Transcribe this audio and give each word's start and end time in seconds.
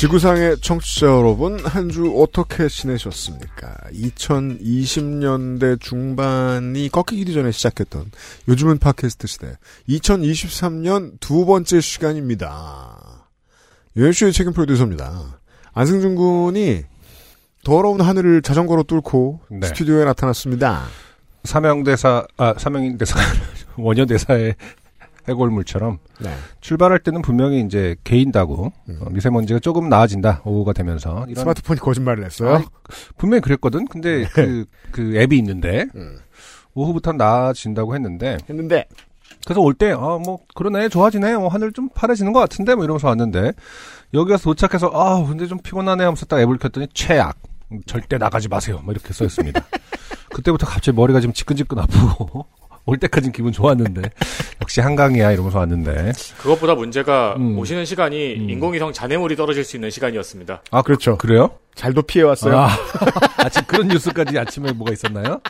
지구상의 0.00 0.60
청취자 0.62 1.08
여러분, 1.08 1.62
한 1.62 1.90
주 1.90 2.10
어떻게 2.16 2.68
지내셨습니까? 2.68 3.76
2020년대 3.92 5.78
중반이 5.78 6.88
꺾이기 6.88 7.34
전에 7.34 7.50
시작했던 7.50 8.10
요즘은 8.48 8.78
팟캐스트 8.78 9.26
시대. 9.26 9.58
2023년 9.90 11.20
두 11.20 11.44
번째 11.44 11.82
시간입니다. 11.82 13.28
유현수의 13.94 14.32
책임 14.32 14.54
프로듀서입니다. 14.54 15.38
안승준 15.74 16.14
군이 16.14 16.84
더러운 17.62 18.00
하늘을 18.00 18.40
자전거로 18.40 18.84
뚫고 18.84 19.40
네. 19.50 19.66
스튜디오에 19.66 20.06
나타났습니다. 20.06 20.84
사명대사, 21.44 22.26
아, 22.38 22.54
사명대사, 22.56 23.18
원효대사의 23.76 24.54
해골물처럼 25.28 25.98
네. 26.20 26.30
출발할 26.60 26.98
때는 27.00 27.22
분명히 27.22 27.60
이제 27.60 27.96
개인다고 28.04 28.72
음. 28.88 28.98
어, 29.02 29.10
미세먼지가 29.10 29.60
조금 29.60 29.88
나아진다 29.88 30.42
오후가 30.44 30.72
되면서 30.72 31.24
이런 31.28 31.42
스마트폰이 31.42 31.80
거짓말을 31.80 32.24
했어요. 32.24 32.54
아니, 32.56 32.64
분명히 33.16 33.40
그랬거든. 33.40 33.86
근데 33.86 34.26
그, 34.32 34.64
그 34.92 35.16
앱이 35.16 35.36
있는데 35.38 35.86
음. 35.94 36.18
오후부터 36.74 37.12
나아진다고 37.12 37.94
했는데 37.94 38.36
했는데 38.48 38.86
그래서 39.44 39.60
올 39.60 39.74
때 39.74 39.90
아 39.92 40.18
뭐 40.18 40.38
그러네 40.54 40.88
좋아지네 40.90 41.36
뭐 41.36 41.48
하늘 41.48 41.72
좀 41.72 41.88
파래지는 41.94 42.32
것 42.32 42.40
같은데 42.40 42.74
뭐 42.74 42.84
이러면서 42.84 43.08
왔는데 43.08 43.52
여기 44.14 44.32
와서 44.32 44.44
도착해서 44.44 44.90
아 44.92 45.24
근데 45.26 45.46
좀 45.46 45.58
피곤하네 45.58 46.04
하면서 46.04 46.26
딱 46.26 46.40
앱을 46.40 46.58
켰더니 46.58 46.88
최악 46.94 47.36
절대 47.86 48.18
나가지 48.18 48.48
마세요 48.48 48.80
뭐 48.84 48.92
이렇게 48.92 49.12
써 49.12 49.24
있습니다. 49.24 49.60
그때부터 50.34 50.66
갑자기 50.66 50.94
머리가 50.96 51.20
지금 51.20 51.32
지끈지끈 51.32 51.78
아프고 51.78 52.46
올 52.90 52.98
때까진 52.98 53.30
기분 53.30 53.52
좋았는데 53.52 54.02
역시 54.60 54.80
한강이야 54.80 55.30
이러면서 55.30 55.60
왔는데 55.60 56.10
그것보다 56.38 56.74
문제가 56.74 57.36
음. 57.36 57.56
오시는 57.56 57.84
시간이 57.84 58.34
음. 58.34 58.50
인공위성 58.50 58.92
잔해물이 58.92 59.36
떨어질 59.36 59.62
수 59.62 59.76
있는 59.76 59.90
시간이었습니다. 59.90 60.62
아 60.72 60.82
그렇죠. 60.82 61.16
그래요? 61.16 61.50
잘도 61.76 62.02
피해 62.02 62.24
왔어요. 62.24 62.58
아, 62.58 62.68
아침 63.38 63.62
그런 63.68 63.86
뉴스까지 63.86 64.36
아침에 64.36 64.72
뭐가 64.72 64.92
있었나요? 64.92 65.40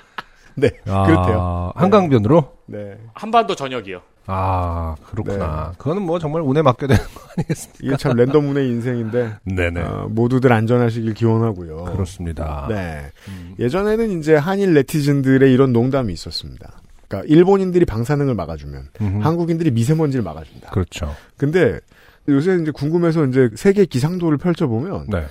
네. 0.55 0.70
아, 0.86 1.06
그렇대요. 1.06 1.72
한강변으로? 1.77 2.52
네. 2.66 2.98
한반도 3.14 3.54
전역이요. 3.54 4.02
아, 4.27 4.97
그렇구나. 5.06 5.72
그거는 5.78 6.02
뭐 6.02 6.19
정말 6.19 6.42
운에 6.42 6.60
맡겨야 6.60 6.88
되는 6.88 7.02
거 7.02 7.20
아니겠습니까? 7.38 7.78
이게 7.82 7.97
참 7.97 8.16
랜덤 8.16 8.50
운의 8.50 8.69
인생인데 8.69 9.36
네네. 9.44 9.80
어, 9.80 10.08
모두들 10.10 10.52
안전하시길 10.52 11.14
기원하고요. 11.14 11.84
그렇습니다. 11.84 12.66
네. 12.69 13.10
음. 13.28 13.54
예전에는 13.58 14.20
이제 14.20 14.36
한일 14.36 14.75
네티즌들의 14.75 15.50
이런 15.50 15.72
농담이 15.72 16.12
있었습니다. 16.12 16.80
그러니까 17.11 17.22
일본인들이 17.28 17.84
방사능을 17.84 18.34
막아주면 18.36 18.89
음흠. 19.00 19.19
한국인들이 19.25 19.72
미세먼지를 19.72 20.22
막아준다. 20.22 20.70
그렇죠. 20.70 21.14
근데 21.36 21.80
요새 22.28 22.56
이제 22.62 22.70
궁금해서 22.70 23.26
이제 23.26 23.50
세계 23.56 23.84
기상도를 23.84 24.38
펼쳐보면 24.38 25.06
네. 25.09 25.25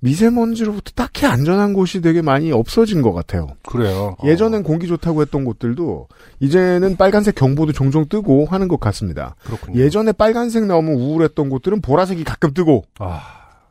미세먼지로부터 0.00 0.92
딱히 0.94 1.26
안전한 1.26 1.72
곳이 1.72 2.00
되게 2.00 2.22
많이 2.22 2.50
없어진 2.50 3.02
것 3.02 3.12
같아요. 3.12 3.48
그래요. 3.62 4.16
예전엔 4.24 4.62
공기 4.62 4.88
좋다고 4.88 5.20
했던 5.20 5.44
곳들도 5.44 6.08
이제는 6.40 6.96
빨간색 6.96 7.34
경보도 7.34 7.72
종종 7.72 8.08
뜨고 8.08 8.46
하는 8.46 8.66
것 8.66 8.80
같습니다. 8.80 9.36
어, 9.40 9.44
그렇군요. 9.44 9.78
예전에 9.78 10.12
빨간색 10.12 10.64
나오면 10.64 10.94
우울했던 10.94 11.50
곳들은 11.50 11.82
보라색이 11.82 12.24
가끔 12.24 12.54
뜨고 12.54 12.84
아, 12.98 13.20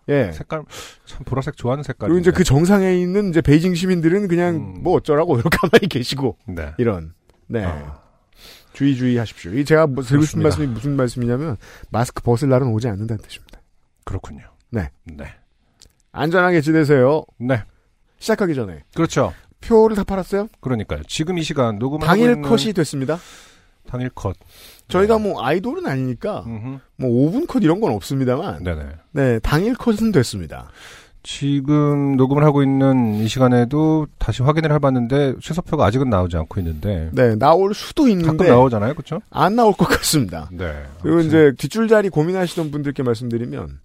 예. 0.08 0.32
색깔, 0.32 0.64
참 1.06 1.24
보라색 1.26 1.58
좋아하는 1.58 1.84
색깔. 1.84 2.10
그리고 2.10 2.22
이제 2.22 2.32
그 2.32 2.44
정상에 2.44 2.96
있는 2.96 3.30
이제 3.30 3.42
베이징 3.42 3.74
시민들은 3.74 4.28
그냥 4.28 4.56
음. 4.56 4.84
뭐 4.84 4.94
어쩌라고 4.96 5.36
이렇게 5.40 5.50
가만히 5.58 5.90
계시고 5.90 6.38
네. 6.48 6.74
이런 6.78 7.14
네 7.50 7.66
아, 7.66 8.00
주의 8.74 8.96
주의 8.96 9.18
하십시오. 9.18 9.54
이 9.54 9.66
제가 9.66 9.88
뭐 9.88 10.04
드리고 10.04 10.24
싶은. 10.24 10.44
말씀이 10.44 10.68
무슨 10.68 10.96
말씀이냐면 10.96 11.58
마스크 11.90 12.22
벗을 12.22 12.48
날은 12.48 12.68
오지 12.68 12.88
않는다는 12.88 13.22
뜻입니다. 13.22 13.60
그렇군요. 14.06 14.44
네. 14.70 14.90
네. 15.04 15.26
안전하게 16.12 16.62
지내세요. 16.62 17.24
네. 17.38 17.64
시작하기 18.20 18.54
전에 18.56 18.84
그렇죠. 18.94 19.34
표를 19.62 19.96
다 19.96 20.04
팔았어요. 20.04 20.48
그러니까요. 20.62 21.02
지금 21.08 21.38
이 21.38 21.44
시간 21.44 21.80
녹음을 21.80 22.06
당일 22.06 22.32
있는 22.32 22.42
컷이 22.44 22.74
됐습니다. 22.74 23.18
당일 23.88 24.10
컷. 24.10 24.36
저희가 24.88 25.18
뭐 25.18 25.44
아이돌은 25.44 25.88
아니니까 25.88 26.44
음흠. 26.46 26.80
뭐 26.98 27.10
5분 27.32 27.48
컷 27.48 27.64
이런 27.64 27.82
건 27.82 27.92
없습니다만 27.94 28.64
네네. 28.64 28.86
네 29.12 29.40
당일 29.40 29.76
컷은 29.76 30.12
됐습니다. 30.12 30.70
지금 31.32 32.18
녹음을 32.18 32.44
하고 32.44 32.64
있는 32.64 33.14
이 33.16 33.28
시간에도 33.28 34.08
다시 34.18 34.42
확인을 34.42 34.74
해봤는데 34.74 35.36
최소표가 35.40 35.86
아직은 35.86 36.10
나오지 36.10 36.36
않고 36.36 36.60
있는데 36.60 37.12
네 37.14 37.36
나올 37.36 37.76
수도 37.76 38.04
가끔 38.04 38.20
있는데 38.20 38.50
나오잖아요, 38.50 38.96
그렇죠? 38.96 39.22
안 39.30 39.56
나올 39.56 39.74
것 39.74 39.86
같습니다. 39.86 40.50
네. 40.52 40.74
그리고 41.04 41.20
이제 41.20 41.54
뒷줄자리 41.56 42.10
고민하시던 42.10 42.72
분들께 42.72 43.04
말씀드리면 43.04 43.78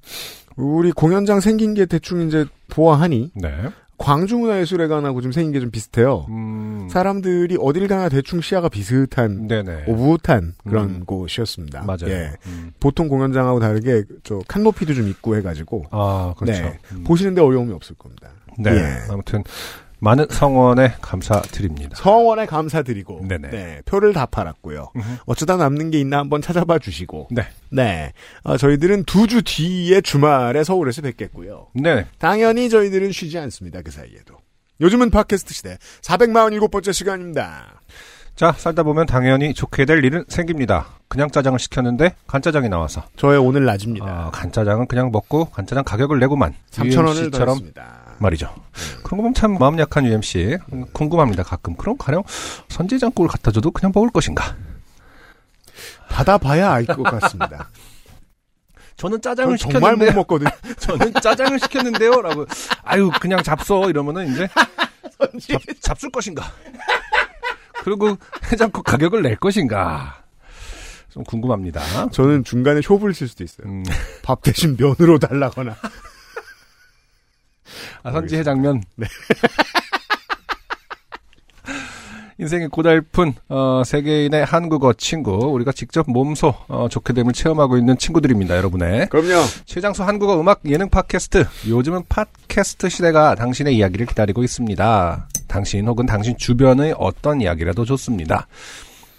우리 0.56 0.90
공연장 0.90 1.40
생긴 1.40 1.74
게 1.74 1.84
대충 1.84 2.26
이제 2.26 2.46
보아하니 2.70 3.32
네. 3.34 3.50
광주문화예술회관하고 3.98 5.20
좀 5.20 5.32
생긴 5.32 5.52
게 5.52 5.60
좀 5.60 5.70
비슷해요. 5.70 6.26
음. 6.28 6.88
사람들이 6.90 7.56
어딜 7.60 7.88
가나 7.88 8.08
대충 8.08 8.40
시야가 8.40 8.68
비슷한 8.68 9.46
네네. 9.48 9.84
오붓한 9.86 10.54
그런 10.66 10.88
음. 10.90 11.04
곳이었습니다. 11.04 11.82
맞아요. 11.84 12.08
예. 12.08 12.32
음. 12.46 12.72
보통 12.80 13.08
공연장하고 13.08 13.60
다르게 13.60 14.04
저 14.22 14.40
칸노피도 14.48 14.94
좀 14.94 15.08
있고 15.08 15.36
해가지고 15.36 15.86
아, 15.90 16.34
그렇죠. 16.36 16.62
네. 16.62 16.78
음. 16.92 17.04
보시는데 17.04 17.40
어려움이 17.40 17.72
없을 17.72 17.96
겁니다. 17.96 18.28
네. 18.58 18.70
예. 18.72 18.98
아무튼 19.10 19.42
많은 20.04 20.26
성원에 20.30 20.94
감사드립니다. 21.00 21.96
성원에 21.96 22.46
감사드리고 22.46 23.22
네네. 23.26 23.48
네, 23.50 23.80
표를 23.86 24.12
다 24.12 24.26
팔았고요. 24.26 24.90
음흠. 24.94 25.16
어쩌다 25.26 25.56
남는 25.56 25.90
게 25.90 25.98
있나 25.98 26.18
한번 26.18 26.42
찾아봐 26.42 26.78
주시고 26.78 27.28
네. 27.30 27.46
네. 27.70 28.12
어, 28.42 28.56
저희들은 28.56 29.04
두 29.04 29.26
주 29.26 29.42
뒤에 29.42 30.00
주말에 30.02 30.62
서울에서 30.62 31.00
뵙겠고요. 31.02 31.68
네. 31.74 32.06
당연히 32.18 32.68
저희들은 32.68 33.10
쉬지 33.12 33.38
않습니다. 33.38 33.80
그 33.82 33.90
사이에도. 33.90 34.34
요즘은 34.80 35.10
팟캐스트 35.10 35.54
시대 35.54 35.78
447번째 36.02 36.92
시간입니다. 36.92 37.80
자, 38.36 38.52
살다 38.58 38.82
보면 38.82 39.06
당연히 39.06 39.54
좋게 39.54 39.84
될 39.84 40.04
일은 40.04 40.24
생깁니다. 40.28 40.86
그냥 41.08 41.30
짜장을 41.30 41.56
시켰는데 41.58 42.16
간짜장이 42.26 42.68
나와서. 42.68 43.04
저의 43.16 43.38
오늘 43.38 43.64
낮입니다. 43.64 44.06
아, 44.06 44.30
간짜장은 44.32 44.88
그냥 44.88 45.10
먹고 45.12 45.44
간짜장 45.46 45.84
가격을 45.84 46.18
내고만. 46.18 46.52
3,000원을 46.72 47.14
UMC처럼 47.16 47.30
더했습니다. 47.30 48.03
말이죠. 48.18 48.54
그런 49.02 49.10
거 49.10 49.16
보면 49.16 49.34
참 49.34 49.56
마음 49.58 49.78
약한 49.78 50.04
UMC. 50.06 50.58
음, 50.72 50.84
궁금합니다, 50.92 51.42
가끔. 51.42 51.74
그럼 51.76 51.96
가령 51.98 52.22
선지장국을 52.68 53.28
갖다 53.28 53.50
줘도 53.50 53.70
그냥 53.70 53.92
먹을 53.94 54.10
것인가? 54.10 54.56
받아봐야 56.08 56.72
알 56.72 56.84
것 56.86 57.02
같습니다. 57.02 57.68
저는 58.96 59.20
짜장을 59.20 59.56
저는 59.58 59.72
정말 59.72 59.96
못 59.96 60.04
시켰는데 60.04 60.16
먹거든요. 60.16 60.50
저는 60.78 61.12
짜장을 61.20 61.58
시켰는데요. 61.58 62.22
라고. 62.22 62.46
아유, 62.84 63.10
그냥 63.20 63.40
잡숴. 63.42 63.88
이러면은 63.90 64.28
이제 64.32 64.48
잡, 65.52 65.60
잡술 65.80 66.10
것인가? 66.10 66.44
그리고 67.82 68.16
해장국 68.52 68.84
가격을 68.84 69.22
낼 69.22 69.36
것인가? 69.36 70.22
좀 71.10 71.22
궁금합니다. 71.24 72.08
저는 72.10 72.44
중간에 72.44 72.80
효부를 72.88 73.14
쓸 73.14 73.28
수도 73.28 73.44
있어요. 73.44 73.66
음, 73.68 73.82
밥 74.22 74.42
대신 74.42 74.76
면으로 74.78 75.18
달라거나. 75.18 75.76
아, 78.02 78.12
선지 78.12 78.36
해장면. 78.36 78.82
네. 78.96 79.06
인생의 82.38 82.68
고달픈 82.68 83.32
어, 83.48 83.82
세계인의 83.84 84.44
한국어 84.44 84.92
친구. 84.92 85.32
우리가 85.32 85.72
직접 85.72 86.04
몸소 86.08 86.54
어, 86.68 86.88
좋게 86.90 87.12
됨을 87.12 87.32
체험하고 87.32 87.76
있는 87.78 87.96
친구들입니다 87.96 88.56
여러분의. 88.56 89.08
그럼요. 89.08 89.44
최장수 89.64 90.02
한국어 90.02 90.40
음악 90.40 90.60
예능 90.66 90.88
팟캐스트. 90.88 91.46
요즘은 91.68 92.02
팟캐스트 92.08 92.88
시대가 92.88 93.34
당신의 93.34 93.76
이야기를 93.76 94.06
기다리고 94.06 94.42
있습니다. 94.42 95.28
당신 95.46 95.86
혹은 95.86 96.06
당신 96.06 96.36
주변의 96.36 96.96
어떤 96.98 97.40
이야기라도 97.40 97.84
좋습니다. 97.84 98.48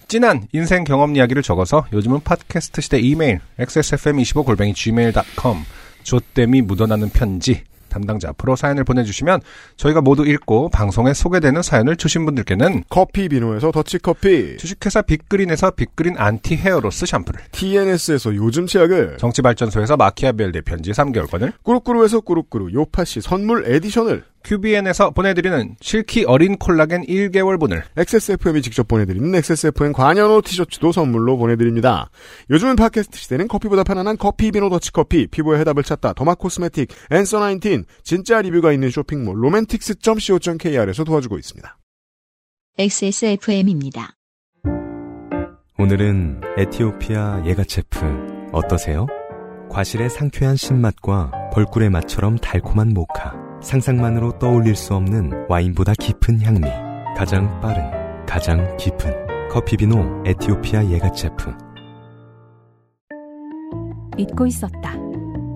진한 0.08 0.48
인생 0.52 0.84
경험 0.84 1.16
이야기를 1.16 1.42
적어서 1.42 1.86
요즘은 1.92 2.22
팟캐스트 2.24 2.82
시대 2.82 3.00
이메일 3.00 3.40
xsfm25골뱅이 3.60 4.76
gmail.com 4.76 5.64
조땜이 6.04 6.62
묻어나는 6.62 7.10
편지 7.10 7.64
담당자 7.96 8.30
앞으로 8.30 8.58
사연을 8.58 8.84
보내주시면 8.84 9.40
저희가 9.78 10.02
모두 10.02 10.26
읽고 10.26 10.70
방송에 10.70 11.14
소개되는 11.14 11.62
사연을 11.62 11.96
주신 11.96 12.26
분들께는 12.26 12.84
커피 12.90 13.30
비노에서 13.30 13.72
더치커피, 13.72 14.58
주식회사 14.58 15.02
빅그린에서 15.04 15.72
빅그린 15.72 16.16
anti 16.18 16.58
hair 16.58 16.82
loss 16.82 17.06
샴푸를 17.06 17.40
TNS에서 17.52 18.36
요즘 18.36 18.68
치약을, 18.68 19.18
정치발전소에서 19.18 19.96
마키아벨 19.96 20.52
편지 20.66 20.92
3개월권을 20.92 21.54
꾸루꾸루에서 21.64 22.22
꾸루꾸루 22.22 22.74
요파시 22.74 23.22
선물 23.22 23.66
edition을, 23.68 24.24
QBN에서 24.46 25.10
보내드리는 25.12 25.76
실키 25.82 26.24
어린 26.24 26.58
콜라겐 26.58 27.06
1개월분을 27.08 27.82
XSFM이 27.98 28.62
직접 28.62 28.88
보내드리는 28.88 29.34
XSFM 29.36 29.92
관여노 29.92 30.42
티셔츠도 30.42 30.92
선물로 30.92 31.38
보내드립니다. 31.38 32.10
요즘은 32.52 32.76
팟캐스트 32.76 33.18
시대는 33.18 33.48
커피보다 33.48 33.84
편안한 33.84 34.18
커피 34.18 34.52
비노 34.52 34.70
더치커피, 34.70 35.28
피부의 35.28 35.60
해답을 35.62 35.84
찾다 35.84 36.14
derma 36.14 36.36
cosmetic, 36.36 36.90
앤서 37.12 37.40
19, 37.40 37.84
진짜 38.04 38.42
리뷰가 38.42 38.72
있는 38.72 38.90
쇼핑몰 38.92 39.44
로맨틱스.co.kr에서 39.44 41.04
도와주고 41.04 41.38
있습니다. 41.38 41.78
XSFM입니다. 42.78 44.16
오늘은 45.78 46.42
에티오피아 46.58 47.44
예가체프 47.46 48.50
어떠세요? 48.54 49.08
과실의 49.70 50.10
상쾌한 50.10 50.56
신맛과 50.56 51.50
벌꿀의 51.52 51.90
맛처럼 51.90 52.38
달콤한 52.38 52.94
모카 52.94 53.45
상상만으로 53.66 54.38
떠올릴 54.38 54.76
수 54.76 54.94
없는 54.94 55.48
와인보다 55.50 55.94
깊은 56.00 56.42
향미 56.42 56.62
가장 57.18 57.60
빠른 57.62 57.84
가장 58.26 58.78
깊은 58.78 59.50
커피비노 59.50 60.24
에티오피아 60.26 60.86
예가체프 60.86 61.52
잊고 64.18 64.46
있었다. 64.46 64.94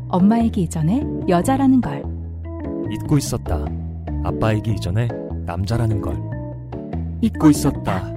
엄마이기 0.10 0.64
이전에 0.64 1.02
여자라는 1.30 1.80
걸. 1.80 2.04
잊고 2.92 3.18
있었다. 3.18 3.66
아빠이기 4.24 4.74
이전에 4.74 5.08
남자라는 5.46 6.02
걸. 6.02 6.18
잊고 7.22 7.50
있었다. 7.50 8.14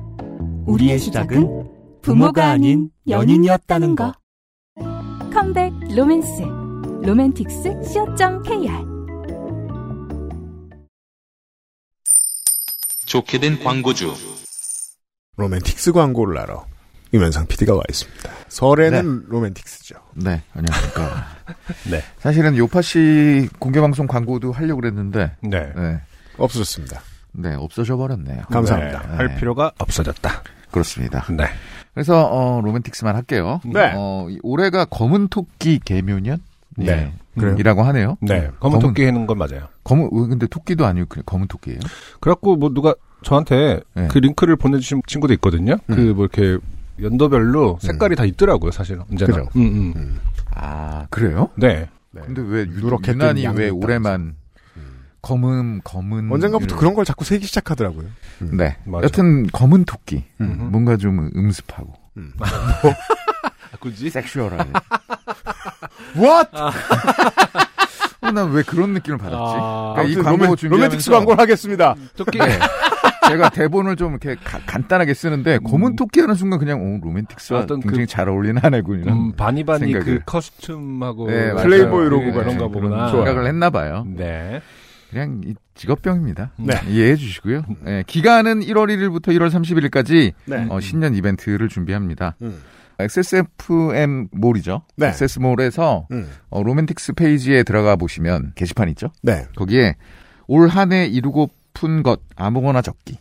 우리의 0.67 0.99
시작은 0.99 1.69
부모가 2.01 2.51
아닌 2.51 2.91
연인이었다는 3.07 3.95
거. 3.95 4.13
컴백 5.33 5.73
로맨스. 5.95 6.43
로맨틱스 7.03 7.83
co.kr 7.83 8.92
좋게 13.13 13.41
된 13.41 13.63
광고주. 13.63 14.15
로맨틱스 15.37 15.93
광고를 15.93 16.41
하러 16.41 16.65
유면상 17.13 17.47
PD가 17.47 17.75
와 17.75 17.83
있습니다. 17.91 18.31
설에는 18.49 19.25
로맨틱스죠. 19.29 19.97
네, 20.15 20.41
안녕하십니까. 20.55 21.27
네. 21.93 22.03
사실은 22.21 22.57
요파시 22.57 23.51
공개방송 23.59 24.07
광고도 24.07 24.53
하려고 24.53 24.81
그랬는데, 24.81 25.37
네. 25.43 25.73
네, 25.77 26.01
없어졌습니다. 26.39 27.03
네, 27.33 27.53
없어져 27.55 27.99
버렸네요. 27.99 28.45
감사합니다. 28.51 29.07
네, 29.07 29.17
할 29.17 29.35
필요가 29.37 29.73
없어졌다. 29.77 30.43
그렇습니다. 30.71 31.27
네. 31.37 31.45
그래서, 31.93 32.27
어, 32.31 32.63
로맨틱스만 32.63 33.15
할게요. 33.15 33.61
네. 33.67 33.93
어, 33.95 34.27
이 34.31 34.39
올해가 34.43 34.87
검은 34.87 35.29
토끼 35.29 35.79
개묘년? 35.81 36.39
네. 36.79 37.13
예, 37.37 37.41
그래요? 37.41 37.57
이라고 37.59 37.83
하네요. 37.83 38.17
네. 38.21 38.51
검은 38.61 38.79
토끼 38.79 39.05
해는 39.05 39.27
건 39.27 39.39
맞아요. 39.39 39.69
검은, 39.85 40.07
어, 40.13 40.27
근데 40.29 40.47
토끼도 40.47 40.85
아니고, 40.87 41.07
그냥 41.09 41.23
검은 41.27 41.47
토끼예요 41.49 41.79
그래갖고 42.21 42.57
뭐 42.57 42.71
누가 42.75 42.95
저한테 43.23 43.81
네. 43.95 44.09
그 44.09 44.19
링크를 44.19 44.57
보내주신 44.57 45.03
친구도 45.07 45.33
있거든요. 45.35 45.77
음. 45.91 45.95
그뭐 45.97 46.27
이렇게 46.27 46.59
연도별로 47.01 47.79
색깔이 47.81 48.17
다 48.17 48.25
있더라고요, 48.25 48.71
사실 48.71 49.01
언제나. 49.11 49.37
그죠. 49.37 49.49
음, 49.57 49.93
음. 49.97 50.21
아, 50.55 51.07
그래요? 51.11 51.49
네. 51.57 51.89
근데 52.15 52.43
왜, 52.43 52.67
유, 52.69 52.99
유난히 53.09 53.43
뜬왜 53.43 53.71
올해만, 53.71 54.37
검은, 55.23 55.81
검은. 55.85 56.31
언젠가부터 56.33 56.67
이런- 56.67 56.79
그런 56.79 56.95
걸 56.95 57.05
자꾸 57.07 57.25
세기 57.25 57.47
시작하더라고요. 57.47 58.07
네. 58.41 58.77
맞아. 58.85 59.05
여튼, 59.05 59.47
검은 59.47 59.85
토끼. 59.85 60.25
음. 60.41 60.69
뭔가 60.71 60.97
좀 60.99 61.31
음습하고. 61.35 61.95
아, 62.41 63.77
굳이? 63.81 64.11
sexual하게. 64.11 64.71
What? 66.17 66.51
어, 68.21 68.31
난왜 68.31 68.63
그런 68.63 68.93
느낌을 68.95 69.19
받았지? 69.19 69.37
아, 69.59 69.93
그러니까 69.97 70.21
이 70.21 70.23
광고 70.23 70.45
로맨, 70.45 70.57
준비하면서- 70.57 70.71
로맨틱스 70.71 71.11
광고를 71.11 71.41
하겠습니다. 71.41 71.95
토끼. 72.17 72.39
네. 72.39 72.47
제가 73.29 73.51
대본을 73.51 73.97
좀 73.97 74.11
이렇게 74.13 74.35
가- 74.43 74.61
간단하게 74.67 75.15
쓰는데 75.15 75.59
검은 75.59 75.97
토끼 75.97 76.21
하는 76.21 76.35
순간 76.35 76.59
그냥 76.59 76.81
어, 76.81 77.01
로맨틱스와 77.05 77.61
어떤 77.61 77.81
굉장히 77.81 78.05
그- 78.05 78.13
잘 78.13 78.29
어울리는 78.29 78.61
이런 78.95 79.17
음, 79.17 79.33
bunny 79.33 79.60
bunny 79.60 79.87
그 79.93 79.99
생각을. 79.99 80.23
costume하고 80.27 81.27
네. 81.29 81.53
플레이보이 81.55 82.09
로고가 82.09 82.27
네, 82.27 82.33
그런가 82.33 82.69
그런 82.69 82.73
보구나. 82.73 83.11
생각을 83.11 83.47
했나 83.47 83.71
봐요. 83.71 84.05
네. 84.09 84.61
그냥 85.11 85.41
이 85.45 85.55
직업병입니다. 85.75 86.51
네. 86.57 86.75
이해해 86.89 87.17
주시고요. 87.17 87.65
네, 87.83 88.03
기간은 88.07 88.61
1월 88.61 88.89
1일부터 88.89 89.29
1월 89.29 89.51
31일까지 89.51 90.33
네. 90.47 90.67
어, 90.71 90.81
신년 90.81 91.15
이벤트를 91.15 91.69
준비합니다. 91.69 92.37
음. 92.43 92.63
XSFM 92.99 94.29
mall이죠. 94.33 94.83
네. 94.97 95.09
XS몰에서 95.09 96.07
음. 96.13 96.31
어, 96.51 96.63
로맨틱스 96.63 97.15
페이지에 97.15 97.63
들어가 97.63 97.97
보시면 97.97 98.53
게시판 98.55 98.89
있죠. 98.91 99.13
네. 99.23 99.47
거기에 99.57 99.97
올 100.47 100.69
한 100.69 100.93
해 100.93 101.07
이루고픈 101.07 102.03
것 102.03 102.21
아무거나 102.37 102.83
적기를 102.83 103.21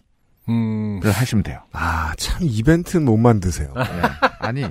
음. 0.49 0.99
하시면 1.03 1.43
돼요. 1.43 1.61
아, 1.71 2.13
참, 2.17 2.39
이벤트는 2.41 3.05
못 3.05 3.17
만드세요. 3.17 3.73
네. 3.75 3.83
아니 4.39 4.65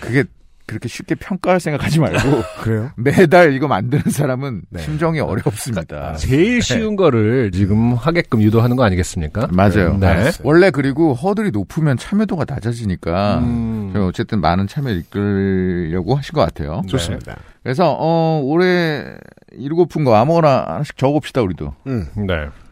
그게 0.00 0.24
그렇게 0.70 0.88
쉽게 0.88 1.16
평가할 1.16 1.58
생각하지 1.58 1.98
말고 1.98 2.42
그래요? 2.62 2.92
매달 2.94 3.52
이거 3.54 3.66
만드는 3.66 4.04
사람은 4.04 4.62
네. 4.70 4.80
심정이 4.82 5.18
어렵습니다. 5.18 6.14
제일 6.14 6.62
쉬운 6.62 6.94
거를 6.94 7.50
지금 7.50 7.94
하게끔 7.94 8.40
유도하는 8.40 8.76
거 8.76 8.84
아니겠습니까? 8.84 9.48
맞아요. 9.50 9.96
네. 9.98 10.30
원래 10.44 10.70
그리고 10.70 11.12
허들이 11.12 11.50
높으면 11.50 11.96
참여도가 11.96 12.44
낮아지니까 12.46 13.38
음. 13.38 13.92
어쨌든 13.96 14.40
많은 14.40 14.68
참여 14.68 14.90
이끌려고 14.90 16.14
하신 16.14 16.34
것 16.34 16.42
같아요. 16.42 16.82
좋습니다. 16.86 17.36
그래서 17.64 17.96
어 17.98 18.40
올해 18.44 19.04
이루고픈 19.52 20.04
거 20.04 20.14
아무거나 20.14 20.66
하나씩 20.68 20.96
적어봅시다 20.96 21.42
우리도. 21.42 21.74
음. 21.88 22.06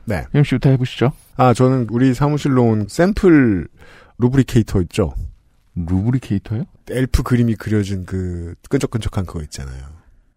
네. 0.04 0.22
임 0.34 0.44
씨부터 0.44 0.70
해보시죠. 0.70 1.10
아, 1.36 1.52
저는 1.52 1.88
우리 1.90 2.14
사무실로 2.14 2.64
온 2.64 2.86
샘플 2.88 3.66
루브리케이터 4.18 4.82
있죠? 4.82 5.14
루브리케이터요? 5.86 6.64
엘프 6.90 7.22
그림이 7.22 7.54
그려진 7.56 8.04
그 8.06 8.54
끈적끈적한 8.69 9.26
그거 9.26 9.42
있잖아요. 9.42 9.84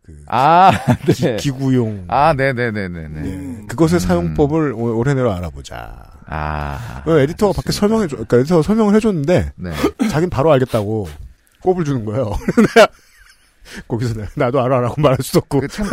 그 0.03 0.23
아, 0.27 0.71
네. 1.07 1.35
기 1.37 1.51
구용. 1.51 2.05
아, 2.07 2.33
네네네네네. 2.33 3.07
네. 3.07 3.65
그것의 3.67 3.93
음. 3.93 3.99
사용법을 3.99 4.73
올- 4.73 4.91
올해 4.95 5.13
내로 5.13 5.31
알아보자. 5.31 6.11
아. 6.27 7.03
어, 7.05 7.11
에디터가 7.17 7.53
밖에 7.53 7.71
설명해 7.71 8.07
줘, 8.07 8.15
그러니까 8.15 8.37
에디터가 8.37 8.61
설명을 8.63 8.95
해줬는데, 8.95 9.53
네. 9.55 9.71
자긴 10.09 10.29
바로 10.29 10.51
알겠다고 10.51 11.07
꼽을 11.61 11.83
주는 11.85 12.03
거예요. 12.05 12.31
거기서 13.87 14.15
나도 14.35 14.61
알아라고 14.61 14.99
말할 15.01 15.17
수도 15.21 15.39
없고. 15.39 15.61
그 15.61 15.67
참, 15.67 15.87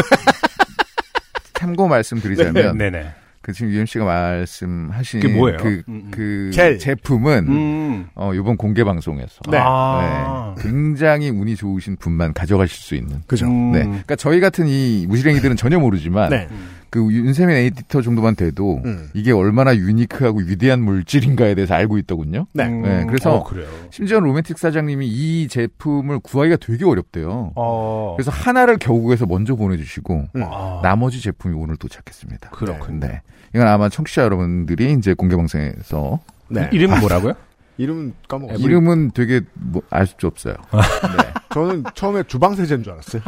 참고 1.54 1.86
말씀드리자면, 1.88 2.78
네 2.78 2.90
네. 2.90 3.14
그 3.48 3.54
지금 3.54 3.72
유엠 3.72 3.86
씨가 3.86 4.04
말씀하신 4.04 5.20
그게 5.20 5.34
뭐예요? 5.34 5.56
그, 5.56 5.82
음, 5.88 6.08
그 6.10 6.50
젤. 6.52 6.78
제품은 6.78 7.48
음. 7.48 8.06
어 8.14 8.34
이번 8.34 8.58
공개 8.58 8.84
방송에서 8.84 9.40
네. 9.50 9.56
아. 9.58 10.54
네, 10.54 10.62
굉장히 10.62 11.30
운이 11.30 11.56
좋으신 11.56 11.96
분만 11.96 12.34
가져가실 12.34 12.76
수 12.76 12.94
있는. 12.94 13.22
그죠? 13.26 13.46
음. 13.46 13.72
네. 13.72 13.84
그러니까 13.84 14.16
저희 14.16 14.40
같은 14.40 14.66
이 14.68 15.06
무시랭이들은 15.08 15.56
전혀 15.56 15.78
모르지만 15.78 16.28
네. 16.28 16.46
그 16.90 17.00
윤세민 17.10 17.56
에디터 17.56 18.02
정도만 18.02 18.36
돼도 18.36 18.82
음. 18.84 19.08
이게 19.14 19.32
얼마나 19.32 19.74
유니크하고 19.74 20.40
위대한 20.40 20.82
물질인가에 20.82 21.54
대해서 21.54 21.72
알고 21.72 21.96
있더군요. 21.98 22.46
네. 22.52 22.66
음. 22.66 22.82
네, 22.82 23.06
그래서 23.06 23.36
어, 23.36 23.44
그래요. 23.44 23.66
심지어 23.90 24.20
로맨틱 24.20 24.58
사장님이 24.58 25.06
이 25.06 25.48
제품을 25.48 26.18
구하기가 26.18 26.56
되게 26.60 26.84
어렵대요. 26.84 27.52
어. 27.56 28.12
그래서 28.14 28.30
하나를 28.30 28.76
겨우에서 28.76 29.24
먼저 29.24 29.54
보내주시고 29.54 30.24
음. 30.36 30.42
아. 30.44 30.80
나머지 30.82 31.22
제품이 31.22 31.54
오늘 31.54 31.78
도착했습니다. 31.78 32.50
그렇군요. 32.50 33.00
네. 33.06 33.22
이건 33.54 33.66
아마 33.68 33.88
청취자 33.88 34.22
여러분들이 34.22 34.92
이제 34.92 35.14
공개 35.14 35.36
방송에서 35.36 36.20
네. 36.48 36.68
이름은 36.72 37.00
뭐라고요? 37.00 37.34
이름은 37.78 38.14
까먹었어요. 38.28 38.66
이름은 38.66 39.12
되게 39.12 39.40
뭐 39.54 39.82
알 39.90 40.06
수 40.06 40.14
없어요. 40.26 40.54
네. 40.72 41.32
저는 41.54 41.84
처음에 41.94 42.22
주방세제인 42.24 42.82
줄 42.82 42.92
알았어요. 42.92 43.22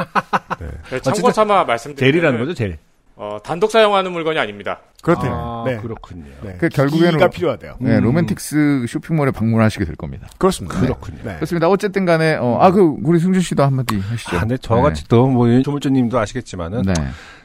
네, 0.91 0.99
참고 0.99 1.31
삼아 1.31 1.63
말씀드리면 1.65 2.11
젤이라는 2.13 2.39
거죠, 2.39 2.53
젤. 2.53 2.77
어, 3.15 3.37
단독 3.43 3.69
사용하는 3.71 4.11
물건이 4.11 4.39
아닙니다. 4.39 4.79
그렇대요. 5.03 5.31
아, 5.31 5.63
네. 5.69 5.77
그렇군요. 5.77 6.25
네. 6.43 6.55
그 6.59 6.69
결국에는 6.69 7.11
기가 7.13 7.29
필요하대요. 7.29 7.75
네, 7.79 7.97
음. 7.97 8.03
로맨틱스 8.03 8.85
쇼핑몰에 8.87 9.31
방문하시게 9.31 9.85
될 9.85 9.95
겁니다. 9.95 10.27
그렇습니다. 10.39 10.79
그렇군요. 10.79 11.17
네. 11.23 11.35
그렇습니다. 11.35 11.67
어쨌든 11.69 12.05
간에, 12.05 12.35
어, 12.35 12.57
아, 12.59 12.71
그, 12.71 12.81
우리 13.03 13.19
승준 13.19 13.41
씨도 13.41 13.63
한마디 13.63 13.99
하시죠. 13.99 14.37
아, 14.37 14.39
근데 14.41 14.57
저같이 14.57 15.07
또, 15.07 15.27
뭐, 15.27 15.47
조물주님도 15.61 16.17
아시겠지만은, 16.17 16.81
네. 16.83 16.93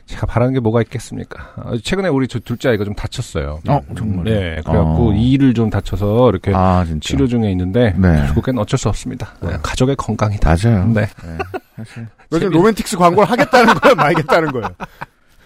제가 0.07 0.27
바라는 0.27 0.55
게 0.55 0.61
뭐가 0.61 0.81
있겠습니까? 0.83 1.53
어, 1.57 1.77
최근에 1.83 2.09
우리 2.09 2.29
저 2.29 2.39
둘째 2.39 2.69
아이가 2.69 2.85
좀 2.85 2.95
다쳤어요. 2.95 3.61
어, 3.69 3.81
정말. 3.97 4.25
네, 4.25 4.63
그래갖고 4.65 5.11
어. 5.11 5.15
이를 5.15 5.53
좀 5.53 5.69
다쳐서 5.69 6.31
이렇게 6.31 6.53
아. 6.55 6.87
치료 7.01 7.27
중에 7.27 7.51
있는데, 7.51 7.93
네. 7.99 8.27
결국엔 8.27 8.57
어쩔 8.59 8.79
수 8.79 8.89
없습니다. 8.89 9.35
네, 9.41 9.57
가족의 9.63 9.97
건강이다. 9.97 10.55
맞아요. 10.63 10.87
네. 10.87 11.01
네. 11.03 11.39
사실. 11.77 12.07
요즘 12.33 12.51
로맨틱스 12.51 12.97
광고를 12.97 13.29
하겠다는 13.31 13.75
거예요, 13.75 13.95
말겠다는 13.97 14.53
거예요. 14.53 14.69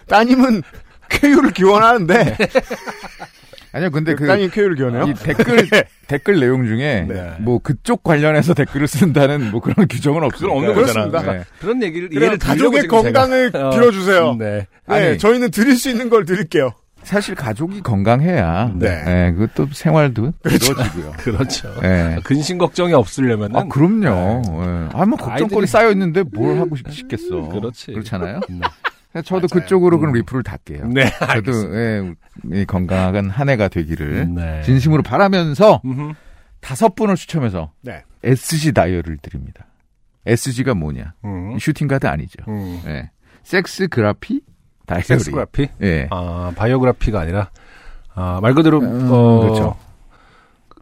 따님은 0.07 0.61
쾌유를 1.09 1.51
기원하는데 1.51 2.37
아니요, 3.73 3.89
근데 3.91 4.15
그 4.15 4.27
따님 4.27 4.49
쾌유를 4.49 4.75
기원해요? 4.75 5.05
이 5.07 5.13
댓글 5.13 5.67
댓글 6.07 6.39
내용 6.39 6.65
중에 6.65 7.05
네. 7.07 7.31
뭐 7.39 7.59
그쪽 7.59 8.03
관련해서 8.03 8.53
댓글을 8.53 8.87
쓴다는 8.87 9.51
뭐 9.51 9.61
그런 9.61 9.87
규정은 9.87 10.23
없어요. 10.23 10.51
없는. 10.51 10.73
거잖아. 10.75 11.33
네. 11.33 11.43
그런 11.59 11.81
얘기를 11.81 12.09
이해를 12.13 12.37
가족의 12.37 12.87
건강을 12.87 13.51
제가- 13.51 13.55
어, 13.55 13.69
빌어주세요. 13.71 14.35
네. 14.37 14.67
네, 14.87 14.93
아니. 15.09 15.17
저희는 15.17 15.51
드릴 15.51 15.75
수 15.77 15.89
있는 15.89 16.09
걸 16.09 16.25
드릴게요. 16.25 16.71
사실 17.03 17.33
가족이 17.33 17.81
건강해야 17.81 18.73
네. 18.75 19.03
네. 19.03 19.31
그것도 19.33 19.69
생활도 19.73 20.33
이루어지고요. 20.45 21.13
그렇죠. 21.17 21.73
네. 21.81 22.17
근심 22.23 22.59
걱정이 22.59 22.93
없으려면은 22.93 23.55
아, 23.55 23.63
그럼요. 23.63 24.41
예. 24.63 24.89
아, 24.93 25.05
뭐, 25.05 25.17
걱정거리 25.17 25.65
아이들이- 25.65 25.67
쌓여 25.67 25.89
있는데 25.91 26.23
뭘 26.31 26.59
하고 26.59 26.75
싶, 26.75 26.91
싶겠어. 26.91 27.49
그렇지. 27.49 27.93
그렇잖아요? 27.93 28.41
네. 29.13 29.21
저도 29.21 29.47
그쪽으로 29.47 29.99
그럼 29.99 30.13
리플을 30.13 30.43
달게요. 30.43 30.87
네, 30.87 31.09
저도, 31.33 31.75
예, 31.75 32.13
이 32.53 32.65
건강한 32.65 33.29
한 33.29 33.49
해가 33.49 33.67
되기를 33.67 34.33
네. 34.33 34.61
진심으로 34.63 35.03
바라면서 35.03 35.81
음흠. 35.83 36.13
다섯 36.61 36.95
분을 36.95 37.15
추첨해서 37.15 37.71
네. 37.81 38.03
SG 38.23 38.71
다이어를 38.73 39.17
드립니다. 39.17 39.65
SG가 40.25 40.75
뭐냐? 40.75 41.13
음. 41.25 41.57
슈팅 41.59 41.87
가드 41.87 42.05
아니죠. 42.07 42.43
음. 42.47 42.81
예. 42.85 43.09
sexgraphy 43.43 44.41
다이어리. 44.85 45.03
sexgraphy? 45.05 45.67
예. 45.81 46.07
아, 46.11 46.51
biography가 46.55 47.19
아니라, 47.21 47.49
아, 48.13 48.39
말 48.41 48.53
그대로, 48.53 48.79
음, 48.79 49.09
어, 49.11 49.39
그렇죠. 49.41 49.75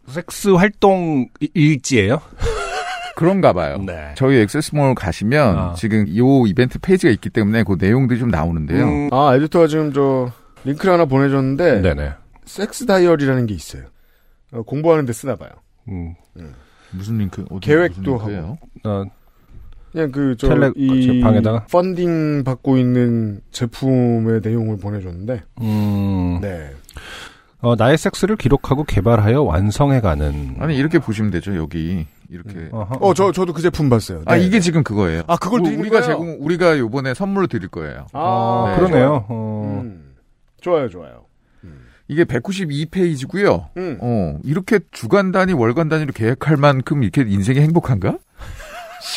섹스 0.08 0.50
활동 0.50 1.28
이- 1.40 1.50
일지예요 1.54 2.20
그런가 3.20 3.52
봐요. 3.52 3.78
네. 3.86 4.14
저희 4.16 4.38
엑세스몰 4.38 4.96
가시면 4.96 5.58
아. 5.58 5.74
지금 5.74 6.06
요 6.16 6.46
이벤트 6.48 6.80
페이지가 6.80 7.12
있기 7.12 7.30
때문에 7.30 7.64
그 7.64 7.76
내용들이 7.78 8.18
좀 8.18 8.30
나오는데요. 8.30 8.86
음, 8.86 9.10
아, 9.12 9.36
에디터가 9.36 9.68
지금 9.68 9.92
저 9.92 10.32
링크를 10.64 10.94
하나 10.94 11.04
보내줬는데 11.04 11.82
네네. 11.82 12.12
섹스 12.46 12.86
다이어리라는 12.86 13.46
게 13.46 13.54
있어요. 13.54 13.84
어, 14.54 14.62
공부하는 14.62 15.06
데 15.06 15.12
쓰나 15.12 15.36
봐요. 15.36 15.50
음, 15.90 16.16
무슨 16.92 17.18
링크? 17.18 17.44
어디, 17.50 17.68
계획도 17.68 18.00
무슨 18.14 18.28
링크예요? 18.30 18.58
어, 18.86 19.04
그냥 19.92 20.12
그, 20.14 20.36
저, 20.38 20.48
텔레- 20.48 20.72
이, 20.78 21.02
제 21.02 21.20
방에다가? 21.20 21.66
펀딩 21.66 22.46
받고 22.46 22.78
있는 22.78 23.42
제품의 23.52 24.40
내용을 24.42 24.78
보내줬는데, 24.78 25.42
음, 25.62 26.40
네. 26.42 26.72
어, 27.60 27.76
나의 27.76 27.98
섹스를 27.98 28.38
기록하고 28.38 28.86
개발하여 28.86 29.42
완성해가는. 29.42 30.56
아니 30.60 30.78
이렇게 30.78 31.00
보시면 31.00 31.32
되죠. 31.32 31.58
여기 31.58 32.06
이렇게. 32.30 32.70
어허. 32.72 32.96
어, 33.02 33.14
저, 33.14 33.32
저도 33.32 33.54
그 33.54 33.62
제품 33.62 33.90
봤어요. 33.90 34.22
아 34.26 34.36
네. 34.38 34.46
이게 34.46 34.60
지금 34.60 34.84
그거예요. 34.84 35.24
아, 35.28 35.36
그걸 35.38 35.62
우- 35.62 35.66
우리가 35.80 36.02
거예요? 36.02 36.06
제공 36.06 36.38
우리가 36.40 36.78
요번에 36.78 37.14
선물로 37.14 37.48
드릴 37.48 37.68
거예요. 37.70 38.06
아, 38.14 38.66
네. 38.70 38.76
그러네요. 38.78 39.26
어, 39.30 39.82
음. 39.84 40.16
좋아요, 40.62 40.88
좋아요. 40.90 41.26
이게 42.08 42.24
192페이지고요. 42.24 43.68
음. 43.78 43.98
어 44.02 44.40
이렇게 44.44 44.80
주간 44.92 45.32
단위 45.32 45.54
월간 45.54 45.90
단위로 45.90 46.12
계획할 46.14 46.58
만큼 46.58 47.04
이렇게 47.04 47.22
인생이 47.22 47.60
행복한가? 47.60 48.18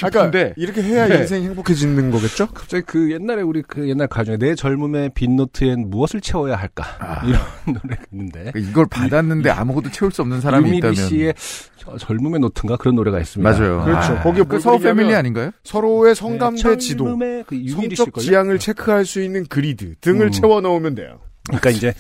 아까 0.03 0.11
싶은데 0.27 0.55
이렇게 0.57 0.83
해야 0.83 1.09
네. 1.09 1.19
인생이 1.19 1.47
행복해지는 1.47 2.11
거겠죠? 2.11 2.47
갑자기 2.49 2.85
그 2.87 3.11
옛날에 3.13 3.43
우리 3.43 3.63
그 3.63 3.89
옛날 3.89 4.07
가요 4.07 4.20
중에 4.20 4.37
내 4.39 4.55
젊음의 4.55 5.11
빈 5.15 5.37
노트엔 5.37 5.91
무엇을 5.91 6.21
채워야 6.21 6.57
할까 6.57 6.85
아. 7.01 7.23
이런 7.27 7.41
노래가 7.67 8.03
있는데 8.13 8.51
그러니까 8.53 8.59
이걸 8.71 8.87
받았는데 8.87 9.51
아무것도 9.51 9.91
채울 9.91 10.13
수 10.13 10.23
없는 10.23 10.41
사람이 10.41 10.77
있다면 10.79 10.95
씨의 10.95 11.35
저- 11.77 11.97
젊음의 11.99 12.41
노트인가 12.41 12.77
그런 12.77 12.95
노래가 12.95 13.19
있습니다. 13.19 13.51
맞아요. 13.51 13.85
그렇죠. 13.85 14.13
아, 14.13 14.23
거기에 14.23 14.45
그뭘 14.45 14.61
서울 14.61 14.79
패밀리 14.79 15.15
아닌가요? 15.15 15.51
서로의 15.65 16.15
성감대 16.15 16.63
네, 16.63 16.77
지도, 16.77 17.17
그 17.47 17.57
유미리 17.57 17.97
성적? 17.97 18.21
지향을 18.21 18.59
체크할 18.61 19.05
수 19.05 19.21
있는 19.21 19.45
그리드 19.47 19.97
등을 20.01 20.27
음. 20.27 20.31
채워 20.31 20.61
넣으면 20.61 20.95
돼요. 20.95 21.19
그러니까 21.49 21.71
이제 21.71 21.93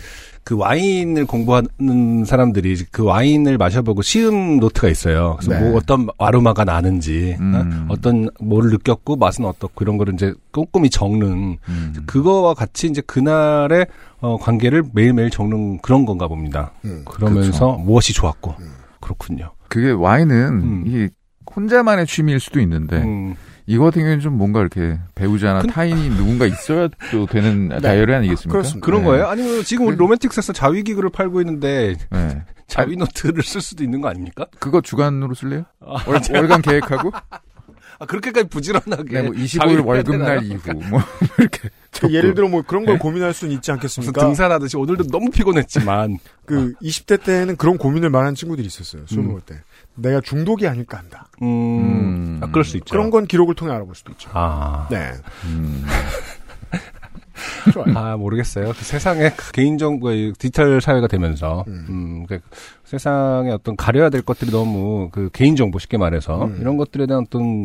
그 0.44 0.56
와인을 0.56 1.26
공부하는 1.26 2.24
사람들이 2.24 2.84
그 2.90 3.04
와인을 3.04 3.58
마셔보고 3.58 4.02
시음 4.02 4.58
노트가 4.58 4.88
있어요. 4.88 5.36
그래서 5.38 5.58
네. 5.58 5.68
뭐 5.68 5.76
어떤 5.76 6.08
아로마가 6.18 6.64
나는지, 6.64 7.36
음. 7.38 7.86
어? 7.88 7.96
떤 8.00 8.28
뭐를 8.40 8.70
느꼈고 8.70 9.16
맛은 9.16 9.44
어떻고 9.44 9.84
이런 9.84 9.98
거를 9.98 10.14
이제 10.14 10.34
꼼꼼히 10.50 10.90
적는 10.90 11.58
음. 11.68 11.94
그거와 12.06 12.54
같이 12.54 12.88
이제 12.88 13.00
그날의 13.02 13.86
어, 14.20 14.36
관계를 14.36 14.82
매일매일 14.92 15.30
적는 15.30 15.78
그런 15.78 16.04
건가 16.04 16.26
봅니다. 16.26 16.72
음. 16.84 17.02
그러면서 17.04 17.76
무엇이 17.76 18.12
좋았고 18.12 18.54
그렇군요. 19.00 19.52
그게 19.68 19.90
와인은 19.90 20.48
음. 20.48 20.84
이게 20.86 21.08
혼자만의 21.54 22.06
취미일 22.06 22.40
수도 22.40 22.60
있는데 22.60 22.96
음, 23.02 23.34
이거 23.66 23.84
같은 23.84 24.02
경우는 24.02 24.20
좀 24.20 24.36
뭔가 24.36 24.60
이렇게 24.60 24.98
배우자나 25.14 25.60
근- 25.62 25.70
타인이 25.70 26.10
누군가 26.16 26.46
있어야 26.46 26.88
또 27.10 27.26
되는 27.30 27.68
다이어리 27.68 28.12
아니겠습니까? 28.14 28.52
그렇습니다. 28.52 28.84
그런 28.84 29.02
네. 29.02 29.06
거예요? 29.06 29.26
아니면 29.28 29.62
지금 29.64 29.86
우리 29.86 29.96
그- 29.96 30.00
로맨틱스에서 30.02 30.52
자위 30.52 30.82
기구를 30.82 31.10
팔고 31.10 31.40
있는데 31.42 31.96
네. 32.10 32.42
자위 32.66 32.96
노트를 32.96 33.42
쓸 33.42 33.60
수도 33.60 33.84
있는 33.84 34.00
거 34.00 34.08
아닙니까? 34.08 34.46
그거 34.58 34.80
주간으로 34.80 35.34
쓸래요? 35.34 35.64
아, 35.80 36.02
월, 36.06 36.20
월간 36.32 36.62
계획하고? 36.62 37.12
아, 37.98 38.06
그렇게까지 38.06 38.48
부지런하게. 38.48 39.12
네, 39.12 39.22
뭐 39.22 39.32
25일 39.32 39.60
자위를 39.60 39.82
월급날 39.84 40.42
이후 40.44 40.58
뭐 40.90 41.00
이렇게 41.38 41.68
그 42.00 42.12
예를 42.12 42.34
들어 42.34 42.48
뭐 42.48 42.62
그런 42.62 42.84
걸 42.84 42.94
네? 42.94 42.98
고민할 42.98 43.32
수는 43.32 43.54
있지 43.54 43.70
않겠습니까? 43.70 44.20
등산하듯이 44.20 44.76
오늘도 44.76 45.04
너무 45.08 45.30
피곤했지만 45.30 46.18
그 46.44 46.72
20대 46.82 47.22
때는 47.22 47.56
그런 47.56 47.78
고민을 47.78 48.10
많은 48.10 48.34
친구들이 48.34 48.66
있었어요. 48.66 49.04
술 49.06 49.20
음. 49.20 49.28
먹을 49.28 49.40
때. 49.42 49.60
내가 49.94 50.20
중독이 50.20 50.66
아닐까 50.66 50.98
한다. 50.98 51.26
음, 51.42 51.46
음. 51.48 52.40
아, 52.42 52.46
그럴 52.50 52.64
수 52.64 52.76
있죠. 52.78 52.90
그런 52.92 53.10
건 53.10 53.26
기록을 53.26 53.54
통해 53.54 53.72
알아볼 53.72 53.94
수도 53.94 54.12
있죠. 54.12 54.30
아, 54.32 54.86
네. 54.90 55.12
음. 55.44 55.84
좋아요. 57.72 57.96
아 57.96 58.16
모르겠어요. 58.16 58.68
그 58.68 58.84
세상에 58.84 59.30
그 59.36 59.52
개인정보의 59.52 60.32
디지털 60.38 60.80
사회가 60.80 61.06
되면서 61.08 61.64
음. 61.66 61.86
음, 61.88 62.26
그 62.28 62.38
세상에 62.84 63.50
어떤 63.50 63.76
가려야 63.76 64.10
될 64.10 64.22
것들이 64.22 64.50
너무 64.50 65.08
그 65.12 65.28
개인정보 65.32 65.78
쉽게 65.78 65.96
말해서 65.98 66.44
음. 66.44 66.58
이런 66.60 66.76
것들에 66.76 67.06
대한 67.06 67.24
어떤 67.26 67.64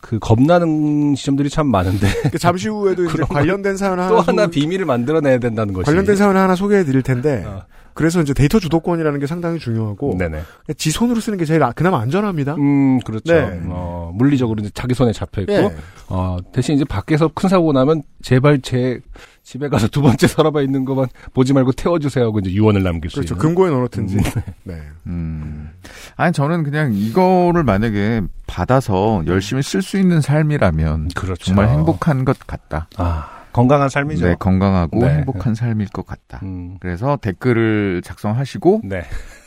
그 0.00 0.18
겁나는 0.18 1.14
지점들이 1.14 1.50
참 1.50 1.66
많은데 1.66 2.06
그 2.30 2.38
잠시 2.38 2.68
후에도 2.68 3.04
이제 3.10 3.22
관련된 3.24 3.76
사연 3.76 3.98
하나 3.98 4.08
또 4.08 4.20
하나 4.20 4.44
소- 4.44 4.50
비밀을 4.50 4.86
만들어내야 4.86 5.38
된다는 5.38 5.74
것이 5.74 5.84
관련된 5.86 6.16
사연 6.16 6.36
하나 6.36 6.54
소개해 6.54 6.84
드릴 6.84 7.02
텐데 7.02 7.44
어. 7.46 7.64
그래서 7.94 8.20
이제 8.20 8.32
데이터 8.34 8.58
주도권이라는 8.58 9.18
게 9.20 9.26
상당히 9.26 9.58
중요하고 9.58 10.16
네네. 10.18 10.42
지 10.76 10.90
손으로 10.90 11.20
쓰는 11.20 11.38
게 11.38 11.44
제일 11.44 11.62
아- 11.62 11.72
그나마 11.72 12.00
안전합니다. 12.00 12.54
음 12.56 12.98
그렇죠. 13.00 13.32
네. 13.32 13.60
어, 13.66 14.12
물리적으로 14.14 14.60
이제 14.60 14.70
자기 14.74 14.94
손에 14.94 15.12
잡혀 15.12 15.42
있고 15.42 15.52
예. 15.52 15.74
어, 16.08 16.38
대신 16.52 16.74
이제 16.76 16.84
밖에서 16.84 17.28
큰 17.28 17.48
사고 17.48 17.72
나면 17.72 18.02
제발 18.22 18.60
제 18.60 19.00
집에 19.42 19.68
가서 19.68 19.88
두 19.88 20.02
번째 20.02 20.26
서랍에 20.26 20.62
있는 20.62 20.84
것만 20.84 21.06
보지 21.34 21.52
말고 21.52 21.72
태워주세요 21.72 22.26
하고 22.26 22.38
이제 22.38 22.52
유언을 22.52 22.82
남길 22.82 23.10
수 23.10 23.16
그렇죠. 23.16 23.34
있는. 23.34 23.42
금고에 23.46 23.70
넣어놓든지. 23.70 24.16
음. 24.16 24.22
네. 24.64 24.74
음. 25.06 25.70
아니 26.16 26.32
저는 26.32 26.62
그냥 26.62 26.92
이거를 26.94 27.64
만약에 27.64 28.22
받아서 28.46 29.22
열심히 29.26 29.62
쓸 29.62 29.82
수 29.82 29.98
있는 29.98 30.20
삶이라면 30.20 31.08
그렇죠. 31.16 31.46
정말 31.46 31.68
행복한 31.68 32.24
것 32.24 32.38
같다. 32.46 32.88
아 32.96 33.39
건강한 33.52 33.88
삶이죠. 33.88 34.26
네, 34.26 34.36
건강하고 34.38 35.00
네. 35.00 35.14
행복한 35.16 35.54
삶일 35.54 35.88
것 35.88 36.06
같다. 36.06 36.40
음, 36.42 36.76
그래서 36.80 37.16
댓글을 37.20 38.02
작성하시고 38.04 38.82
네. 38.84 39.02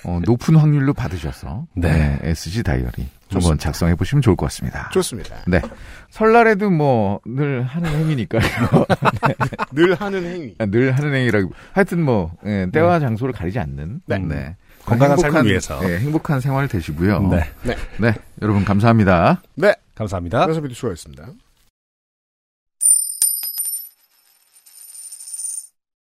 어, 0.05 0.19
높은 0.25 0.55
확률로 0.55 0.93
받으셔서 0.93 1.65
네. 1.75 1.91
네, 2.21 2.29
SG 2.29 2.63
다이어리 2.63 2.83
한번 2.85 3.07
좋습니다. 3.29 3.63
작성해 3.63 3.95
보시면 3.95 4.21
좋을 4.21 4.35
것 4.35 4.45
같습니다. 4.47 4.89
좋습니다. 4.91 5.37
네. 5.47 5.61
설날에도 6.09 6.69
뭐 6.69 7.19
늘 7.25 7.63
하는 7.63 7.89
행위니까요. 7.89 8.41
늘 9.73 9.95
하는 9.95 10.23
행위. 10.25 10.55
아, 10.59 10.65
늘 10.65 10.91
하는 10.91 11.13
행위라고. 11.13 11.51
하여튼 11.71 12.03
뭐 12.03 12.31
예, 12.45 12.67
때와 12.71 12.99
장소를 12.99 13.33
가리지 13.33 13.59
않는 13.59 14.01
네. 14.05 14.55
건강한 14.85 15.17
행복한, 15.17 15.31
삶을 15.31 15.49
위해서. 15.49 15.79
예, 15.89 15.97
행복한 15.99 16.39
생활 16.41 16.67
되시고요. 16.67 17.27
네. 17.29 17.43
네. 17.63 17.75
네, 17.99 18.13
여러분 18.41 18.65
감사합니다. 18.65 19.41
네. 19.55 19.73
감사합니다. 19.95 20.43
그래서 20.45 20.59
비도 20.61 20.73
수고하셨습니다. 20.73 21.27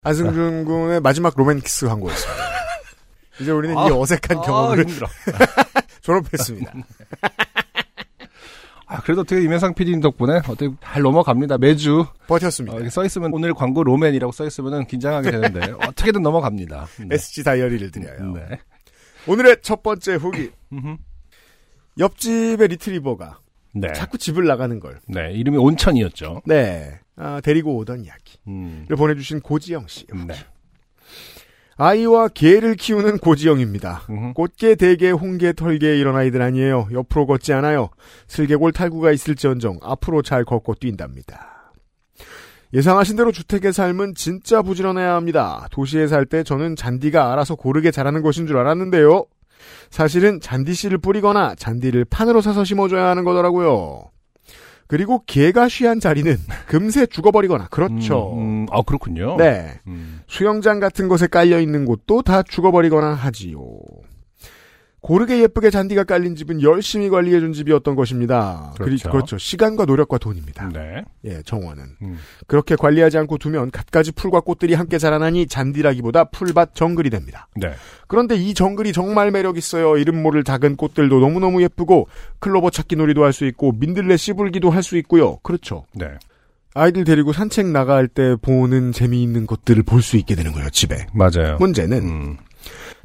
안승준 0.07 0.65
군의 0.65 1.01
마지막 1.01 1.33
로맨키스 1.35 1.87
광고였습니다. 1.87 2.43
이제 3.41 3.51
우리는 3.51 3.75
이 3.75 3.79
아, 3.79 3.85
어색한 3.85 4.37
아, 4.37 4.41
경험을 4.41 4.79
힘들어. 4.79 5.07
졸업했습니다. 6.01 6.73
아, 8.89 9.01
그래도 9.01 9.21
어떻게 9.21 9.41
이면상 9.43 9.73
PD님 9.73 9.99
덕분에 9.99 10.37
어떻게 10.47 10.69
잘 10.81 11.01
넘어갑니다. 11.01 11.57
매주 11.57 12.05
버텼습니다. 12.27 12.73
어, 12.75 12.77
이렇게 12.77 12.89
써 12.89 13.03
있으면 13.03 13.33
오늘 13.33 13.53
광고 13.53 13.83
로맨이라고 13.83 14.31
써 14.31 14.45
있으면 14.45 14.87
긴장하게 14.87 15.31
되는데 15.31 15.73
어떻게든 15.73 16.21
넘어갑니다. 16.21 16.87
네. 16.99 17.15
SG 17.15 17.43
다이어리를 17.43 17.91
드려요. 17.91 18.31
네. 18.33 18.59
오늘의 19.27 19.57
첫 19.61 19.83
번째 19.83 20.15
후기. 20.15 20.51
옆집의 21.99 22.69
리트리버가 22.69 23.39
네. 23.79 23.93
자꾸 23.93 24.17
집을 24.17 24.45
나가는 24.45 24.79
걸. 24.79 24.99
네. 25.07 25.31
이름이 25.33 25.57
온천이었죠. 25.57 26.41
네. 26.45 26.99
아, 27.15 27.41
데리고 27.41 27.75
오던 27.77 28.05
이야기를 28.05 28.37
음. 28.47 28.85
보내주신 28.95 29.41
고지영 29.41 29.87
씨. 29.87 30.05
네. 30.27 30.33
아이와 31.79 32.29
개를 32.29 32.73
키우는 32.75 33.19
고지영입니다. 33.19 34.03
음흠. 34.09 34.33
꽃게, 34.33 34.75
대게, 34.75 35.11
홍게, 35.11 35.53
털게 35.53 35.99
이런 35.99 36.15
아이들 36.15 36.41
아니에요. 36.41 36.87
옆으로 36.91 37.27
걷지 37.27 37.53
않아요. 37.53 37.89
슬개골 38.27 38.71
탈구가 38.71 39.11
있을지언정 39.11 39.79
앞으로 39.83 40.23
잘 40.23 40.43
걷고 40.43 40.75
뛴답니다. 40.75 41.71
예상하신 42.73 43.15
대로 43.15 43.31
주택의 43.31 43.71
삶은 43.73 44.15
진짜 44.15 44.61
부지런해야 44.61 45.13
합니다. 45.13 45.67
도시에 45.71 46.07
살 46.07 46.25
때 46.25 46.43
저는 46.43 46.75
잔디가 46.75 47.31
알아서 47.31 47.55
고르게 47.55 47.91
자라는 47.91 48.21
것인 48.23 48.47
줄 48.47 48.57
알았는데요. 48.57 49.25
사실은 49.89 50.39
잔디씨를 50.41 50.97
뿌리거나 50.97 51.55
잔디를 51.55 52.05
판으로 52.05 52.41
사서 52.41 52.63
심어줘야 52.63 53.07
하는 53.07 53.23
거더라고요. 53.23 54.03
그리고 54.87 55.23
개가 55.25 55.67
쉬한 55.67 55.99
자리는 55.99 56.37
금세 56.67 57.05
죽어버리거나 57.05 57.67
그렇죠. 57.69 58.33
음, 58.33 58.39
음, 58.39 58.65
아 58.71 58.81
그렇군요. 58.81 59.35
네. 59.37 59.79
음. 59.87 60.21
수영장 60.27 60.79
같은 60.79 61.07
곳에 61.07 61.27
깔려 61.27 61.59
있는 61.59 61.85
곳도 61.85 62.21
다 62.21 62.41
죽어버리거나 62.41 63.13
하지요. 63.13 63.59
고르게 65.07 65.39
예쁘게 65.41 65.69
잔디가 65.69 66.03
깔린 66.03 66.35
집은 66.35 66.61
열심히 66.61 67.07
관리해준 67.07 67.53
집이었던 67.53 67.95
것입니다. 67.95 68.73
그렇죠. 68.77 69.09
그렇죠. 69.09 69.37
시간과 69.37 69.85
노력과 69.85 70.17
돈입니다. 70.17 70.67
네. 70.73 71.05
예, 71.23 71.41
정원은. 71.45 71.83
음. 72.01 72.17
그렇게 72.45 72.75
관리하지 72.75 73.17
않고 73.19 73.37
두면 73.37 73.71
갖가지 73.71 74.11
풀과 74.11 74.41
꽃들이 74.41 74.73
함께 74.73 74.97
자라나니 74.97 75.47
잔디라기보다 75.47 76.25
풀밭 76.25 76.75
정글이 76.75 77.09
됩니다. 77.09 77.47
네. 77.55 77.71
그런데 78.07 78.35
이 78.35 78.53
정글이 78.53 78.91
정말 78.91 79.31
매력 79.31 79.57
있어요. 79.57 79.95
이름 79.95 80.21
모를 80.21 80.43
작은 80.43 80.75
꽃들도 80.75 81.21
너무너무 81.21 81.61
예쁘고 81.61 82.09
클로버 82.39 82.69
찾기 82.71 82.97
놀이도 82.97 83.23
할 83.23 83.31
수 83.31 83.45
있고 83.45 83.71
민들레 83.79 84.17
씨 84.17 84.34
불기도 84.34 84.71
할 84.71 84.83
수 84.83 84.97
있고요. 84.97 85.37
그렇죠. 85.37 85.85
네. 85.93 86.07
아이들 86.73 87.05
데리고 87.05 87.31
산책 87.31 87.67
나갈 87.67 88.09
때 88.09 88.35
보는 88.41 88.91
재미있는 88.91 89.47
것들을 89.47 89.83
볼 89.83 90.01
수 90.01 90.17
있게 90.17 90.35
되는 90.35 90.51
거예요. 90.51 90.69
집에. 90.69 91.07
맞아요. 91.13 91.55
문제는 91.59 91.97
음. 92.03 92.37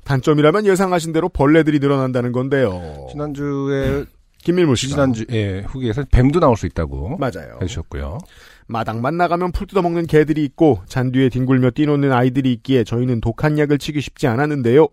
단점이라면 0.05 0.67
예상하신 0.67 1.13
대로 1.13 1.29
벌레들이 1.29 1.79
늘어난다는 1.79 2.33
건데요. 2.33 3.07
지난주에 3.11 4.05
김밀무 4.43 4.75
씨가 4.75 4.91
지난주 4.91 5.25
예, 5.31 5.61
후기에서 5.61 6.05
뱀도 6.11 6.41
나올 6.41 6.57
수 6.57 6.67
있다고 6.67 7.17
맞아요. 7.19 7.59
해주셨고요. 7.63 8.19
마당만 8.67 9.17
나가면 9.17 9.53
풀 9.53 9.67
뜯어먹는 9.67 10.07
개들이 10.07 10.45
있고 10.45 10.81
잔디에 10.87 11.29
뒹굴며 11.29 11.71
뛰노는 11.73 12.11
아이들이 12.13 12.53
있기에 12.55 12.85
저희는 12.85 13.21
독한 13.21 13.59
약을 13.59 13.79
치기 13.79 14.01
쉽지 14.01 14.27
않았는데요. 14.27 14.89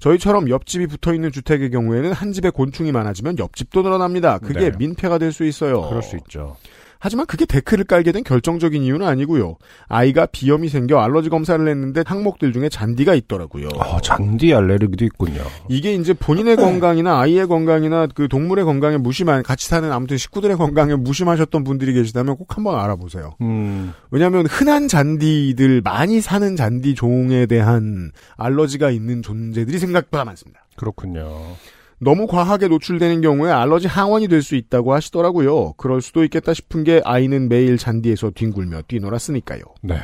저희처럼 0.00 0.48
옆집이 0.50 0.86
붙어있는 0.88 1.30
주택의 1.32 1.70
경우에는 1.70 2.12
한 2.12 2.32
집에 2.32 2.50
곤충이 2.50 2.92
많아지면 2.92 3.38
옆집도 3.38 3.82
늘어납니다. 3.82 4.38
그게 4.38 4.70
네. 4.70 4.76
민폐가 4.76 5.18
될 5.18 5.32
수 5.32 5.44
있어요. 5.44 5.82
그럴 5.88 6.02
수 6.02 6.16
있죠. 6.16 6.56
하지만 7.00 7.26
그게 7.26 7.46
데크를 7.46 7.84
깔게 7.84 8.12
된 8.12 8.22
결정적인 8.22 8.82
이유는 8.82 9.06
아니고요. 9.06 9.56
아이가 9.88 10.26
비염이 10.26 10.68
생겨 10.68 10.98
알러지 11.00 11.30
검사를 11.30 11.66
했는데 11.66 12.02
항목들 12.06 12.52
중에 12.52 12.68
잔디가 12.68 13.14
있더라고요. 13.14 13.68
아, 13.78 13.98
잔디 14.02 14.52
알레르기도 14.54 15.06
있군요. 15.06 15.42
이게 15.70 15.94
이제 15.94 16.12
본인의 16.12 16.56
건강이나 16.56 17.18
아이의 17.18 17.48
건강이나 17.48 18.06
그 18.14 18.28
동물의 18.28 18.66
건강에 18.66 18.98
무심한 18.98 19.42
같이 19.42 19.66
사는 19.66 19.90
아무튼 19.90 20.18
식구들의 20.18 20.56
건강에 20.58 20.94
무심하셨던 20.94 21.64
분들이 21.64 21.94
계시다면 21.94 22.36
꼭 22.36 22.56
한번 22.56 22.78
알아보세요. 22.78 23.34
음, 23.40 23.94
왜냐하면 24.10 24.44
흔한 24.46 24.86
잔디들 24.86 25.80
많이 25.82 26.20
사는 26.20 26.54
잔디 26.54 26.94
종에 26.94 27.46
대한 27.46 28.12
알러지가 28.36 28.90
있는 28.90 29.22
존재들이 29.22 29.78
생각보다 29.78 30.24
많습니다. 30.26 30.60
그렇군요. 30.76 31.56
너무 32.02 32.26
과하게 32.26 32.68
노출되는 32.68 33.20
경우에 33.20 33.50
알러지 33.52 33.86
항원이 33.86 34.28
될 34.28 34.42
수 34.42 34.54
있다고 34.56 34.94
하시더라고요. 34.94 35.74
그럴 35.74 36.00
수도 36.00 36.24
있겠다 36.24 36.54
싶은 36.54 36.82
게 36.82 37.02
아이는 37.04 37.48
매일 37.48 37.76
잔디에서 37.76 38.30
뒹굴며 38.34 38.82
뛰놀았으니까요. 38.88 39.60
네. 39.82 39.96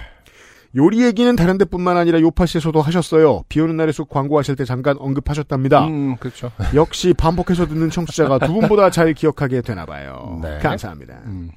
요리 0.77 1.03
얘기는 1.03 1.35
다른 1.37 1.57
데뿐만 1.57 1.97
아니라 1.97 2.21
요파시에서도 2.21 2.83
하셨어요. 2.83 3.45
비 3.49 3.61
오는 3.61 3.79
날의 3.79 3.95
숲 3.95 4.11
광고하실 4.11 4.57
때 4.57 4.67
잠깐 4.67 4.97
언급하셨답니다. 4.99 5.87
음, 5.87 6.17
그렇죠. 6.17 6.53
역시 6.75 7.15
반복해서 7.15 7.67
듣는 7.67 7.89
청취자가 7.89 8.41
두 8.41 8.53
분보다 8.53 8.91
잘 8.91 9.15
기억하게 9.15 9.63
되나 9.63 9.87
봐요. 9.87 10.39
네. 10.43 10.59
감사합니다. 10.59 11.23
음, 11.25 11.51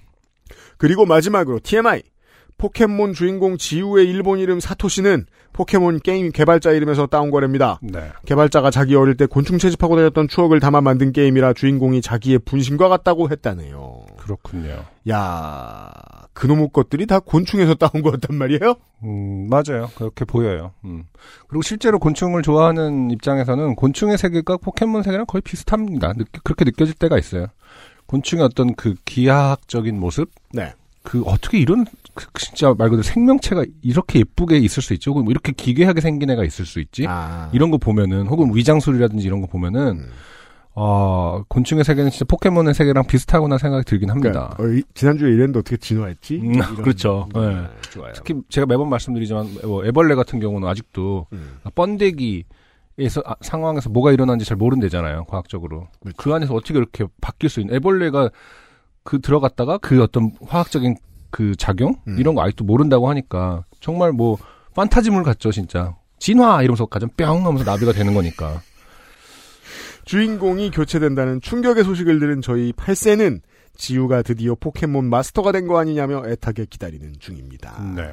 그리고 0.77 1.05
마지막으로 1.05 1.59
TMI. 1.61 2.01
포켓몬 2.57 3.13
주인공 3.13 3.57
지우의 3.57 4.09
일본 4.09 4.39
이름 4.39 4.59
사토시는 4.59 5.25
포켓몬 5.53 5.99
게임 5.99 6.31
개발자 6.31 6.71
이름에서 6.71 7.07
따온 7.07 7.31
거랍니다. 7.31 7.79
네. 7.81 8.11
개발자가 8.25 8.71
자기 8.71 8.95
어릴 8.95 9.15
때 9.17 9.25
곤충 9.25 9.57
채집하고 9.57 9.95
다녔던 9.95 10.27
추억을 10.29 10.59
담아 10.59 10.81
만든 10.81 11.11
게임이라 11.11 11.53
주인공이 11.53 12.01
자기의 12.01 12.39
분신과 12.39 12.87
같다고 12.89 13.29
했다네요. 13.29 14.05
그렇군요. 14.17 14.85
야, 15.09 15.89
그놈의 16.33 16.69
것들이 16.71 17.05
다 17.07 17.19
곤충에서 17.19 17.73
따온 17.75 18.01
거였단 18.01 18.37
말이에요? 18.37 18.75
음, 19.03 19.47
맞아요. 19.49 19.89
그렇게 19.95 20.23
보여요. 20.25 20.71
음. 20.85 21.03
그리고 21.47 21.61
실제로 21.61 21.99
곤충을 21.99 22.41
좋아하는 22.41 23.11
입장에서는 23.11 23.75
곤충의 23.75 24.17
세계가 24.17 24.57
포켓몬 24.57 25.03
세계랑 25.03 25.25
거의 25.25 25.41
비슷합니다. 25.41 26.13
느- 26.13 26.23
그렇게 26.43 26.63
느껴질 26.65 26.93
때가 26.95 27.17
있어요. 27.17 27.47
곤충의 28.05 28.45
어떤 28.45 28.73
그 28.75 28.95
기하학적인 29.05 29.99
모습? 29.99 30.31
네. 30.53 30.73
그 31.03 31.21
어떻게 31.25 31.57
이런 31.59 31.85
그 31.85 31.91
진짜 32.39 32.73
말 32.77 32.89
그대로 32.89 33.03
생명체가 33.03 33.65
이렇게 33.81 34.19
예쁘게 34.19 34.57
있을 34.57 34.81
수 34.83 34.93
있지? 34.93 35.09
혹은 35.09 35.23
뭐 35.23 35.31
이렇게 35.31 35.51
기괴하게 35.51 36.01
생긴 36.01 36.29
애가 36.31 36.43
있을 36.43 36.65
수 36.65 36.79
있지? 36.79 37.05
아, 37.07 37.49
이런 37.53 37.71
거 37.71 37.77
보면은 37.77 38.27
혹은 38.27 38.55
위장술이라든지 38.55 39.25
이런 39.25 39.41
거 39.41 39.47
보면은 39.47 39.99
음. 39.99 40.09
어, 40.75 41.43
곤충의 41.49 41.83
세계는 41.83 42.09
진짜 42.11 42.25
포켓몬의 42.25 42.73
세계랑 42.73 43.05
비슷하구나 43.07 43.57
생각이 43.57 43.83
들긴 43.85 44.09
합니다. 44.11 44.53
그러니까, 44.55 44.63
어, 44.63 44.67
이- 44.77 44.83
지난주에 44.93 45.27
이랬는데 45.29 45.59
어떻게 45.59 45.75
진화했지? 45.77 46.35
음, 46.37 46.53
이런- 46.53 46.75
그렇죠. 46.75 47.27
네, 47.33 47.41
네. 47.41 47.67
좋아요. 47.91 48.13
특히 48.15 48.35
제가 48.49 48.65
매번 48.67 48.89
말씀드리지만 48.89 49.47
뭐 49.63 49.85
애벌레 49.85 50.15
같은 50.15 50.39
경우는 50.39 50.67
아직도 50.67 51.27
음. 51.33 51.57
번데기 51.75 52.45
에서 53.01 53.21
아, 53.25 53.33
상황에서 53.39 53.89
뭐가 53.89 54.11
일어나는지 54.11 54.43
잘 54.45 54.57
모른대잖아요 54.57 55.23
과학적으로 55.29 55.87
그렇죠. 56.01 56.17
그 56.17 56.33
안에서 56.33 56.53
어떻게 56.53 56.77
이렇게 56.77 57.05
바뀔 57.21 57.49
수 57.49 57.61
있는 57.61 57.73
애벌레가 57.75 58.29
그 59.03 59.21
들어갔다가 59.21 59.77
그 59.77 60.03
어떤 60.03 60.33
화학적인 60.45 60.97
그 61.31 61.55
작용 61.57 61.95
음. 62.07 62.17
이런 62.19 62.35
거 62.35 62.41
아직도 62.43 62.63
모른다고 62.65 63.09
하니까 63.09 63.63
정말 63.79 64.11
뭐 64.11 64.37
판타지물 64.75 65.23
같죠 65.23 65.51
진짜 65.51 65.95
진화 66.19 66.61
이러면서 66.63 66.85
가전 66.85 67.09
뿅 67.15 67.45
하면서 67.45 67.63
나비가 67.63 67.91
되는 67.93 68.13
거니까 68.13 68.61
주인공이 70.05 70.71
교체된다는 70.71 71.39
충격의 71.41 71.83
소식을 71.83 72.19
들은 72.19 72.41
저희 72.41 72.71
8세는 72.73 73.41
지우가 73.75 74.23
드디어 74.23 74.55
포켓몬 74.55 75.09
마스터가 75.09 75.51
된 75.51 75.67
거 75.67 75.77
아니냐며 75.79 76.23
애타게 76.25 76.65
기다리는 76.69 77.13
중입니다. 77.19 77.79
네. 77.95 78.11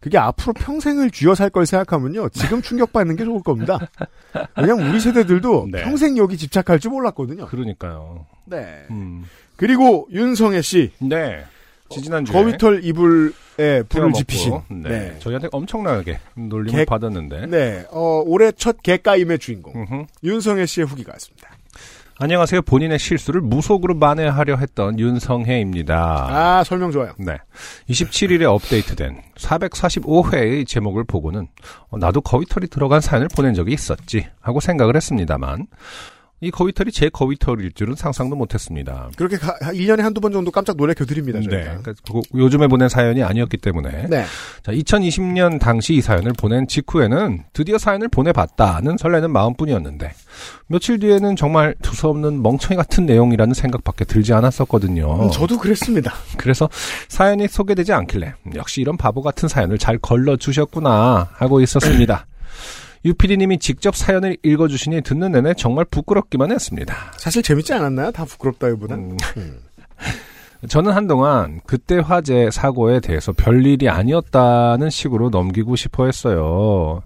그게 0.00 0.18
앞으로 0.18 0.54
평생을 0.54 1.10
쥐어 1.10 1.34
살 1.34 1.50
걸 1.50 1.66
생각하면요. 1.66 2.30
지금 2.30 2.62
충격받는 2.62 3.16
게 3.16 3.24
좋을 3.24 3.42
겁니다. 3.42 3.78
왜냐면 4.56 4.88
우리 4.88 4.98
세대들도 5.00 5.68
네. 5.70 5.82
평생 5.84 6.16
여기 6.16 6.36
집착할 6.36 6.80
줄 6.80 6.90
몰랐거든요. 6.92 7.46
그러니까요 7.46 8.26
네. 8.46 8.86
음. 8.90 9.24
그리고 9.56 10.08
윤성애 10.10 10.62
씨. 10.62 10.90
네 10.98 11.44
지지난주에 11.92 12.32
거위털 12.32 12.84
이불에 12.84 13.82
불을 13.88 14.12
지피신. 14.12 14.60
네. 14.70 14.88
네. 14.88 15.16
저희한테 15.20 15.48
엄청나게 15.52 16.18
놀림을 16.34 16.80
개- 16.80 16.84
받았는데 16.84 17.46
네. 17.46 17.84
어, 17.90 18.22
올해 18.26 18.50
첫 18.52 18.82
개까임의 18.82 19.38
주인공. 19.38 19.72
음흠. 19.74 20.04
윤성애 20.24 20.66
씨의 20.66 20.86
후기가 20.86 21.12
왔습니다. 21.14 21.48
안녕하세요. 22.18 22.62
본인의 22.62 22.98
실수를 23.00 23.40
무속으로 23.40 23.94
만회하려 23.94 24.56
했던 24.56 24.96
윤성혜입니다. 24.98 26.26
아, 26.30 26.62
설명 26.62 26.92
좋아요. 26.92 27.14
네. 27.18 27.36
27일에 27.88 28.42
업데이트된 28.44 29.20
445회의 29.36 30.66
제목을 30.66 31.04
보고는 31.04 31.48
어, 31.90 31.98
나도 31.98 32.20
거위털이 32.20 32.68
들어간 32.68 33.00
사연을 33.00 33.28
보낸 33.34 33.54
적이 33.54 33.72
있었지 33.72 34.26
하고 34.40 34.60
생각을 34.60 34.94
했습니다만 34.94 35.66
이 36.42 36.50
거위털이 36.50 36.90
제 36.90 37.08
거위털일 37.08 37.70
줄은 37.70 37.94
상상도 37.94 38.34
못했습니다. 38.34 39.10
그렇게 39.16 39.36
가, 39.36 39.56
1년에 39.60 40.00
한두 40.00 40.20
번 40.20 40.32
정도 40.32 40.50
깜짝 40.50 40.76
놀래켜드립니다. 40.76 41.38
네. 41.38 41.48
저희가. 41.48 41.78
그러니까 41.78 41.94
요즘에 42.34 42.66
보낸 42.66 42.88
사연이 42.88 43.22
아니었기 43.22 43.58
때문에 43.58 44.08
네. 44.08 44.24
자, 44.64 44.72
2020년 44.72 45.60
당시 45.60 45.94
이 45.94 46.00
사연을 46.00 46.32
보낸 46.32 46.66
직후에는 46.66 47.44
드디어 47.52 47.78
사연을 47.78 48.08
보내봤다는 48.08 48.96
설레는 48.98 49.30
마음뿐이었는데 49.30 50.12
며칠 50.66 50.98
뒤에는 50.98 51.36
정말 51.36 51.76
두서없는 51.80 52.42
멍청이 52.42 52.76
같은 52.76 53.06
내용이라는 53.06 53.54
생각밖에 53.54 54.04
들지 54.04 54.32
않았었거든요. 54.32 55.26
음, 55.26 55.30
저도 55.30 55.58
그랬습니다. 55.58 56.12
그래서 56.38 56.68
사연이 57.06 57.46
소개되지 57.46 57.92
않길래 57.92 58.34
음, 58.46 58.52
역시 58.56 58.80
이런 58.80 58.96
바보 58.96 59.22
같은 59.22 59.48
사연을 59.48 59.78
잘 59.78 59.96
걸러 59.96 60.36
주셨구나 60.36 61.30
하고 61.34 61.60
있었습니다. 61.60 62.26
유피디님이 63.04 63.58
직접 63.58 63.96
사연을 63.96 64.36
읽어주시니 64.42 65.02
듣는 65.02 65.32
내내 65.32 65.54
정말 65.54 65.84
부끄럽기만 65.84 66.52
했습니다. 66.52 66.94
사실 67.18 67.42
재밌지 67.42 67.72
않았나요? 67.74 68.12
다 68.12 68.24
부끄럽다기보다. 68.24 68.94
음, 68.94 69.16
음. 69.36 69.58
저는 70.68 70.92
한동안 70.92 71.60
그때 71.66 71.98
화재 71.98 72.48
사고에 72.52 73.00
대해서 73.00 73.32
별일이 73.32 73.88
아니었다는 73.88 74.90
식으로 74.90 75.30
넘기고 75.30 75.74
싶어 75.74 76.06
했어요. 76.06 77.02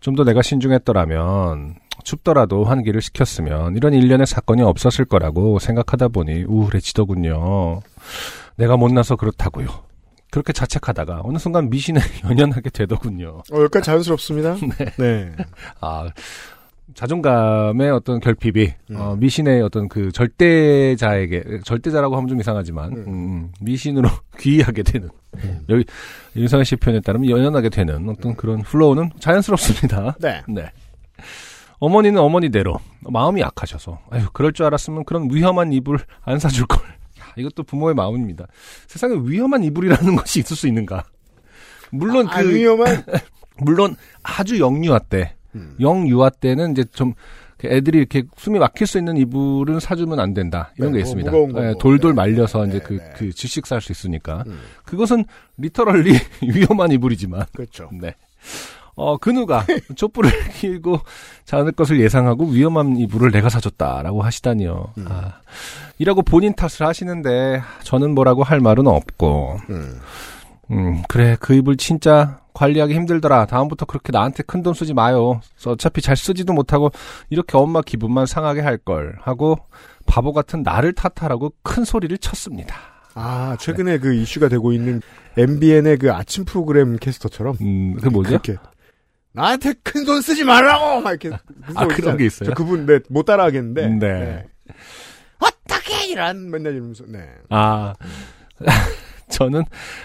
좀 0.00 0.14
더 0.16 0.24
내가 0.24 0.40
신중했더라면 0.42 1.76
춥더라도 2.02 2.64
환기를 2.64 3.00
시켰으면 3.02 3.76
이런 3.76 3.94
일련의 3.94 4.26
사건이 4.26 4.62
없었을 4.62 5.04
거라고 5.06 5.58
생각하다 5.58 6.08
보니 6.08 6.44
우울해지더군요. 6.44 7.80
내가 8.56 8.76
못나서 8.76 9.16
그렇다고요. 9.16 9.66
그렇게 10.34 10.52
자책하다가 10.52 11.20
어느 11.22 11.38
순간 11.38 11.70
미신에 11.70 12.00
연연하게 12.28 12.70
되더군요. 12.70 13.44
어, 13.52 13.56
여기까지 13.56 13.86
자연스럽습니다. 13.86 14.56
네. 14.98 15.30
아, 15.80 16.10
자존감의 16.92 17.88
어떤 17.92 18.18
결핍이 18.18 18.74
음. 18.90 18.96
어, 18.96 19.14
미신의 19.14 19.62
어떤 19.62 19.88
그 19.88 20.10
절대자에게 20.10 21.60
절대자라고 21.64 22.16
하면 22.16 22.26
좀 22.26 22.40
이상하지만 22.40 22.92
음. 22.94 23.04
음, 23.06 23.52
미신으로 23.60 24.08
귀의하게 24.40 24.82
되는 24.82 25.08
여기 25.68 25.84
윤상현 26.34 26.64
씨 26.64 26.74
표현에 26.74 27.00
따르면 27.00 27.30
연연하게 27.30 27.68
되는 27.68 28.08
어떤 28.08 28.34
그런 28.34 28.62
플로우는 28.62 29.12
자연스럽습니다. 29.20 30.16
네. 30.18 30.42
네. 30.48 30.68
어머니는 31.78 32.20
어머니대로 32.20 32.80
마음이 33.02 33.40
약하셔서 33.40 34.00
아유 34.10 34.24
그럴 34.32 34.52
줄 34.52 34.66
알았으면 34.66 35.04
그런 35.04 35.28
위험한 35.30 35.72
이불 35.72 36.00
안 36.22 36.40
사줄 36.40 36.66
걸. 36.66 36.82
야, 37.24 37.32
이것도 37.36 37.62
부모의 37.64 37.94
마음입니다. 37.94 38.46
세상에 38.86 39.14
위험한 39.24 39.64
이불이라는 39.64 40.16
것이 40.16 40.40
있을 40.40 40.56
수 40.56 40.66
있는가? 40.68 41.04
물론 41.90 42.28
아, 42.28 42.42
그 42.42 42.54
위험한 42.54 43.04
물론 43.58 43.96
아주 44.22 44.58
영유아 44.58 44.98
때, 45.00 45.34
음. 45.54 45.76
영유아 45.80 46.30
때는 46.30 46.72
이제 46.72 46.84
좀 46.84 47.14
애들이 47.64 47.98
이렇게 47.98 48.24
숨이 48.36 48.58
막힐 48.58 48.86
수 48.86 48.98
있는 48.98 49.16
이불은 49.16 49.80
사주면 49.80 50.20
안 50.20 50.34
된다 50.34 50.72
이런 50.76 50.92
네, 50.92 50.98
게뭐 50.98 51.20
있습니다. 51.20 51.32
예, 51.32 51.70
뭐. 51.70 51.78
돌돌 51.78 52.10
네, 52.10 52.14
말려서 52.16 52.64
네, 52.64 52.68
이제 52.68 52.78
네, 52.80 52.84
그, 52.84 52.94
네. 52.94 53.12
그 53.16 53.32
질식 53.32 53.66
살 53.66 53.80
수 53.80 53.92
있으니까 53.92 54.44
음. 54.46 54.60
그것은 54.84 55.24
리터럴리 55.56 56.12
위험한 56.42 56.90
이불이지만 56.92 57.46
그렇죠. 57.54 57.88
네. 57.92 58.14
어, 58.96 59.16
근우가 59.16 59.66
촛불을 59.96 60.30
키고 60.52 61.00
자는 61.44 61.72
것을 61.74 62.00
예상하고 62.00 62.46
위험한 62.46 62.96
이불을 62.96 63.30
내가 63.32 63.48
사줬다라고 63.48 64.22
하시다니요. 64.22 64.92
음. 64.98 65.06
아, 65.08 65.32
이라고 65.98 66.22
본인 66.22 66.54
탓을 66.54 66.86
하시는데 66.86 67.62
저는 67.82 68.14
뭐라고 68.14 68.42
할 68.44 68.60
말은 68.60 68.86
없고 68.86 69.58
음. 69.70 70.00
음, 70.70 71.02
그래, 71.08 71.36
그 71.40 71.54
이불 71.54 71.76
진짜 71.76 72.38
관리하기 72.54 72.94
힘들더라. 72.94 73.46
다음부터 73.46 73.84
그렇게 73.84 74.12
나한테 74.12 74.42
큰 74.44 74.62
돈 74.62 74.72
쓰지 74.74 74.94
마요. 74.94 75.40
어차피 75.66 76.00
잘 76.00 76.16
쓰지도 76.16 76.52
못하고 76.54 76.90
이렇게 77.28 77.58
엄마 77.58 77.82
기분만 77.82 78.26
상하게 78.26 78.60
할 78.62 78.78
걸 78.78 79.16
하고 79.22 79.58
바보 80.06 80.32
같은 80.32 80.62
나를 80.62 80.92
탓하라고 80.94 81.52
큰 81.62 81.84
소리를 81.84 82.16
쳤습니다. 82.18 82.76
아, 83.14 83.56
최근에 83.60 83.98
그 83.98 84.14
이슈가 84.14 84.48
되고 84.48 84.72
있는 84.72 85.02
MBN의 85.36 85.98
그 85.98 86.12
아침 86.12 86.44
프로그램 86.44 86.96
캐스터처럼. 86.96 87.56
음, 87.60 87.96
그 88.00 88.08
뭐죠? 88.08 88.30
그렇게. 88.30 88.56
나한테 89.34 89.74
큰돈 89.82 90.22
쓰지 90.22 90.44
말라고! 90.44 91.00
막 91.00 91.10
이렇게. 91.10 91.36
아, 91.74 91.86
그런 91.88 92.16
게 92.16 92.26
있어요? 92.26 92.50
저 92.50 92.54
그분, 92.54 92.86
네, 92.86 93.00
못 93.10 93.24
따라 93.24 93.44
하겠는데. 93.44 93.88
네. 93.88 94.46
어떻게 95.38 96.06
이런, 96.06 96.50
맨날 96.50 96.74
이러면서, 96.74 97.04
네. 97.08 97.28
아, 97.50 97.94
저는 99.28 99.64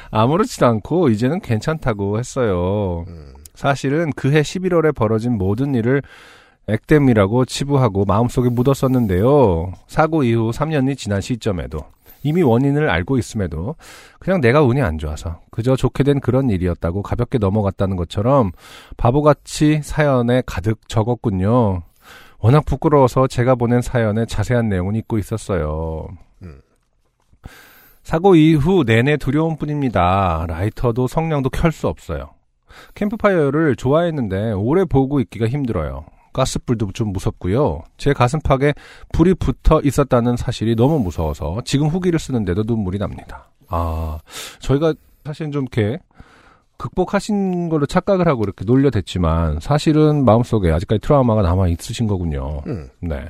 아무렇지도 0.09 0.65
않고 0.65 1.09
이제는 1.09 1.41
괜찮다고 1.41 2.17
했어요. 2.17 3.05
음. 3.07 3.33
사실은 3.53 4.11
그해 4.13 4.41
11월에 4.41 4.95
벌어진 4.95 5.37
모든 5.37 5.75
일을 5.75 6.01
액땜이라고 6.67 7.45
치부하고 7.45 8.05
마음속에 8.05 8.49
묻었었는데요. 8.49 9.73
사고 9.87 10.23
이후 10.23 10.51
3년이 10.51 10.97
지난 10.97 11.21
시점에도 11.21 11.79
이미 12.23 12.41
원인을 12.41 12.89
알고 12.89 13.17
있음에도 13.17 13.75
그냥 14.19 14.41
내가 14.41 14.61
운이 14.61 14.81
안 14.81 14.97
좋아서 14.97 15.41
그저 15.51 15.75
좋게 15.75 16.03
된 16.03 16.19
그런 16.19 16.49
일이었다고 16.49 17.01
가볍게 17.01 17.37
넘어갔다는 17.37 17.95
것처럼 17.95 18.51
바보같이 18.97 19.81
사연에 19.83 20.43
가득 20.45 20.87
적었군요. 20.87 21.83
워낙 22.39 22.65
부끄러워서 22.65 23.27
제가 23.27 23.55
보낸 23.55 23.81
사연에 23.81 24.25
자세한 24.25 24.69
내용은 24.69 24.95
잊고 24.95 25.17
있었어요. 25.17 26.07
음. 26.41 26.61
사고 28.03 28.35
이후 28.35 28.83
내내 28.85 29.17
두려움 29.17 29.57
뿐입니다. 29.57 30.45
라이터도 30.47 31.07
성냥도 31.07 31.49
켤 31.49 31.69
수 31.71 31.87
없어요. 31.87 32.31
캠프파이어를 32.95 33.75
좋아했는데 33.75 34.51
오래 34.53 34.85
보고 34.85 35.19
있기가 35.19 35.47
힘들어요. 35.47 36.05
가스불도 36.33 36.91
좀 36.93 37.11
무섭고요. 37.11 37.83
제 37.97 38.13
가슴팍에 38.13 38.73
불이 39.13 39.35
붙어 39.35 39.81
있었다는 39.83 40.37
사실이 40.37 40.75
너무 40.75 40.99
무서워서 40.99 41.61
지금 41.65 41.87
후기를 41.87 42.19
쓰는데도 42.19 42.63
눈물이 42.65 42.97
납니다. 42.99 43.49
아, 43.67 44.19
저희가 44.59 44.93
사실 45.25 45.51
좀 45.51 45.63
이렇게 45.63 45.99
극복하신 46.77 47.69
걸로 47.69 47.85
착각을 47.85 48.27
하고 48.27 48.43
이렇게 48.43 48.63
놀려댔지만 48.65 49.59
사실은 49.59 50.23
마음속에 50.23 50.71
아직까지 50.71 51.01
트라우마가 51.01 51.41
남아 51.41 51.67
있으신 51.67 52.07
거군요. 52.07 52.61
음. 52.67 52.87
네. 53.01 53.25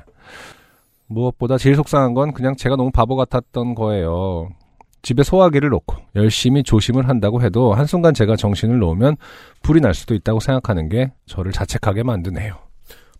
무엇보다 1.07 1.57
제일 1.57 1.75
속상한 1.75 2.13
건 2.13 2.33
그냥 2.33 2.55
제가 2.55 2.75
너무 2.75 2.91
바보 2.91 3.15
같았던 3.15 3.73
거예요. 3.73 4.49
집에 5.01 5.23
소화기를 5.23 5.69
놓고 5.69 5.95
열심히 6.15 6.61
조심을 6.61 7.07
한다고 7.09 7.41
해도 7.41 7.73
한순간 7.73 8.13
제가 8.13 8.35
정신을 8.35 8.77
놓으면 8.79 9.15
불이 9.63 9.81
날 9.81 9.93
수도 9.95 10.13
있다고 10.13 10.39
생각하는 10.39 10.89
게 10.89 11.11
저를 11.25 11.51
자책하게 11.51 12.03
만드네요. 12.03 12.55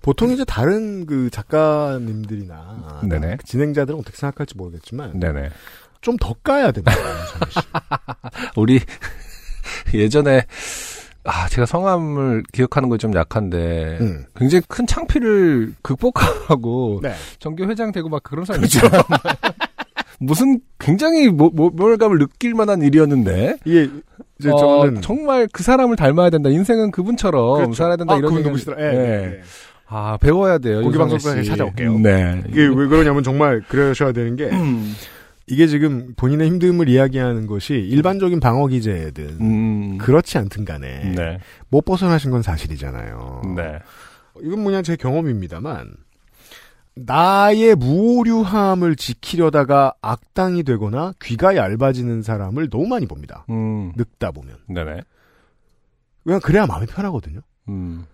보통 0.02 0.32
이제 0.32 0.46
다른 0.46 1.06
그 1.06 1.30
작가님들이나 1.30 3.02
네네. 3.08 3.38
그 3.38 3.46
진행자들은 3.46 4.00
어떻게 4.00 4.16
생각할지 4.18 4.56
모르겠지만 4.58 5.20
네네. 5.20 5.50
좀 6.02 6.18
더 6.18 6.34
까야 6.44 6.72
됩니다. 6.72 6.94
우리 8.56 8.80
예전에 9.94 10.46
아 11.26 11.48
제가 11.50 11.66
성함을 11.66 12.44
기억하는 12.54 12.88
거 12.90 12.98
좀 12.98 13.14
약한데 13.16 13.98
음. 14.00 14.26
굉장히 14.36 14.64
큰 14.68 14.88
창피를 14.88 15.74
극복하고 15.82 17.02
네. 17.04 17.14
정교 17.40 17.66
회장 17.66 17.92
되고 17.92 18.08
막 18.10 18.24
그런 18.24 18.46
사람 18.46 18.64
있잖아요. 18.64 19.02
무슨 20.22 20.60
굉장히 20.80 21.30
모, 21.30 21.50
모, 21.50 21.70
모멸감을 21.70 22.18
느낄 22.20 22.54
만한 22.54 22.82
일이었는데 22.82 23.58
이게 23.66 23.90
이제 24.40 24.50
어, 24.50 24.90
정말 25.02 25.48
그 25.52 25.64
사람을 25.64 25.96
닮아야 25.96 26.30
된다. 26.30 26.50
인생은 26.50 26.92
그분처럼 26.92 27.56
그렇죠. 27.58 27.74
살아야 27.74 27.96
된다. 27.98 28.14
아, 28.14 28.18
이런 28.18 28.30
그분 28.32 28.44
누구시더라? 28.44 28.82
예, 28.82 28.92
네. 28.92 28.98
네, 28.98 29.28
네. 29.30 29.42
아 29.90 30.18
배워야 30.18 30.60
돼요. 30.60 30.84
윤상현 30.84 31.10
방송국에 31.10 31.44
씨. 31.44 31.50
찾아올게요. 31.50 32.00
네. 32.00 32.44
이게 32.48 32.62
왜 32.68 32.88
그러냐면 32.88 33.24
정말 33.24 33.62
그러셔야 33.68 34.12
되는 34.12 34.36
게 34.36 34.46
음. 34.46 34.94
이게 35.48 35.66
지금 35.66 36.14
본인의 36.16 36.48
힘듦을 36.52 36.88
이야기하는 36.90 37.48
것이 37.48 37.74
일반적인 37.74 38.40
방어 38.40 38.68
기제든 38.68 39.38
음. 39.42 39.98
그렇지 39.98 40.38
않든 40.38 40.64
간에 40.64 41.14
네. 41.16 41.40
못 41.70 41.84
벗어나신 41.86 42.30
건 42.30 42.44
사실이잖아요. 42.44 43.42
네. 43.56 43.80
이건 44.44 44.62
뭐냐 44.62 44.84
제 44.84 44.96
경험입니다만 44.96 45.92
나의 46.96 47.76
무오류함을 47.76 48.96
지키려다가 48.96 49.94
악당이 50.02 50.64
되거나 50.64 51.14
귀가 51.22 51.56
얇아지는 51.56 52.22
사람을 52.22 52.70
너무 52.70 52.88
많이 52.88 53.08
봅니다. 53.08 53.46
음. 53.50 53.92
늙다 53.96 54.30
보면. 54.32 54.56
네네. 54.68 55.02
그냥 56.26 56.40
그래야 56.42 56.68
마음이 56.68 56.86
편하거든요. 56.86 57.40
음. 57.70 58.06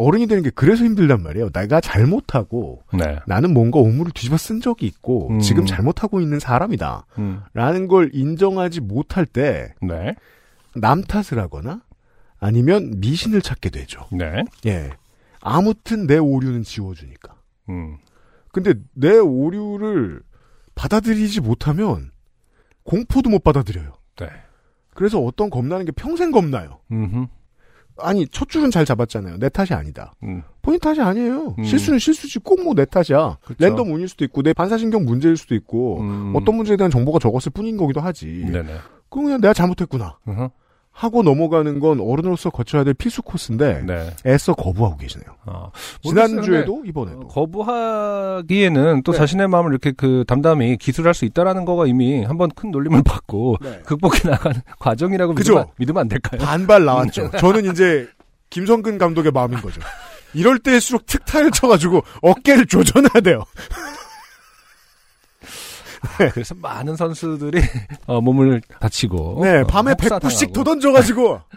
어른이 0.00 0.26
되는 0.26 0.42
게 0.42 0.50
그래서 0.50 0.84
힘들단 0.84 1.22
말이에요. 1.22 1.50
내가 1.50 1.80
잘못하고 1.80 2.82
네. 2.92 3.18
나는 3.26 3.52
뭔가 3.52 3.78
오물을 3.78 4.12
뒤집어 4.12 4.36
쓴 4.36 4.60
적이 4.60 4.86
있고 4.86 5.28
음. 5.30 5.40
지금 5.40 5.66
잘못하고 5.66 6.20
있는 6.20 6.40
사람이다. 6.40 7.06
음. 7.18 7.42
라는 7.52 7.86
걸 7.86 8.10
인정하지 8.12 8.80
못할 8.80 9.26
때 9.26 9.74
네. 9.82 10.14
남 10.74 11.02
탓을 11.02 11.38
하거나 11.38 11.82
아니면 12.38 12.94
미신을 12.96 13.42
찾게 13.42 13.70
되죠. 13.70 14.06
네. 14.10 14.44
예. 14.66 14.90
아무튼 15.42 16.06
내 16.06 16.16
오류는 16.16 16.62
지워주니까. 16.62 17.34
음. 17.68 17.98
근데 18.52 18.74
내 18.94 19.18
오류를 19.18 20.22
받아들이지 20.74 21.40
못하면 21.40 22.10
공포도 22.84 23.28
못 23.28 23.44
받아들여요. 23.44 23.92
네. 24.18 24.26
그래서 24.94 25.20
어떤 25.20 25.50
겁나는 25.50 25.84
게 25.84 25.92
평생 25.92 26.30
겁나요. 26.30 26.80
음. 26.90 27.28
아니 28.02 28.26
첫 28.28 28.48
줄은 28.48 28.70
잘 28.70 28.84
잡았잖아요. 28.84 29.38
내 29.38 29.48
탓이 29.48 29.74
아니다. 29.74 30.12
음. 30.22 30.42
본인 30.62 30.78
탓이 30.80 31.00
아니에요. 31.00 31.54
음. 31.58 31.64
실수는 31.64 31.98
실수지 31.98 32.38
꼭 32.38 32.60
뭐 32.60 32.74
내 32.74 32.84
탓이야. 32.84 33.38
그쵸. 33.42 33.56
랜덤 33.58 33.92
운일 33.92 34.08
수도 34.08 34.24
있고 34.24 34.42
내 34.42 34.52
반사신경 34.52 35.04
문제일 35.04 35.36
수도 35.36 35.54
있고 35.54 36.00
음. 36.00 36.32
어떤 36.36 36.54
문제에 36.56 36.76
대한 36.76 36.90
정보가 36.90 37.18
적었을 37.18 37.52
뿐인 37.52 37.76
거기도 37.76 38.00
하지. 38.00 38.26
네네. 38.50 38.74
그럼 39.08 39.24
그냥 39.24 39.40
내가 39.40 39.52
잘못했구나 39.52 40.18
으흠. 40.28 40.48
하고 41.00 41.22
넘어가는 41.22 41.80
건 41.80 41.98
어른으로서 41.98 42.50
거쳐야 42.50 42.84
될 42.84 42.92
필수 42.92 43.22
코스인데 43.22 43.84
네. 43.86 44.10
애써 44.26 44.52
거부하고 44.52 44.98
계시네요. 44.98 45.30
아, 45.46 45.70
지난주에도 46.02 46.80
어, 46.80 46.82
이번에도. 46.84 47.26
거부하기에는 47.26 49.02
또 49.04 49.12
네. 49.12 49.18
자신의 49.18 49.48
마음을 49.48 49.70
이렇게 49.72 49.92
그 49.92 50.24
담담히 50.26 50.76
기술할 50.76 51.14
수 51.14 51.24
있다라는 51.24 51.64
거가 51.64 51.86
이미 51.86 52.22
한번 52.24 52.50
큰 52.54 52.70
놀림을 52.70 53.02
받고 53.02 53.56
네. 53.62 53.80
극복해 53.86 54.28
나가는 54.28 54.60
과정이라고 54.78 55.34
그죠? 55.34 55.52
믿으면, 55.54 55.66
믿으면 55.78 56.00
안 56.02 56.08
될까요? 56.08 56.38
반발 56.42 56.84
나왔죠. 56.84 57.30
저는 57.38 57.70
이제 57.72 58.06
김성근 58.50 58.98
감독의 58.98 59.32
마음인 59.32 59.58
거죠. 59.62 59.80
이럴 60.34 60.58
때일수록 60.58 61.06
특타를 61.06 61.50
쳐가지고 61.50 62.02
어깨를 62.20 62.66
조져놔야 62.66 63.22
돼요. 63.24 63.44
그래서 66.32 66.54
많은 66.54 66.96
선수들이 66.96 67.60
어, 68.06 68.20
몸을 68.20 68.60
다치고 68.80 69.40
네, 69.42 69.58
어, 69.60 69.66
밤에 69.66 69.92
혹사당하고. 69.92 70.28
100부씩 70.28 70.52
더 70.52 70.64
던져가지고. 70.64 71.40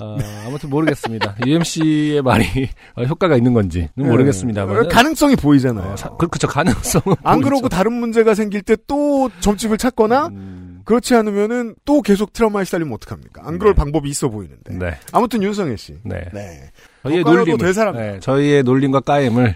어, 0.00 0.18
아무튼 0.44 0.70
모르겠습니다. 0.70 1.36
UMC의 1.46 2.20
말이 2.22 2.68
어, 2.96 3.04
효과가 3.04 3.36
있는 3.36 3.54
건지는 3.54 3.88
네. 3.94 4.04
모르겠습니다만 4.04 4.88
가능성이 4.88 5.36
보이잖아요. 5.36 5.92
어, 5.92 5.96
사- 5.96 6.08
그, 6.16 6.26
그쵸 6.26 6.48
가능성은 6.48 7.16
안 7.22 7.34
보이죠. 7.36 7.48
그러고 7.48 7.68
다른 7.68 7.92
문제가 7.92 8.34
생길 8.34 8.62
때 8.62 8.74
또 8.88 9.30
점집을 9.38 9.78
찾거나 9.78 10.26
음, 10.26 10.80
그렇지 10.84 11.14
않으면은 11.14 11.76
또 11.84 12.02
계속 12.02 12.32
트라우마에 12.32 12.64
시달리면 12.64 12.92
어떡합니까? 12.94 13.42
안 13.46 13.58
그럴 13.60 13.74
네. 13.74 13.78
방법이 13.78 14.08
있어 14.10 14.28
보이는데. 14.28 14.74
네, 14.74 14.98
아무튼 15.12 15.42
윤성애 15.44 15.76
씨. 15.76 15.96
네. 16.02 16.24
네. 16.32 16.70
저희의 17.04 17.22
놀림, 17.22 17.56
될 17.56 17.72
사람. 17.72 17.94
네, 17.96 18.18
저희의 18.18 18.64
놀림과 18.64 18.98
까임을 19.00 19.54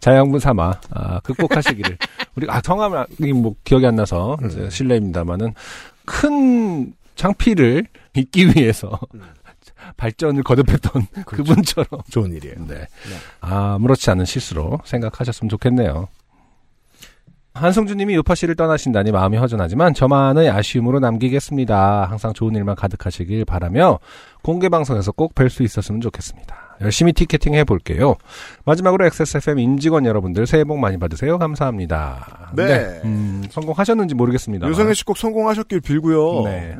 자양분 0.00 0.40
삼아 0.40 0.80
아, 0.90 1.20
극복하시기를 1.20 1.98
우리 2.36 2.46
아 2.48 2.60
성함이 2.64 3.32
뭐 3.34 3.54
기억이 3.64 3.86
안 3.86 3.96
나서 3.96 4.36
음. 4.42 4.70
실례입니다만은 4.70 5.54
큰 6.04 6.92
창피를 7.14 7.86
잊기 8.14 8.48
위해서 8.48 8.98
음. 9.14 9.22
발전을 9.96 10.42
거듭했던 10.42 11.06
그분처럼 11.26 12.00
좋은 12.10 12.32
일이에요. 12.32 12.54
네. 12.66 12.86
아무렇지 13.40 14.10
않은 14.10 14.24
실수로 14.24 14.78
생각하셨으면 14.84 15.48
좋겠네요. 15.48 16.08
한성주님이 17.54 18.14
요파 18.14 18.34
씨를 18.36 18.54
떠나신다니 18.54 19.10
마음이 19.10 19.36
허전하지만 19.36 19.92
저만의 19.94 20.50
아쉬움으로 20.50 21.00
남기겠습니다. 21.00 22.04
항상 22.04 22.32
좋은 22.32 22.54
일만 22.54 22.76
가득하시길 22.76 23.44
바라며 23.44 23.98
공개 24.42 24.68
방송에서 24.68 25.12
꼭 25.12 25.34
뵐 25.34 25.48
수 25.50 25.62
있었으면 25.62 26.00
좋겠습니다. 26.00 26.69
열심히 26.80 27.12
티켓팅 27.12 27.54
해볼게요. 27.54 28.16
마지막으로 28.64 29.04
XSFM 29.06 29.58
임직원 29.58 30.06
여러분들 30.06 30.46
새해 30.46 30.64
복 30.64 30.78
많이 30.78 30.98
받으세요. 30.98 31.38
감사합니다. 31.38 32.52
네. 32.56 33.00
음, 33.04 33.42
성공하셨는지 33.50 34.14
모르겠습니다. 34.14 34.68
유성애 34.68 34.94
씨꼭 34.94 35.16
성공하셨길 35.18 35.80
빌고요. 35.80 36.42
네. 36.44 36.76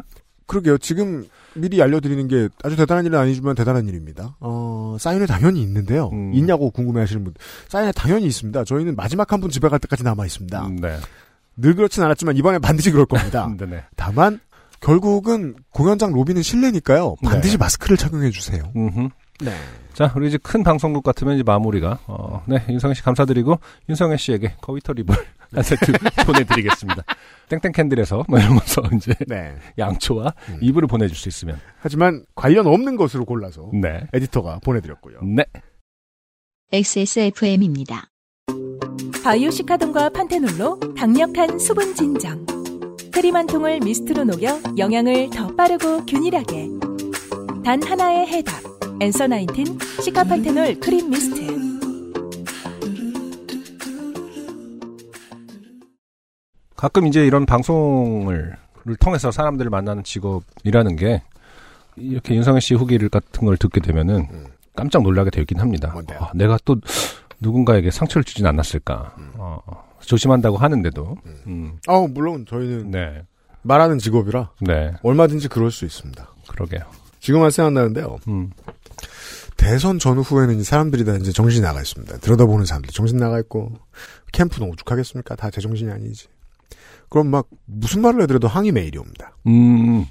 그러게요. 0.46 0.78
지금 0.78 1.24
미리 1.54 1.80
알려드리는 1.82 2.26
게 2.28 2.48
아주 2.64 2.76
대단한 2.76 3.04
일은 3.06 3.18
아니지만 3.18 3.54
대단한 3.54 3.86
일입니다. 3.88 4.36
어, 4.40 4.96
사인회 4.98 5.26
당연히 5.26 5.62
있는데요. 5.62 6.08
음. 6.12 6.32
있냐고 6.34 6.70
궁금해 6.70 7.00
하시는 7.00 7.22
분. 7.22 7.34
사인회 7.68 7.92
당연히 7.92 8.26
있습니다. 8.26 8.64
저희는 8.64 8.96
마지막 8.96 9.30
한 9.32 9.40
분 9.40 9.50
집에 9.50 9.68
갈 9.68 9.78
때까지 9.78 10.02
남아 10.02 10.26
있습니다. 10.26 10.66
음, 10.66 10.76
네. 10.76 10.96
늘 11.56 11.74
그렇진 11.74 12.02
않았지만 12.02 12.36
이번에 12.36 12.58
반드시 12.58 12.90
그럴 12.90 13.06
겁니다. 13.06 13.48
네. 13.58 13.66
네. 13.66 13.84
다만, 13.96 14.40
결국은 14.80 15.54
공연장 15.72 16.12
로비는 16.12 16.42
실내니까요. 16.42 17.16
반드시 17.22 17.54
네. 17.54 17.58
마스크를 17.58 17.96
착용해 17.96 18.30
주세요. 18.30 18.62
음흠. 18.74 19.08
네. 19.42 19.52
자, 20.00 20.10
우리 20.16 20.28
이제 20.28 20.38
큰 20.42 20.62
방송국 20.62 21.02
같으면 21.04 21.34
이제 21.34 21.42
마무리가, 21.42 21.98
어, 22.06 22.42
네, 22.46 22.64
윤성혜 22.70 22.94
씨 22.94 23.02
감사드리고, 23.02 23.60
윤성혜 23.90 24.16
씨에게 24.16 24.54
커비터 24.62 24.94
립을 24.94 25.14
한 25.52 25.62
세트 25.62 25.92
보내드리겠습니다. 26.24 27.02
땡땡 27.50 27.72
캔들에서, 27.72 28.24
뭐 28.26 28.38
이러면서 28.38 28.80
이제 28.96 29.12
네. 29.28 29.54
양초와 29.76 30.32
음. 30.48 30.58
이불을 30.62 30.88
보내줄 30.88 31.14
수 31.14 31.28
있으면. 31.28 31.60
하지만 31.80 32.24
관련 32.34 32.66
없는 32.66 32.96
것으로 32.96 33.26
골라서 33.26 33.68
네. 33.74 34.00
에디터가 34.14 34.60
보내드렸고요. 34.64 35.20
네. 35.22 35.44
XSFM입니다. 36.72 38.06
바이오시카돈과 39.22 40.08
판테놀로 40.14 40.80
강력한 40.96 41.58
수분 41.58 41.94
진정. 41.94 42.46
크림 43.12 43.36
한 43.36 43.46
통을 43.46 43.80
미스트로 43.80 44.24
녹여 44.24 44.58
영양을 44.78 45.28
더 45.28 45.54
빠르고 45.54 46.06
균일하게. 46.06 46.70
단 47.62 47.82
하나의 47.82 48.26
해답. 48.28 48.69
엔서 49.00 49.26
나인틴 49.28 49.78
시카판테놀 50.02 50.78
크림 50.78 51.08
미스트. 51.08 51.40
가끔 56.76 57.06
이제 57.06 57.26
이런 57.26 57.46
방송을 57.46 58.56
를 58.84 58.96
통해서 58.96 59.30
사람들을 59.30 59.70
만나는 59.70 60.04
직업이라는 60.04 60.96
게 60.96 61.22
이렇게 61.96 62.34
윤성혜 62.34 62.60
씨 62.60 62.74
후기를 62.74 63.08
같은 63.08 63.46
걸 63.46 63.56
듣게 63.56 63.80
되면은 63.80 64.26
음. 64.30 64.46
깜짝 64.74 65.02
놀라게 65.02 65.30
되긴 65.30 65.60
합니다. 65.60 65.94
아, 66.18 66.30
내가 66.34 66.58
또 66.64 66.76
누군가에게 67.40 67.90
상처를 67.90 68.24
주진 68.24 68.46
않았을까. 68.46 69.14
어, 69.36 69.60
조심한다고 70.00 70.56
하는데도. 70.56 71.16
음, 71.46 71.78
아, 71.86 72.06
물론 72.08 72.46
저희는 72.46 72.90
네. 72.90 73.22
말하는 73.62 73.98
직업이라 73.98 74.50
네. 74.60 74.92
얼마든지 75.02 75.48
그럴 75.48 75.70
수 75.70 75.84
있습니다. 75.84 76.26
그러게요. 76.48 76.82
지금만 77.20 77.50
생각나는데요. 77.50 78.18
음. 78.28 78.50
대선 79.60 79.98
전후에는 79.98 80.62
사람들이 80.64 81.04
다 81.04 81.14
이제 81.16 81.32
정신이 81.32 81.62
나가 81.62 81.80
있습니다. 81.82 82.16
들여다보는 82.18 82.64
사람들 82.64 82.90
정신 82.92 83.18
나가 83.18 83.38
있고 83.40 83.72
캠프는 84.32 84.68
오죽하겠습니까? 84.70 85.36
다 85.36 85.50
제정신이 85.50 85.90
아니지. 85.90 86.28
그럼 87.10 87.28
막 87.28 87.46
무슨 87.66 88.00
말을 88.00 88.22
해드려도 88.22 88.48
항의 88.48 88.72
메일이 88.72 88.96
옵니다. 88.98 89.36
음, 89.46 90.06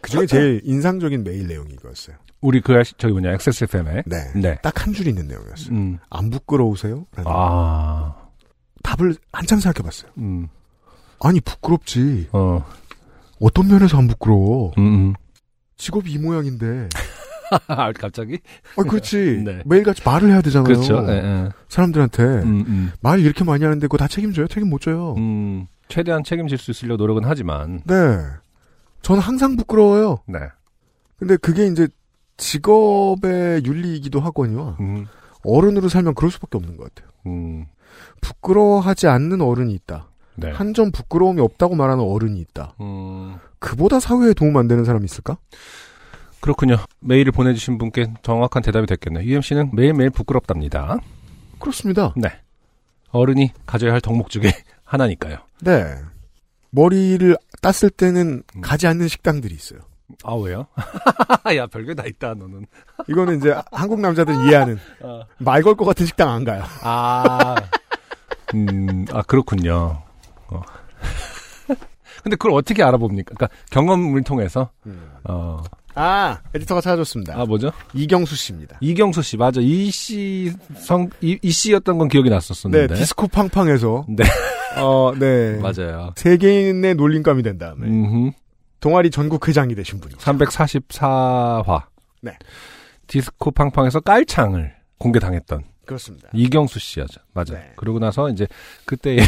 그중에 0.00 0.26
제일 0.26 0.60
인상적인 0.64 1.22
메일 1.22 1.46
내용이 1.46 1.74
이거였어요. 1.74 2.16
우리 2.40 2.60
그, 2.60 2.72
저기 2.98 3.12
뭐냐, 3.12 3.32
XSFM에. 3.32 4.02
네. 4.06 4.32
네. 4.34 4.58
딱 4.62 4.80
한 4.86 4.92
줄 4.94 5.06
있는 5.06 5.26
내용이었어요. 5.28 5.70
음, 5.74 5.98
안 6.10 6.30
부끄러우세요? 6.30 7.06
라는 7.14 7.30
아, 7.32 8.14
답을 8.82 9.14
한참 9.32 9.60
생각해봤어요. 9.60 10.10
음, 10.18 10.48
아니 11.20 11.40
부끄럽지. 11.40 12.28
어, 12.32 12.64
어떤 13.40 13.68
면에서 13.68 13.96
안 13.98 14.08
부끄러워? 14.08 14.72
음, 14.78 14.82
음. 14.82 15.14
직업이 15.76 16.12
이 16.12 16.18
모양인데. 16.18 16.88
아, 17.68 17.92
갑자기? 17.92 18.38
아 18.76 18.82
그렇지. 18.82 19.42
네. 19.44 19.62
매일같이 19.64 20.02
말을 20.04 20.30
해야 20.30 20.40
되잖아요. 20.40 20.64
그렇죠. 20.64 21.04
예, 21.08 21.12
예. 21.12 21.48
사람들한테 21.68 22.22
음, 22.22 22.64
음, 22.66 22.92
말 23.00 23.20
이렇게 23.20 23.44
많이 23.44 23.64
하는데 23.64 23.86
그거 23.86 23.96
다 23.96 24.08
책임져요? 24.08 24.48
책임 24.48 24.68
못 24.70 24.80
져요. 24.80 25.14
음. 25.16 25.66
최대한 25.88 26.22
책임질 26.22 26.58
수 26.58 26.70
있으려고 26.70 26.98
노력은 26.98 27.22
하지만, 27.24 27.80
네. 27.86 27.94
저는 29.00 29.22
항상 29.22 29.56
부끄러워요. 29.56 30.18
네. 30.26 30.38
근데 31.16 31.36
그게 31.38 31.66
이제 31.66 31.88
직업의 32.36 33.64
윤리이기도 33.64 34.20
하거니와 34.20 34.76
음, 34.80 35.06
어른으로 35.44 35.88
살면 35.88 36.14
그럴 36.14 36.30
수밖에 36.30 36.58
없는 36.58 36.76
것 36.76 36.92
같아요. 36.94 37.10
음, 37.26 37.66
부끄러워하지 38.20 39.08
않는 39.08 39.40
어른이 39.40 39.72
있다. 39.74 40.08
네. 40.36 40.50
한점 40.52 40.92
부끄러움이 40.92 41.40
없다고 41.40 41.74
말하는 41.74 42.04
어른이 42.04 42.38
있다. 42.40 42.74
음, 42.80 43.36
그보다 43.58 43.98
사회에 43.98 44.34
도움 44.34 44.56
안 44.56 44.68
되는 44.68 44.84
사람이 44.84 45.04
있을까? 45.04 45.38
그렇군요. 46.40 46.76
메일을 47.00 47.32
보내주신 47.32 47.78
분께 47.78 48.06
정확한 48.22 48.62
대답이 48.62 48.86
됐겠네요. 48.86 49.24
UMC는 49.24 49.70
매일매일 49.74 50.10
부끄럽답니다. 50.10 50.98
그렇습니다. 51.58 52.14
네. 52.16 52.28
어른이 53.10 53.52
가져야 53.66 53.92
할 53.92 54.00
덕목 54.00 54.30
중에 54.30 54.42
하나니까요. 54.84 55.38
네. 55.62 55.94
머리를 56.70 57.36
땄을 57.62 57.90
때는 57.90 58.42
음. 58.56 58.60
가지 58.60 58.86
않는 58.86 59.08
식당들이 59.08 59.54
있어요. 59.54 59.80
아, 60.24 60.34
왜요? 60.34 60.66
야, 61.56 61.66
별게 61.66 61.94
다 61.94 62.04
있다, 62.06 62.34
너는. 62.34 62.66
이거는 63.08 63.38
이제 63.38 63.54
한국 63.72 64.00
남자들 64.00 64.34
이해하는 64.46 64.78
어. 65.02 65.22
말걸 65.38 65.74
것 65.76 65.84
같은 65.84 66.06
식당 66.06 66.30
안 66.30 66.44
가요. 66.44 66.62
아, 66.82 67.56
음, 68.54 69.04
아, 69.12 69.22
그렇군요. 69.22 70.02
어. 70.48 70.62
근데 72.22 72.36
그걸 72.36 72.52
어떻게 72.52 72.82
알아봅니까? 72.82 73.34
그러니까 73.34 73.56
경험을 73.70 74.22
통해서, 74.22 74.70
어, 75.24 75.62
아, 76.00 76.38
에디터가 76.54 76.80
찾아줬습니다. 76.80 77.40
아, 77.40 77.44
뭐죠? 77.44 77.72
이경수 77.92 78.36
씨입니다. 78.36 78.78
이경수 78.80 79.22
씨, 79.22 79.36
맞아. 79.36 79.60
이 79.60 79.90
씨, 79.90 80.52
성, 80.76 81.10
이, 81.20 81.38
이 81.42 81.50
씨였던 81.50 81.98
건 81.98 82.06
기억이 82.08 82.28
네, 82.28 82.36
났었었는데. 82.36 82.94
디스코 82.94 83.26
팡팡에서 83.26 84.06
네. 84.08 84.22
어, 84.80 85.12
네. 85.18 85.58
맞아요. 85.58 86.12
세계인의 86.16 86.94
놀림감이 86.94 87.42
된 87.42 87.58
다음에 87.58 87.86
음 87.88 88.32
동아리 88.80 89.10
전국 89.10 89.48
회장이 89.48 89.74
되신 89.74 89.98
분이죠. 90.00 90.20
344화. 90.20 91.82
네. 92.22 92.38
디스코 93.08 93.50
팡팡에서 93.50 93.98
깔창을 94.00 94.74
공개당했던 94.98 95.64
그렇습니다. 95.84 96.28
이경수 96.32 96.78
씨였죠. 96.78 97.20
맞아 97.32 97.54
요. 97.54 97.58
네. 97.58 97.72
그러고 97.76 97.98
나서 97.98 98.28
이제 98.28 98.46
그때의 98.84 99.18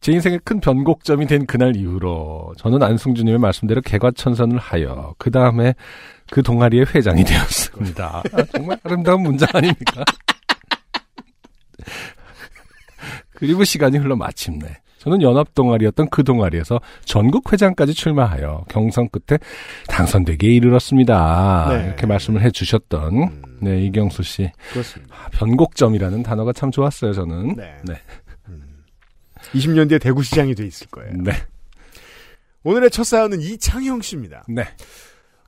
제 0.00 0.12
인생의 0.12 0.40
큰 0.44 0.60
변곡점이 0.60 1.26
된 1.26 1.46
그날 1.46 1.76
이후로 1.76 2.54
저는 2.58 2.82
안승준님의 2.82 3.38
말씀대로 3.38 3.80
개과천선을 3.80 4.58
하여 4.58 5.14
그 5.18 5.30
다음에 5.30 5.74
그 6.30 6.42
동아리의 6.42 6.86
회장이 6.94 7.24
되었습니다. 7.24 8.22
아, 8.32 8.42
정말 8.54 8.78
아름다운 8.82 9.22
문장 9.22 9.48
아닙니까? 9.52 10.04
그리고 13.34 13.64
시간이 13.64 13.98
흘러 13.98 14.16
마침내 14.16 14.78
저는 14.98 15.22
연합 15.22 15.54
동아리였던 15.54 16.08
그 16.10 16.24
동아리에서 16.24 16.80
전국 17.04 17.52
회장까지 17.52 17.94
출마하여 17.94 18.64
경선 18.68 19.08
끝에 19.10 19.38
당선되기에 19.88 20.50
이르렀습니다. 20.50 21.68
네. 21.70 21.84
이렇게 21.86 22.06
말씀을 22.06 22.42
해주셨던 22.42 23.14
음, 23.14 23.42
네 23.60 23.84
이경수 23.84 24.24
씨 24.24 24.50
그렇습니다. 24.72 25.14
아, 25.14 25.28
변곡점이라는 25.30 26.24
단어가 26.24 26.52
참 26.52 26.72
좋았어요 26.72 27.12
저는. 27.12 27.54
네. 27.54 27.76
네. 27.84 27.94
20년 29.54 29.88
뒤에 29.88 29.98
대구시장이 29.98 30.54
돼 30.54 30.66
있을 30.66 30.86
거예요. 30.88 31.12
네. 31.16 31.32
오늘의 32.64 32.90
첫 32.90 33.04
사연은 33.04 33.40
이창형 33.40 34.02
씨입니다. 34.02 34.44
네. 34.48 34.64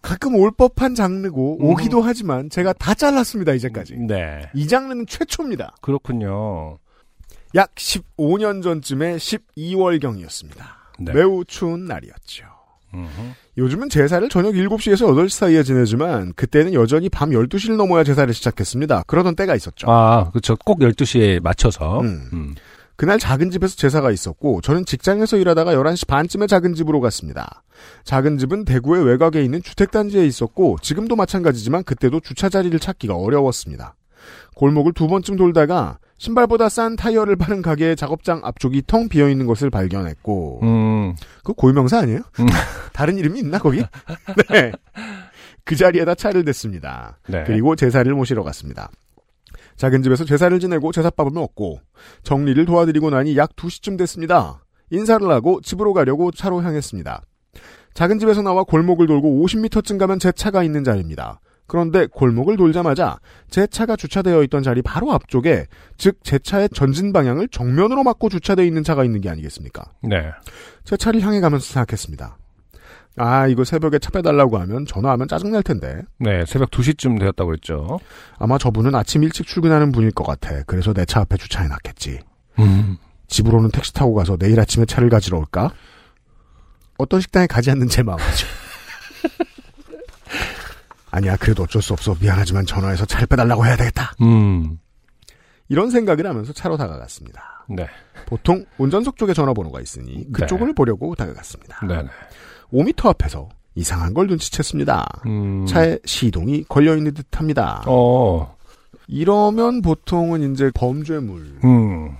가끔 0.03 0.37
올 0.37 0.53
법한 0.53 0.95
장르고 0.95 1.59
음. 1.61 1.65
오기도 1.65 2.01
하지만 2.01 2.49
제가 2.49 2.73
다 2.75 2.95
잘랐습니다 2.95 3.53
이제까지. 3.55 3.97
네. 3.97 4.49
이 4.55 4.69
장르는 4.69 5.07
최초입니다. 5.07 5.75
그렇군요. 5.81 6.79
약 7.55 7.75
15년 7.75 8.63
전쯤의 8.63 9.19
12월 9.19 10.01
경이었습니다. 10.01 10.77
네. 11.01 11.13
매우 11.13 11.45
추운 11.47 11.87
날이었죠. 11.87 12.45
음흠. 12.95 13.09
요즘은 13.59 13.89
제사를 13.91 14.27
저녁 14.29 14.55
7시에서 14.55 15.07
8시 15.13 15.31
사이에 15.31 15.63
지내지만 15.63 16.33
그때는 16.35 16.73
여전히 16.75 17.09
밤 17.09 17.31
12시를 17.31 17.77
넘어야 17.77 18.05
제사를 18.05 18.33
시작했습니다. 18.33 19.03
그러던 19.07 19.37
때가 19.37 19.55
있었죠. 19.57 19.91
아, 19.91 20.31
그렇죠. 20.31 20.57
꼭 20.65 20.81
12시에 20.81 21.43
맞춰서. 21.43 22.01
음. 22.01 22.29
음. 22.33 22.55
그날 22.99 23.21
작은 23.21 23.53
집에서 23.53 23.77
제사가 23.77 24.11
있었고 24.11 24.61
저는 24.61 24.85
직장에서 24.85 25.37
일하다가 25.37 25.73
11시 25.73 26.09
반쯤에 26.09 26.49
작은 26.49 26.75
집으로 26.75 27.01
갔습니다. 27.01 27.63
작은 28.03 28.39
집은 28.39 28.65
대구의 28.65 29.07
외곽에 29.07 29.41
있는 29.41 29.63
주택단지에 29.63 30.27
있었고 30.27 30.79
지금도 30.83 31.15
마찬가지지만 31.15 31.85
그때도 31.85 32.19
주차 32.19 32.49
자리를 32.49 32.77
찾기가 32.81 33.15
어려웠습니다. 33.15 33.95
골목을 34.57 34.95
두 34.95 35.07
번쯤 35.07 35.37
돌다가 35.37 36.01
신발보다 36.19 36.69
싼 36.69 36.97
타이어를 36.97 37.37
파는 37.37 37.63
가게의 37.63 37.95
작업장 37.95 38.41
앞쪽이 38.43 38.83
텅 38.89 39.09
비어 39.09 39.29
있는 39.29 39.47
것을 39.47 39.71
발견했고 39.71 40.59
음. 40.65 41.15
그 41.45 41.53
고유명사 41.53 42.01
아니에요? 42.01 42.23
음. 42.41 42.47
다른 42.93 43.17
이름이 43.17 43.39
있나 43.39 43.59
거기? 43.59 43.79
네. 44.51 44.73
그 45.63 45.77
자리에다 45.77 46.17
차를 46.17 46.45
댔습니다. 46.45 47.21
네. 47.29 47.45
그리고 47.47 47.77
제사를 47.77 48.13
모시러 48.13 48.43
갔습니다. 48.43 48.91
작은 49.79 50.03
집에서 50.03 50.25
제사를 50.25 50.59
지내고 50.61 50.93
제사밥을 50.93 51.33
먹고 51.33 51.81
정리를 52.25 52.63
도와드리고 52.67 53.11
나니 53.11 53.37
약 53.37 53.57
2시쯤 53.57 53.97
됐습니다. 53.97 54.65
인사를 54.91 55.27
하고 55.31 55.61
집으로 55.63 55.95
가려고 55.95 56.31
차로 56.31 56.63
향했습니다. 56.63 57.23
작은 57.95 58.19
집에서 58.19 58.43
나와 58.43 58.65
골목을 58.65 59.07
돌고 59.07 59.45
50m쯤 59.47 59.99
가면 59.99 60.19
제 60.19 60.33
차가 60.33 60.63
있는 60.63 60.85
자리입니다. 60.85 61.41
그런데 61.67 62.07
골목을 62.07 62.57
돌자마자 62.57 63.19
제 63.51 63.67
차가 63.67 63.95
주차되어 63.95 64.43
있던 64.45 64.63
자리 64.63 64.83
바로 64.83 65.13
앞쪽에 65.13 65.67
즉 65.97 66.19
제 66.23 66.39
차의 66.39 66.71
전진 66.71 67.13
방향을 67.13 67.49
정면으로 67.49 68.03
막고 68.03 68.31
주차되어 68.31 68.65
있는 68.65 68.83
차가 68.83 69.05
있는 69.05 69.21
게 69.21 69.29
아니겠습니까? 69.29 69.85
네. 70.03 70.31
제 70.85 70.97
차를 70.97 71.21
향해 71.21 71.41
가면서 71.41 71.67
생각했습니다. 71.67 72.39
아, 73.19 73.47
이거 73.47 73.65
새벽에 73.65 73.99
차 73.99 74.11
빼달라고 74.11 74.59
하면 74.59 74.87
전화하면 74.87 75.29
짜증날 75.29 75.63
텐데. 75.63 76.03
네, 76.19 76.45
새벽 76.47 76.71
2시쯤 76.71 77.19
되었다고 77.21 77.53
했죠. 77.55 77.99
아마 78.39 78.59
저분은 78.59 78.95
아침 78.95 79.23
일찍 79.25 79.47
출근하는 79.47 79.93
분일 79.93 80.11
것 80.13 80.25
같아. 80.25 80.63
그래서 80.67 80.93
내 80.93 81.05
차 81.05 81.21
앞에 81.21 81.37
주차해놨겠지. 81.37 82.21
음. 82.61 82.97
집으로는 83.29 83.71
택시 83.71 83.93
타고 83.93 84.15
가서 84.15 84.37
내일 84.37 84.59
아침에 84.61 84.85
차를 84.87 85.09
가지러 85.11 85.39
올까? 85.39 85.73
어떤 86.99 87.21
식당에 87.21 87.47
가지 87.47 87.71
않는 87.71 87.89
제 87.89 88.03
마음이죠. 88.03 88.47
아니야, 91.11 91.37
그래도 91.37 91.63
어쩔 91.63 91.81
수 91.81 91.93
없어. 91.93 92.15
미안하지만 92.21 92.67
전화해서 92.67 93.07
차를 93.07 93.27
빼달라고 93.27 93.65
해야 93.65 93.77
되겠다. 93.77 94.13
음. 94.21 94.79
이런 95.69 95.91
생각을 95.91 96.27
하면서 96.27 96.53
차로 96.53 96.77
다가갔습니다. 96.77 97.67
네. 97.69 97.87
보통 98.27 98.65
운전석 98.79 99.17
쪽에 99.17 99.33
전화번호가 99.35 99.81
있으니 99.81 100.31
그쪽을 100.33 100.69
네. 100.69 100.73
보려고 100.75 101.15
다가갔습니다. 101.15 101.87
네네. 101.87 102.09
5m 102.73 103.07
앞에서 103.07 103.49
이상한 103.75 104.13
걸 104.15 104.27
눈치챘습니다. 104.29 105.27
음. 105.27 105.67
차에 105.67 105.99
시동이 106.05 106.65
걸려 106.69 106.97
있는 106.97 107.15
듯 107.15 107.27
합니다. 107.39 107.83
어. 107.87 108.57
이러면 109.07 109.81
보통은 109.83 110.53
이제 110.53 110.71
범죄물, 110.75 111.61
음. 111.65 112.15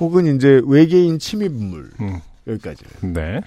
혹은 0.00 0.34
이제 0.36 0.60
외계인 0.64 1.18
침입물, 1.18 1.90
음. 2.00 2.20
여기까지는. 2.46 3.12
네. 3.12 3.40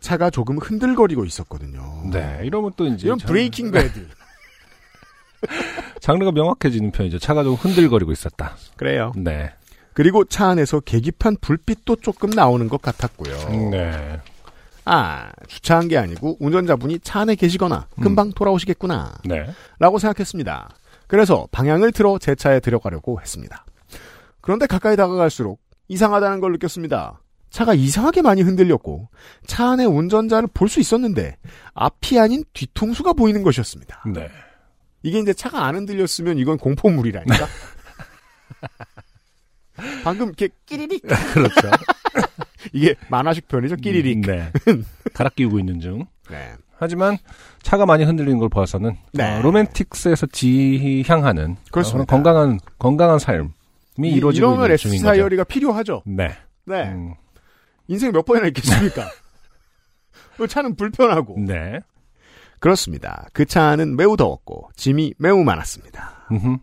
차가 0.00 0.30
조금 0.30 0.58
흔들거리고 0.58 1.24
있었거든요. 1.24 2.02
네. 2.12 2.40
이러면 2.44 2.72
또 2.76 2.86
이제. 2.86 3.06
이런 3.06 3.18
장- 3.18 3.28
브레이킹 3.28 3.70
배드. 3.70 4.06
장르가 6.00 6.32
명확해지는 6.32 6.90
편이죠. 6.92 7.18
차가 7.18 7.42
좀 7.42 7.54
흔들거리고 7.54 8.12
있었다. 8.12 8.56
그래요. 8.76 9.12
네. 9.16 9.50
그리고 9.94 10.24
차 10.24 10.48
안에서 10.48 10.80
계기판 10.80 11.38
불빛도 11.40 11.96
조금 11.96 12.30
나오는 12.30 12.68
것 12.68 12.80
같았고요. 12.80 13.70
네. 13.70 14.20
아, 14.90 15.30
주차한 15.46 15.88
게 15.88 15.98
아니고 15.98 16.36
운전자분이 16.40 17.00
차 17.00 17.20
안에 17.20 17.34
계시거나 17.34 17.88
금방 18.00 18.30
돌아오시겠구나. 18.32 19.18
네. 19.24 19.46
라고 19.78 19.98
생각했습니다. 19.98 20.70
그래서 21.06 21.46
방향을 21.52 21.92
틀어 21.92 22.18
제 22.18 22.34
차에 22.34 22.60
들어가려고 22.60 23.20
했습니다. 23.20 23.64
그런데 24.40 24.66
가까이 24.66 24.96
다가갈수록 24.96 25.60
이상하다는 25.88 26.40
걸 26.40 26.52
느꼈습니다. 26.52 27.20
차가 27.50 27.74
이상하게 27.74 28.22
많이 28.22 28.42
흔들렸고 28.42 29.08
차 29.46 29.70
안에 29.70 29.84
운전자를 29.84 30.48
볼 30.52 30.68
수 30.68 30.80
있었는데 30.80 31.36
앞이 31.74 32.18
아닌 32.18 32.44
뒤통수가 32.52 33.14
보이는 33.14 33.42
것이었습니다. 33.42 34.02
네. 34.14 34.28
이게 35.02 35.18
이제 35.18 35.32
차가 35.32 35.64
안 35.64 35.76
흔들렸으면 35.76 36.38
이건 36.38 36.58
공포물이라니까. 36.58 37.46
방금 40.04 40.26
이렇게 40.28 40.48
끼리릭 40.66 41.02
그렇죠. 41.32 41.54
이게 42.72 42.94
만화식 43.08 43.48
표현이죠. 43.48 43.76
끼리릭. 43.76 44.20
네. 44.20 44.50
갈아 45.14 45.30
끼우고 45.34 45.58
있는 45.58 45.80
중. 45.80 46.06
네. 46.30 46.52
하지만 46.76 47.16
차가 47.62 47.86
많이 47.86 48.04
흔들리는 48.04 48.38
걸 48.38 48.48
봐서는 48.48 48.96
네. 49.12 49.38
어, 49.38 49.42
로맨틱스에서 49.42 50.26
지향하는 50.26 51.56
그렇습니다. 51.72 52.02
어, 52.02 52.06
건강한 52.06 52.60
건강한 52.78 53.18
삶이 53.18 53.48
이- 54.04 54.10
이루어지고 54.12 54.46
이러면 54.46 54.64
있는 54.66 54.76
중인 54.76 55.02
거죠. 55.02 55.12
S사열이가 55.12 55.44
필요하죠. 55.44 56.02
네. 56.06 56.30
네. 56.66 56.88
음, 56.90 57.14
인생 57.88 58.12
몇 58.12 58.24
번이나 58.24 58.46
있겠습니까? 58.48 59.08
그 60.36 60.46
차는 60.46 60.76
불편하고. 60.76 61.36
네. 61.40 61.80
그렇습니다. 62.60 63.26
그 63.32 63.44
차는 63.44 63.96
매우 63.96 64.16
더웠고 64.16 64.68
짐이 64.76 65.14
매우 65.18 65.42
많았습니다. 65.44 66.26
음흠. 66.30 66.56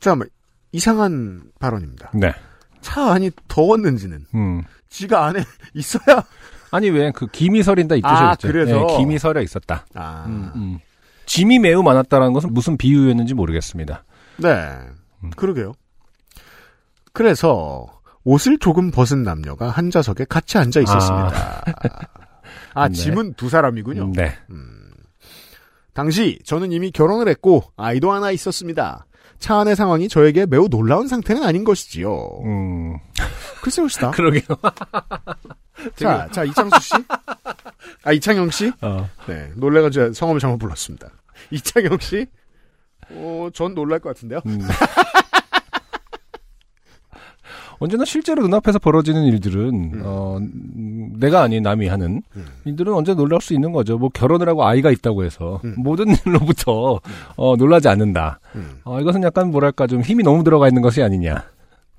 자, 0.00 0.14
뭐, 0.16 0.26
이상한 0.72 1.42
발언입니다. 1.60 2.10
네. 2.14 2.32
차 2.80 3.12
안이 3.12 3.30
더웠는지는 3.48 4.24
음. 4.34 4.62
지가 4.92 5.26
안에 5.26 5.42
있어야 5.74 6.22
아니 6.70 6.88
왜 6.90 7.10
그 7.12 7.26
기미설인다 7.26 7.96
이 7.96 8.02
뜻이 8.02 8.12
아. 8.12 8.34
그래서? 8.40 8.86
네, 8.86 8.96
기미설에 8.98 9.42
있었다. 9.42 9.86
아, 9.94 10.24
음, 10.26 10.50
음. 10.54 10.78
짐이 11.26 11.58
매우 11.58 11.82
많았다라는 11.82 12.32
것은 12.32 12.52
무슨 12.54 12.76
비유였는지 12.76 13.34
모르겠습니다. 13.34 14.04
네, 14.38 14.48
음. 15.22 15.30
그러게요. 15.36 15.74
그래서 17.12 17.86
옷을 18.24 18.58
조금 18.58 18.90
벗은 18.90 19.22
남녀가 19.22 19.68
한 19.68 19.90
좌석에 19.90 20.24
같이 20.28 20.56
앉아 20.58 20.80
있었습니다. 20.80 21.64
아, 22.74 22.88
네. 22.88 22.94
짐은 22.94 23.34
두 23.34 23.48
사람이군요. 23.50 24.12
네. 24.14 24.32
당시 25.92 26.38
저는 26.44 26.72
이미 26.72 26.90
결혼을 26.90 27.28
했고 27.28 27.64
아이도 27.76 28.12
하나 28.12 28.30
있었습니다. 28.30 29.04
차 29.42 29.58
안의 29.58 29.74
상황이 29.74 30.08
저에게 30.08 30.46
매우 30.46 30.68
놀라운 30.68 31.08
상태는 31.08 31.42
아닌 31.42 31.64
것이지요. 31.64 32.42
음. 32.44 32.96
글쎄 33.60 33.82
봅시다. 33.82 34.12
그러게요. 34.16 34.42
자, 35.96 36.28
자 36.30 36.44
이창수 36.44 36.80
씨, 36.80 36.94
아 38.04 38.12
이창영 38.12 38.50
씨, 38.50 38.72
어. 38.80 39.08
네 39.26 39.50
놀래가지고 39.56 40.12
성함을 40.12 40.38
잘못 40.38 40.58
불렀습니다. 40.58 41.08
이창영 41.50 41.98
씨, 41.98 42.26
어, 43.10 43.48
전 43.52 43.74
놀랄 43.74 43.98
것 43.98 44.10
같은데요. 44.10 44.40
음. 44.46 44.60
언제나 47.82 48.04
실제로 48.04 48.42
눈앞에서 48.42 48.78
벌어지는 48.78 49.24
일들은 49.24 50.02
어 50.04 50.38
음, 50.40 51.14
내가 51.18 51.42
아닌 51.42 51.64
남이 51.64 51.88
하는 51.88 52.22
일들은 52.64 52.92
언제 52.94 53.12
놀랄 53.12 53.40
수 53.40 53.54
있는 53.54 53.72
거죠. 53.72 53.98
뭐 53.98 54.08
결혼을 54.08 54.48
하고 54.48 54.64
아이가 54.64 54.92
있다고 54.92 55.24
해서 55.24 55.60
모든 55.76 56.06
일로부터 56.24 57.00
어 57.34 57.56
놀라지 57.56 57.88
않는다. 57.88 58.38
음. 58.54 58.78
어 58.84 59.00
이것은 59.00 59.24
약간 59.24 59.50
뭐랄까 59.50 59.88
좀 59.88 60.00
힘이 60.00 60.22
너무 60.22 60.44
들어가 60.44 60.68
있는 60.68 60.80
것이 60.80 61.02
아니냐. 61.02 61.42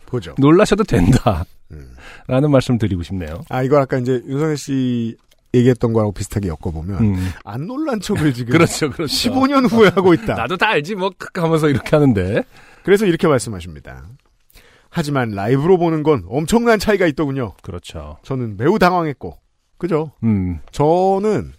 보죠. 0.05 0.33
놀라셔도 0.37 0.85
된다. 0.85 1.43
음. 1.71 1.91
라는 2.27 2.49
말씀 2.49 2.77
드리고 2.77 3.03
싶네요. 3.03 3.43
아 3.49 3.61
이거 3.61 3.77
아까 3.77 3.97
이제 3.97 4.21
윤석열 4.25 4.55
씨 4.55 5.17
얘기했던 5.53 5.91
거하고 5.91 6.13
비슷하게 6.13 6.47
엮어보면 6.47 6.99
음. 7.01 7.29
안 7.43 7.67
놀란 7.67 7.99
척을 7.99 8.33
지금 8.33 8.53
그렇죠, 8.57 8.89
그렇죠. 8.89 9.11
15년 9.11 9.69
후에 9.69 9.89
하고 9.89 10.13
있다. 10.13 10.35
나도 10.35 10.55
다 10.55 10.69
알지 10.69 10.95
뭐 10.95 11.11
하면서 11.33 11.67
이렇게 11.67 11.93
하는데. 11.93 12.43
그래서 12.83 13.05
이렇게 13.05 13.27
말씀하십니다. 13.27 14.05
하지만 14.95 15.31
라이브로 15.31 15.79
보는 15.79 16.03
건 16.03 16.23
엄청난 16.27 16.77
차이가 16.77 17.07
있더군요. 17.07 17.53
그렇죠. 17.63 18.19
저는 18.21 18.57
매우 18.57 18.77
당황했고, 18.77 19.35
그죠? 19.79 20.11
음. 20.23 20.59
저는 20.71 21.51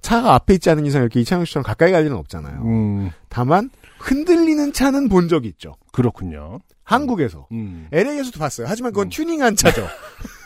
차가 0.00 0.34
앞에 0.34 0.54
있지 0.54 0.70
않은 0.70 0.86
이상 0.86 1.02
이렇게 1.02 1.20
이창용 1.20 1.44
씨처럼 1.44 1.64
가까이 1.64 1.92
갈 1.92 2.06
일은 2.06 2.16
없잖아요. 2.16 2.62
음. 2.62 3.10
다만 3.28 3.68
흔들리는 3.98 4.72
차는 4.72 5.10
본 5.10 5.28
적이 5.28 5.48
있죠. 5.48 5.74
그렇군요. 5.92 6.60
한국에서. 6.82 7.46
음. 7.52 7.88
LA에서도 7.92 8.38
봤어요. 8.38 8.66
하지만 8.66 8.92
그건 8.92 9.10
튜닝한 9.10 9.54
차죠. 9.54 9.86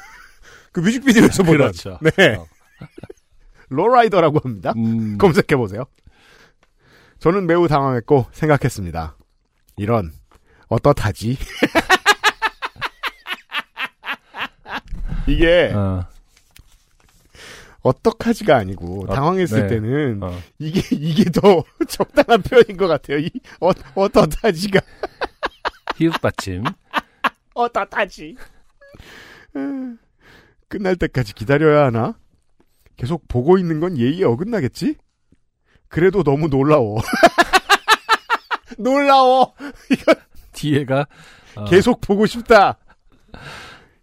그 0.73 0.81
뮤직비디오에서 0.81 1.45
보던. 1.45 1.59
그렇죠. 1.59 1.99
네. 2.03 2.35
어. 2.35 2.47
로라이더라고 3.71 4.41
합니다. 4.43 4.75
음. 4.77 5.17
검색해보세요. 5.19 5.85
저는 7.21 7.47
매우 7.47 7.69
당황했고 7.69 8.27
생각했습니다. 8.33 9.17
이런 9.77 10.13
어떻하지? 10.69 11.39
이게 15.27 15.73
어. 15.75 16.07
어떡하지가 17.83 18.57
아니고 18.57 19.05
어, 19.09 19.15
당황했을 19.15 19.63
네. 19.63 19.67
때는 19.69 20.23
어. 20.23 20.33
이게 20.59 20.83
이게 20.97 21.31
더 21.31 21.63
적당한 21.89 22.43
표현인 22.43 22.77
것 22.77 22.89
같아요. 22.89 23.19
이 23.19 23.31
어, 23.61 23.71
어떡하지가 23.95 24.81
히읗 25.97 26.21
받침. 26.21 26.65
어떡하지? 27.55 28.37
음, 29.57 29.99
끝날 30.69 30.97
때까지 30.97 31.33
기다려야 31.35 31.87
하나? 31.87 32.19
계속 32.97 33.27
보고 33.29 33.57
있는 33.59 33.81
건 33.81 33.97
예의에 33.97 34.25
어긋나겠지? 34.25 34.97
그래도 35.89 36.23
너무 36.23 36.49
놀라워. 36.49 36.99
놀라워. 38.79 39.55
뒤에가 40.53 41.07
어, 41.55 41.65
계속 41.67 42.01
보고 42.01 42.27
싶다. 42.27 42.79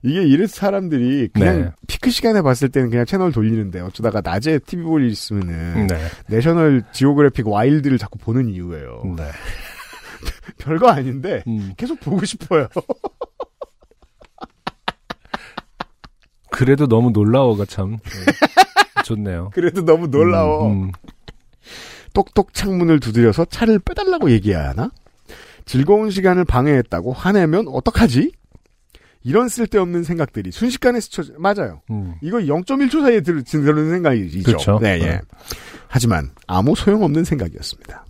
이게 0.03 0.21
이래서 0.23 0.53
사람들이 0.55 1.29
그냥 1.33 1.61
네. 1.61 1.71
피크 1.87 2.09
시간에 2.09 2.41
봤을 2.41 2.67
때는 2.69 2.89
그냥 2.89 3.05
채널 3.05 3.31
돌리는데 3.31 3.79
어쩌다가 3.79 4.21
낮에 4.21 4.59
TV 4.59 4.83
볼 4.83 5.01
일 5.03 5.09
있으면은 5.11 5.87
네. 5.87 5.97
내셔널 6.27 6.83
지오그래픽 6.91 7.47
와일드를 7.47 7.97
자꾸 7.97 8.19
보는 8.19 8.49
이유예요. 8.49 9.15
네. 9.17 9.23
별거 10.59 10.89
아닌데 10.89 11.43
음. 11.47 11.73
계속 11.77 11.99
보고 12.01 12.23
싶어요. 12.25 12.67
그래도 16.51 16.87
너무 16.87 17.11
놀라워가 17.11 17.65
참 17.65 17.97
네. 17.97 19.01
좋네요. 19.05 19.51
그래도 19.53 19.83
너무 19.83 20.07
놀라워. 20.07 20.67
음, 20.67 20.83
음. 20.83 20.91
똑똑 22.13 22.53
창문을 22.53 22.99
두드려서 22.99 23.45
차를 23.45 23.79
빼달라고 23.79 24.29
얘기해야 24.31 24.69
하나? 24.69 24.91
즐거운 25.65 26.11
시간을 26.11 26.45
방해했다고 26.45 27.13
화내면 27.13 27.67
어떡하지? 27.69 28.31
이런 29.23 29.47
쓸데없는 29.49 30.03
생각들이 30.03 30.51
순식간에 30.51 30.99
스쳐 30.99 31.23
맞아요. 31.37 31.81
음. 31.89 32.15
이거 32.21 32.37
0.1초 32.39 33.01
사이에 33.01 33.21
들, 33.21 33.43
드는 33.43 33.89
생각이죠. 33.91 34.43
그렇죠. 34.43 34.79
네, 34.81 34.99
예. 34.99 35.05
네. 35.05 35.21
하지만 35.87 36.31
아무 36.47 36.75
소용없는 36.75 37.23
생각이었습니다. 37.23 38.05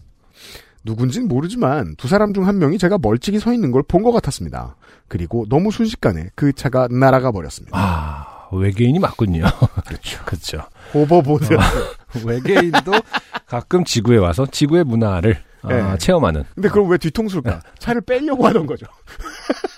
누군진 0.85 1.27
모르지만 1.27 1.95
두 1.97 2.07
사람 2.07 2.33
중 2.33 2.45
한 2.47 2.57
명이 2.59 2.77
제가 2.77 2.97
멀찍이 3.01 3.39
서 3.39 3.53
있는 3.53 3.71
걸 3.71 3.83
본 3.83 4.03
것 4.03 4.11
같았습니다. 4.11 4.75
그리고 5.07 5.45
너무 5.49 5.71
순식간에 5.71 6.29
그 6.35 6.51
차가 6.53 6.87
날아가 6.89 7.31
버렸습니다. 7.31 7.77
아 7.77 8.49
외계인이 8.51 8.99
맞군요. 8.99 9.45
그렇죠. 9.85 10.23
그렇죠. 10.25 10.61
호버보드. 10.93 11.47
외계인도 12.25 12.91
가끔 13.45 13.83
지구에 13.83 14.17
와서 14.17 14.45
지구의 14.45 14.83
문화를 14.83 15.37
아, 15.61 15.67
네. 15.69 15.97
체험하는. 15.97 16.43
근데 16.53 16.67
그럼 16.69 16.89
왜 16.89 16.97
뒤통수일까? 16.97 17.61
차를 17.79 18.01
빼려고 18.01 18.45
하던 18.47 18.65
거죠. 18.65 18.85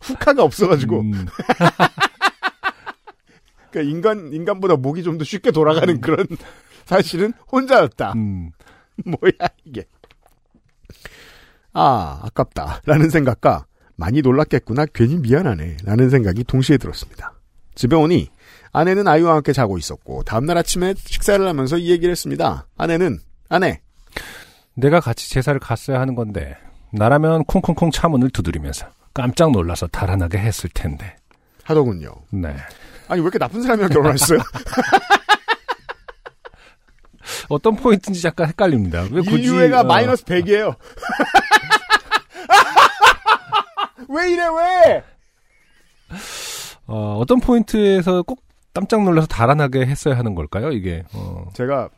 후카가 0.00 0.42
없어가지고. 0.42 1.00
음, 1.00 1.12
그러니까 3.70 3.90
인간 3.90 4.32
인간보다 4.32 4.76
목이 4.76 5.02
좀 5.02 5.18
더 5.18 5.24
쉽게 5.24 5.50
돌아가는 5.50 6.00
그런 6.00 6.26
사실은 6.86 7.32
혼자였다. 7.52 8.12
음. 8.14 8.50
뭐야 9.04 9.48
이게? 9.64 9.84
아 11.72 12.20
아깝다라는 12.24 13.10
생각과 13.10 13.66
많이 13.96 14.22
놀랐겠구나 14.22 14.86
괜히 14.92 15.18
미안하네라는 15.18 16.10
생각이 16.10 16.44
동시에 16.44 16.78
들었습니다. 16.78 17.34
집에 17.74 17.94
오니 17.96 18.28
아내는 18.72 19.06
아이와 19.06 19.34
함께 19.36 19.52
자고 19.52 19.78
있었고 19.78 20.22
다음날 20.24 20.58
아침에 20.58 20.94
식사를 20.96 21.46
하면서 21.46 21.76
이 21.76 21.90
얘기를 21.90 22.10
했습니다. 22.10 22.66
아내는 22.76 23.18
아내 23.48 23.80
내가 24.74 25.00
같이 25.00 25.30
제사를 25.30 25.58
갔어야 25.60 26.00
하는 26.00 26.14
건데 26.14 26.56
나라면 26.92 27.44
콩콩콩 27.44 27.90
차문을 27.90 28.30
두드리면서 28.30 28.86
깜짝 29.20 29.52
놀라서 29.52 29.86
달아나게 29.86 30.38
했을 30.38 30.70
텐데. 30.72 31.14
하더군요. 31.64 32.10
네. 32.30 32.56
아니 33.06 33.20
왜 33.20 33.24
이렇게 33.24 33.38
나쁜 33.38 33.60
사람이랑 33.62 33.90
결혼하셨어요? 33.90 34.38
어떤 37.50 37.76
포인트인지 37.76 38.26
약간 38.26 38.48
헷갈립니다. 38.48 39.02
왜 39.10 39.20
굳이 39.20 39.42
인류애가 39.42 39.80
어, 39.80 39.84
마이너스 39.84 40.24
100이에요. 40.24 40.74
왜 44.08 44.32
이래 44.32 44.42
왜? 44.46 45.04
어, 46.86 47.18
어떤 47.20 47.40
포인트에서 47.40 48.22
꼭 48.22 48.42
깜짝 48.72 49.04
놀라서 49.04 49.26
달아나게 49.26 49.84
했어야 49.84 50.16
하는 50.16 50.34
걸까요? 50.34 50.72
이게 50.72 51.04
어, 51.12 51.44
제가 51.52 51.90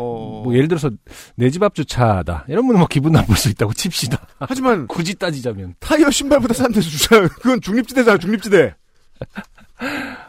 어 0.00 0.42
뭐 0.44 0.54
예를 0.54 0.68
들어서 0.68 0.90
내 1.36 1.50
집 1.50 1.62
앞 1.62 1.74
주차다 1.74 2.44
이러면 2.48 2.78
뭐 2.78 2.86
기분 2.88 3.12
나쁠 3.12 3.36
수 3.36 3.48
있다고 3.50 3.72
칩시다. 3.74 4.18
하지만 4.38 4.86
굳이 4.88 5.14
따지자면 5.14 5.74
타이어 5.78 6.10
신발보다 6.10 6.54
싼 6.54 6.72
데서 6.72 6.88
주차요. 6.88 7.28
그건 7.28 7.60
중립지대잖아, 7.60 8.18
중립지대. 8.18 8.74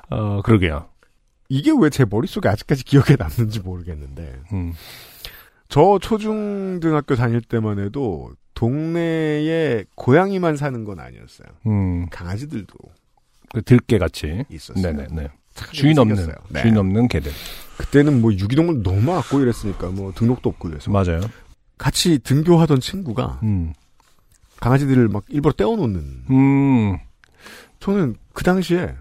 어 0.09 0.41
그러게요. 0.41 0.87
이게 1.49 1.71
왜 1.77 1.89
제 1.89 2.05
머릿속에 2.09 2.47
아직까지 2.49 2.83
기억에 2.83 3.15
남는지 3.17 3.59
모르겠는데. 3.61 4.39
음. 4.53 4.73
저 5.67 5.99
초중등학교 6.01 7.15
다닐 7.15 7.41
때만 7.41 7.79
해도 7.79 8.31
동네에 8.53 9.85
고양이만 9.95 10.57
사는 10.57 10.83
건 10.83 10.99
아니었어요. 10.99 11.47
음, 11.67 12.09
강아지들도 12.09 12.73
그 13.53 13.61
들깨 13.63 13.97
같이. 13.97 14.43
있었어요. 14.49 14.93
네네네. 14.93 15.29
주인 15.71 15.97
없는 15.97 16.15
생겼어요. 16.15 16.43
네. 16.49 16.61
주인 16.61 16.77
없는 16.77 17.07
개들. 17.07 17.31
그때는 17.77 18.21
뭐 18.21 18.33
유기동물 18.33 18.83
너무 18.83 19.01
많았고 19.01 19.41
이랬으니까 19.41 19.89
뭐 19.89 20.11
등록도 20.13 20.49
없고 20.49 20.69
그래서 20.69 20.91
맞아요. 20.91 21.21
같이 21.77 22.19
등교하던 22.19 22.79
친구가 22.79 23.39
음, 23.43 23.73
강아지들을 24.59 25.07
막 25.07 25.23
일부러 25.29 25.53
떼어놓는 25.53 26.25
음, 26.29 26.97
저는 27.79 28.15
그 28.33 28.43
당시에 28.43 28.93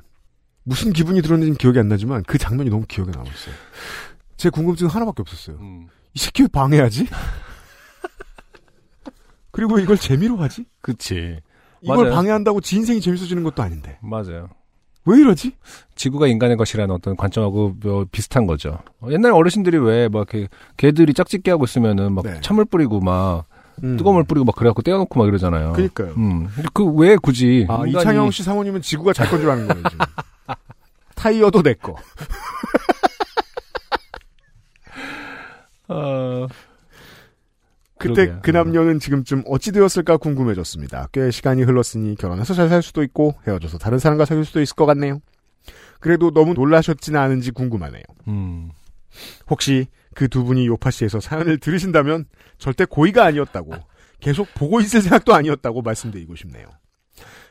무슨 0.62 0.92
기분이 0.92 1.20
들었는지는 1.20 1.58
기억이 1.58 1.78
안 1.78 1.88
나지만 1.88 2.22
그 2.26 2.38
장면이 2.38 2.70
너무 2.70 2.84
기억에 2.88 3.10
남았어요. 3.10 3.54
제 4.36 4.48
궁금증은 4.48 4.90
하나밖에 4.90 5.20
없었어요. 5.20 5.56
음. 5.60 5.88
이 6.14 6.18
새끼 6.18 6.42
왜 6.42 6.48
방해하지? 6.48 7.06
그리고 9.50 9.78
이걸 9.78 9.98
재미로 9.98 10.36
하지? 10.38 10.64
그치. 10.80 11.40
이걸 11.82 11.96
맞아요. 12.04 12.14
방해한다고 12.14 12.60
지 12.60 12.76
인생이 12.76 13.00
재밌어지는 13.00 13.42
것도 13.42 13.62
아닌데. 13.62 13.98
맞아요. 14.02 14.48
왜 15.06 15.18
이러지? 15.18 15.52
지구가 15.94 16.26
인간의 16.26 16.56
것이라는 16.56 16.94
어떤 16.94 17.16
관점하고 17.16 17.74
뭐 17.82 18.06
비슷한 18.12 18.46
거죠. 18.46 18.78
어, 19.00 19.08
옛날 19.10 19.32
어르신들이 19.32 19.78
왜 19.78 20.08
막 20.08 20.28
이렇게 20.32 20.48
개들이 20.76 21.14
짝짓기 21.14 21.50
하고 21.50 21.64
있으면은 21.64 22.12
막 22.12 22.24
네. 22.24 22.40
찬물 22.42 22.64
뿌리고 22.66 23.00
막 23.00 23.44
음. 23.82 23.96
뜨거운 23.96 24.16
물 24.16 24.24
뿌리고 24.24 24.44
막 24.44 24.54
그래갖고 24.56 24.82
떼어놓고 24.82 25.18
막 25.18 25.26
이러잖아요. 25.28 25.72
그니까요. 25.72 26.12
음. 26.18 26.48
그왜 26.74 27.16
굳이 27.16 27.66
아, 27.68 27.78
인간이- 27.78 28.00
이창영 28.00 28.30
씨 28.30 28.42
사모님은 28.42 28.82
지구가 28.82 29.12
잘 29.14 29.28
건 29.30 29.40
줄 29.40 29.50
아는 29.50 29.66
거예요, 29.68 29.82
지금. 29.88 30.04
타이어도 31.16 31.62
내 31.62 31.74
거. 31.74 31.94
어, 35.88 36.46
그때 38.00 38.14
그러게요. 38.26 38.40
그 38.42 38.50
남녀는 38.50 38.98
지금쯤 38.98 39.44
어찌 39.46 39.72
되었을까 39.72 40.16
궁금해졌습니다. 40.16 41.08
꽤 41.12 41.30
시간이 41.30 41.62
흘렀으니 41.62 42.16
결혼해서 42.16 42.54
잘 42.54 42.68
살 42.68 42.82
수도 42.82 43.02
있고 43.02 43.34
헤어져서 43.46 43.78
다른 43.78 43.98
사람과 43.98 44.24
사귈 44.24 44.44
수도 44.44 44.60
있을 44.60 44.74
것 44.74 44.86
같네요. 44.86 45.20
그래도 46.00 46.30
너무 46.30 46.54
놀라셨지는 46.54 47.20
않은지 47.20 47.50
궁금하네요. 47.50 48.02
음. 48.28 48.70
혹시 49.50 49.86
그 50.14 50.28
두 50.28 50.44
분이 50.44 50.66
요파 50.66 50.90
씨에서 50.90 51.20
사연을 51.20 51.58
들으신다면 51.58 52.24
절대 52.58 52.84
고의가 52.84 53.24
아니었다고 53.24 53.72
계속 54.20 54.48
보고 54.54 54.80
있을 54.80 55.00
생각도 55.02 55.34
아니었다고 55.34 55.82
말씀드리고 55.82 56.36
싶네요. 56.36 56.66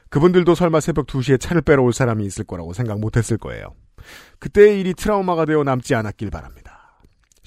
그분들도 0.10 0.56
설마 0.56 0.80
새벽 0.80 1.06
2시에 1.08 1.40
차를 1.40 1.62
빼러 1.62 1.84
올 1.84 1.94
사람이 1.94 2.26
있을 2.26 2.44
거라고 2.46 2.74
생각 2.74 3.00
못했을 3.00 3.38
거예요. 3.38 3.76
그때의 4.40 4.80
일이 4.80 4.94
트라우마가 4.94 5.46
되어 5.46 5.64
남지 5.64 5.94
않았길 5.96 6.30
바랍니다. 6.32 6.69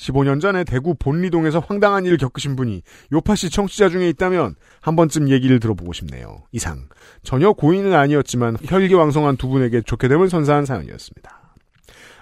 15년 0.02 0.40
전에 0.40 0.64
대구 0.64 0.94
본리동에서 0.94 1.60
황당한 1.60 2.04
일을 2.04 2.16
겪으신 2.16 2.56
분이 2.56 2.82
요파 3.12 3.36
씨 3.36 3.50
청취자 3.50 3.88
중에 3.88 4.08
있다면 4.10 4.56
한 4.80 4.96
번쯤 4.96 5.28
얘기를 5.28 5.60
들어보고 5.60 5.92
싶네요. 5.92 6.42
이상 6.50 6.88
전혀 7.22 7.52
고의는 7.52 7.94
아니었지만 7.94 8.56
혈기왕성한 8.64 9.36
두 9.36 9.48
분에게 9.48 9.82
좋게 9.82 10.08
됨을 10.08 10.28
선사한 10.28 10.66
사연이었습니다. 10.66 11.40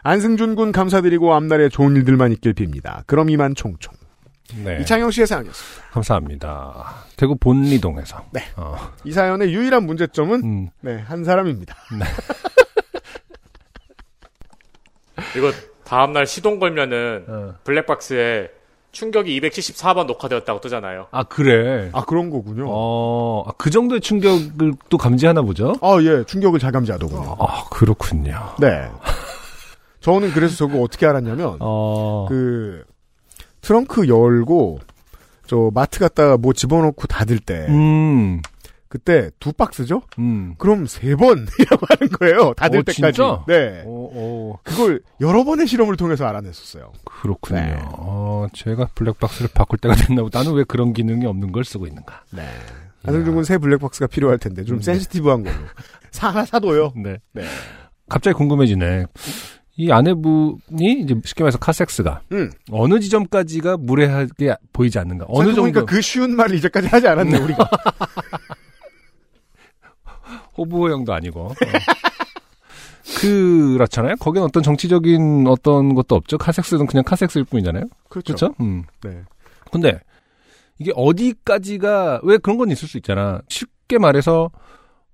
안승준 0.03 0.55
군 0.57 0.72
감사드리고 0.72 1.35
앞날에 1.35 1.68
좋은 1.68 1.95
일들만 1.97 2.33
있길 2.33 2.55
빕니다. 2.55 3.07
그럼 3.07 3.31
이만 3.31 3.55
총총. 3.55 3.95
네. 4.64 4.81
이창영 4.81 5.11
씨의 5.11 5.26
사연이었습니다. 5.26 5.91
감사합니다. 5.91 6.95
대구 7.16 7.37
본리동에서. 7.37 8.24
네. 8.33 8.43
어, 8.57 8.74
이 9.05 9.12
사연의 9.12 9.55
유일한 9.55 9.85
문제점은 9.87 10.43
음. 10.43 10.68
네, 10.81 10.99
한 10.99 11.22
사람입니다. 11.24 11.76
이거 15.37 15.53
다음날 15.91 16.24
시동 16.24 16.61
걸면은 16.61 17.24
어. 17.26 17.55
블랙박스에 17.64 18.49
충격이 18.93 19.41
274번 19.41 20.07
녹화되었다고 20.07 20.61
뜨잖아요. 20.61 21.09
아 21.11 21.24
그래. 21.24 21.91
아 21.93 22.05
그런 22.05 22.30
거군요. 22.30 22.66
어, 22.68 23.45
아, 23.49 23.53
그 23.59 23.70
정도의 23.70 24.01
충격을 24.01 24.74
또 24.88 24.97
감지하나 24.97 25.43
보죠? 25.43 25.74
아, 25.80 25.99
예, 26.01 26.22
충격을 26.22 26.61
잘 26.61 26.70
감지하더군요. 26.70 27.36
아, 27.41 27.64
그렇군요. 27.70 28.55
네. 28.61 28.88
저는 29.99 30.30
그래서 30.30 30.55
저거 30.55 30.80
어떻게 30.80 31.07
알았냐면, 31.07 31.57
어, 31.59 32.26
그, 32.28 32.84
트렁크 33.61 34.09
열고, 34.09 34.78
저, 35.47 35.70
마트 35.74 35.99
갔다가 35.99 36.36
뭐 36.36 36.53
집어넣고 36.53 37.07
닫을 37.07 37.38
때, 37.38 37.66
음, 37.68 38.41
그때 38.91 39.30
두 39.38 39.53
박스죠? 39.53 40.03
음. 40.18 40.57
그럼 40.59 40.84
세 40.86 41.14
번이라고 41.14 41.86
하는 41.88 42.12
거예요. 42.18 42.53
닫을 42.55 42.80
어, 42.80 42.82
때까지. 42.82 43.12
진짜? 43.14 43.45
네. 43.47 43.82
오, 43.86 43.91
오, 44.12 44.59
그걸 44.64 45.01
여러 45.20 45.45
번의 45.45 45.68
실험을 45.68 45.97
통해서 45.97 46.26
알아냈었어요. 46.26 46.91
그렇군요. 47.05 47.61
네. 47.61 47.78
어, 47.93 48.49
제가 48.53 48.88
블랙박스를 48.97 49.51
바꿀 49.55 49.78
때가 49.78 49.95
됐나 49.95 50.22
보다. 50.22 50.41
나는 50.41 50.55
왜 50.55 50.64
그런 50.64 50.93
기능이 50.93 51.24
없는 51.24 51.53
걸 51.53 51.64
쓰고 51.64 51.86
있는가? 51.86 52.24
네. 52.32 52.43
안승준 53.07 53.32
군 53.32 53.45
새 53.45 53.59
블랙박스가 53.59 54.09
필요할 54.09 54.38
텐데, 54.38 54.64
좀 54.64 54.78
음. 54.78 54.82
센시티브한 54.82 55.45
걸로. 55.45 55.55
사, 56.11 56.45
사도요? 56.45 56.93
네. 56.97 57.18
네. 57.32 57.45
갑자기 58.09 58.34
궁금해지네. 58.34 59.07
이 59.76 59.93
아내분이 59.93 61.01
이제 61.05 61.14
쉽게 61.24 61.45
말해서 61.45 61.59
카섹스가 61.59 62.20
음. 62.32 62.51
어느 62.72 62.99
지점까지가 62.99 63.76
무례하게 63.78 64.57
보이지 64.72 64.99
않는가? 64.99 65.26
어느 65.28 65.47
정도 65.55 65.62
생각해보니까 65.62 65.84
그 65.86 66.01
쉬운 66.03 66.34
말을 66.34 66.57
이제까지 66.57 66.88
하지 66.88 67.07
않았네, 67.07 67.38
우리가. 67.38 67.70
호부호형도 70.61 71.12
아니고. 71.12 71.40
어. 71.46 71.54
그렇잖아요. 73.20 74.16
거기는 74.16 74.46
어떤 74.46 74.62
정치적인 74.62 75.46
어떤 75.48 75.94
것도 75.94 76.14
없죠. 76.14 76.38
카섹스는 76.38 76.86
그냥 76.86 77.02
카섹스일 77.04 77.44
뿐이잖아요. 77.44 77.84
그렇죠. 78.08 78.34
그렇죠? 78.34 78.54
음. 78.61 78.84
네. 79.02 79.22
근데 79.72 79.98
이게 80.78 80.92
어디까지가 80.94 82.20
왜 82.22 82.38
그런 82.38 82.56
건 82.58 82.70
있을 82.70 82.88
수 82.88 82.96
있잖아. 82.98 83.40
쉽게 83.48 83.98
말해서 83.98 84.50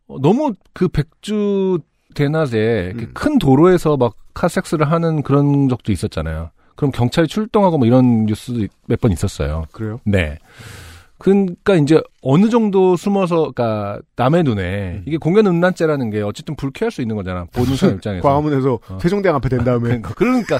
어, 0.08 0.18
너무 0.20 0.52
그 0.72 0.88
백주 0.88 1.78
대낮에 2.14 2.92
음. 2.96 3.10
큰 3.14 3.38
도로에서 3.38 3.96
막 3.96 4.14
카섹스를 4.34 4.90
하는 4.90 5.22
그런 5.22 5.68
적도 5.68 5.92
있었잖아요. 5.92 6.50
그럼 6.76 6.90
경찰이 6.92 7.26
출동하고 7.28 7.78
뭐 7.78 7.86
이런 7.86 8.26
뉴스도 8.26 8.66
몇 8.86 9.00
번 9.00 9.10
있었어요. 9.12 9.64
그래요? 9.72 10.00
네. 10.04 10.38
그러니까 11.18 11.74
이제 11.76 12.00
어느 12.20 12.50
정도 12.50 12.96
숨어서, 12.96 13.52
그러니까 13.54 14.00
남의 14.16 14.42
눈에 14.42 15.02
이게 15.06 15.16
공연 15.16 15.46
음란죄라는 15.46 16.10
게 16.10 16.20
어쨌든 16.20 16.56
불쾌할 16.56 16.90
수 16.90 17.00
있는 17.00 17.16
거잖아. 17.16 17.46
보는 17.52 17.76
사람 17.76 17.96
입장에서. 17.96 18.22
광화문에서 18.22 18.78
어. 18.88 18.98
세종대왕 19.00 19.36
앞에 19.36 19.48
된 19.48 19.64
다음에 19.64 20.00
그러니까, 20.00 20.14
그러니까 20.14 20.58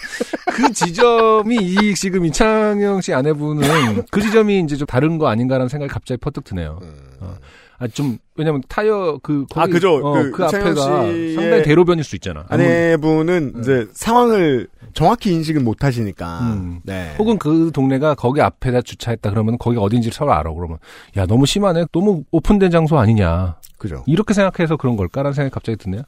그 0.52 0.72
지점이 0.72 1.56
이 1.56 1.94
지금 1.94 2.24
이창영 2.24 3.00
씨 3.02 3.12
아내분은 3.12 4.04
그 4.10 4.20
지점이 4.22 4.60
이제 4.60 4.76
좀 4.76 4.86
다른 4.86 5.18
거 5.18 5.28
아닌가라는 5.28 5.68
생각이 5.68 5.92
갑자기 5.92 6.18
퍼뜩 6.20 6.44
드네요. 6.44 6.80
어. 7.20 7.34
아, 7.78 7.86
좀, 7.88 8.16
왜냐면 8.36 8.62
타이어 8.68 9.18
그, 9.22 9.46
거기, 9.50 9.60
아, 9.60 9.66
그죠. 9.66 9.96
어, 9.96 10.12
그 10.14 10.30
그, 10.30 10.44
앞에가 10.44 10.74
상당히 10.74 11.62
대로변일 11.64 12.04
수 12.04 12.16
있잖아. 12.16 12.44
아내분은 12.48 13.52
음. 13.56 13.60
이제 13.60 13.86
상황을 13.92 14.68
정확히 14.94 15.32
인식은 15.32 15.64
못 15.64 15.84
하시니까. 15.84 16.40
음. 16.40 16.80
네. 16.84 17.14
혹은 17.18 17.38
그 17.38 17.70
동네가 17.72 18.14
거기 18.14 18.40
앞에다 18.40 18.82
주차했다 18.82 19.30
그러면 19.30 19.58
거기가 19.58 19.82
어딘지 19.82 20.10
서로 20.10 20.32
알아. 20.32 20.52
그러면, 20.52 20.78
야, 21.16 21.26
너무 21.26 21.46
심하네. 21.46 21.86
너무 21.92 22.24
오픈된 22.30 22.70
장소 22.70 22.98
아니냐. 22.98 23.56
그죠. 23.78 24.04
이렇게 24.06 24.32
생각해서 24.32 24.76
그런 24.76 24.96
걸까라는 24.96 25.34
생각이 25.34 25.52
갑자기 25.52 25.76
드네요. 25.76 26.02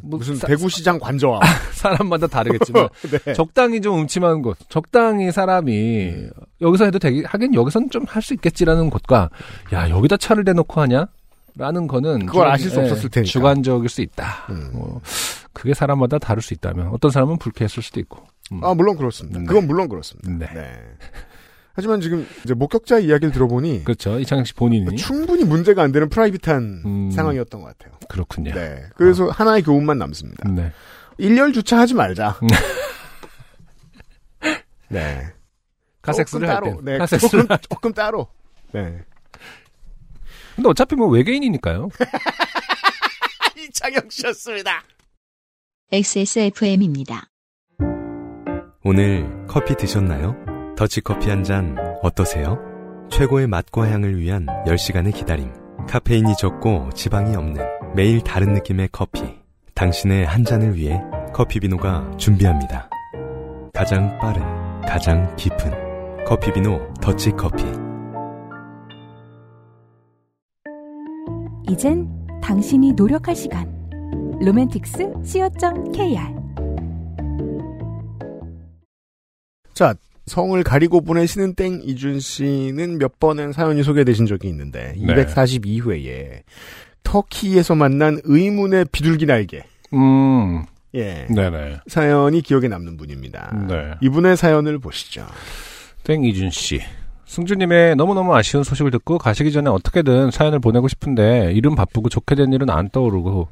뭐 0.00 0.18
무슨 0.18 0.36
사- 0.36 0.46
대구시장 0.46 0.98
관저와. 0.98 1.40
사람마다 1.72 2.26
다르겠지만 2.26 2.88
네. 3.24 3.32
적당히 3.32 3.80
좀 3.80 4.00
음침한 4.00 4.42
곳, 4.42 4.56
적당히 4.68 5.32
사람이 5.32 6.08
음. 6.10 6.30
여기서 6.60 6.84
해도 6.84 6.98
되기 6.98 7.24
하긴 7.24 7.54
여기서는 7.54 7.90
좀할 7.90 8.22
수 8.22 8.32
있겠지라는 8.34 8.90
곳과 8.90 9.30
야 9.72 9.88
여기다 9.90 10.16
차를 10.18 10.44
대놓고 10.44 10.80
하냐? 10.82 11.06
라는 11.56 11.86
거는 11.86 12.26
그걸 12.26 12.48
아실 12.48 12.70
수 12.70 12.78
예, 12.80 12.82
없었을 12.82 13.08
테니까. 13.10 13.30
주관적일 13.30 13.88
수 13.88 14.00
있다. 14.02 14.46
음. 14.50 14.70
뭐, 14.72 15.00
그게 15.52 15.72
사람마다 15.72 16.18
다를 16.18 16.42
수 16.42 16.52
있다면 16.54 16.88
어떤 16.88 17.10
사람은 17.12 17.38
불쾌했을 17.38 17.82
수도 17.82 18.00
있고. 18.00 18.26
음. 18.52 18.62
아, 18.64 18.74
물론 18.74 18.96
그렇습니다. 18.96 19.38
네. 19.38 19.46
그건 19.46 19.66
물론 19.66 19.88
그렇습니다. 19.88 20.30
네. 20.30 20.46
네. 20.52 20.72
하지만 21.76 22.00
지금 22.00 22.26
이제 22.44 22.54
목격자 22.54 23.00
이야기를 23.00 23.32
들어보니 23.32 23.82
그렇죠. 23.84 24.18
이창영 24.20 24.44
씨 24.44 24.54
본인이 24.54 24.96
충분히 24.96 25.44
문제가 25.44 25.82
안 25.82 25.90
되는 25.92 26.08
프라이빗한 26.08 26.82
음. 26.84 27.10
상황이었던 27.10 27.60
것 27.60 27.66
같아요. 27.78 27.98
그렇군요. 28.08 28.52
네. 28.54 28.84
그래서 28.96 29.28
하나의 29.28 29.62
교훈만 29.62 29.98
남습니다. 29.98 30.48
네. 30.50 30.72
일렬 31.18 31.52
주차하지 31.52 31.94
말자. 31.94 32.38
음. 32.42 32.48
네. 34.88 35.32
카섹스를 36.02 36.46
조금 36.46 36.54
할 36.54 36.62
따로. 36.62 36.76
때. 36.76 36.92
네. 36.92 36.98
카섹스를 36.98 37.42
조금, 37.42 37.56
조금 37.70 37.92
따로. 37.92 38.28
네. 38.72 39.00
근데 40.54 40.68
어차피 40.68 40.94
뭐 40.94 41.08
외계인이니까요. 41.08 41.88
이창영 43.58 44.08
씨였습니다. 44.10 44.82
XSFM입니다. 45.92 47.28
오늘 48.84 49.46
커피 49.46 49.74
드셨나요? 49.76 50.36
더치커피 50.76 51.30
한 51.30 51.44
잔 51.44 51.76
어떠세요? 52.02 52.58
최고의 53.10 53.46
맛과 53.46 53.88
향을 53.90 54.18
위한 54.18 54.46
10시간의 54.66 55.14
기다림. 55.14 55.52
카페인이 55.88 56.34
적고 56.36 56.90
지방이 56.94 57.36
없는 57.36 57.62
매일 57.94 58.20
다른 58.22 58.52
느낌의 58.54 58.88
커피. 58.92 59.22
당신의 59.74 60.24
한 60.26 60.44
잔을 60.44 60.74
위해 60.74 61.00
커피비노가 61.32 62.16
준비합니다. 62.16 62.88
가장 63.72 64.16
빠른, 64.18 64.42
가장 64.82 65.34
깊은 65.36 66.24
커피비노 66.24 66.94
더치커피. 67.02 67.64
이젠 71.70 72.08
당신이 72.42 72.92
노력할 72.92 73.34
시간. 73.34 73.72
로맨틱스 74.40 75.12
co.kr 75.24 76.18
자, 79.72 79.94
성을 80.26 80.62
가리고 80.62 81.00
보내시는 81.00 81.54
땡 81.54 81.80
이준 81.82 82.20
씨는 82.20 82.98
몇 82.98 83.18
번은 83.18 83.52
사연이 83.52 83.82
소개되신 83.82 84.26
적이 84.26 84.48
있는데 84.48 84.94
네. 84.98 85.14
242회에 85.14 86.42
터키에서 87.02 87.74
만난 87.74 88.20
의문의 88.24 88.86
비둘기 88.90 89.26
날개. 89.26 89.62
음, 89.92 90.64
예. 90.94 91.26
네네. 91.28 91.80
사연이 91.86 92.40
기억에 92.40 92.68
남는 92.68 92.96
분입니다. 92.96 93.66
네. 93.68 93.94
이분의 94.00 94.36
사연을 94.36 94.78
보시죠. 94.78 95.26
땡 96.02 96.24
이준 96.24 96.50
씨. 96.50 96.80
승주님의 97.26 97.96
너무너무 97.96 98.34
아쉬운 98.34 98.64
소식을 98.64 98.90
듣고 98.90 99.18
가시기 99.18 99.52
전에 99.52 99.70
어떻게든 99.70 100.30
사연을 100.30 100.58
보내고 100.58 100.88
싶은데 100.88 101.52
일은 101.52 101.74
바쁘고 101.74 102.08
좋게 102.08 102.34
된 102.34 102.52
일은 102.52 102.70
안 102.70 102.88
떠오르고 102.90 103.48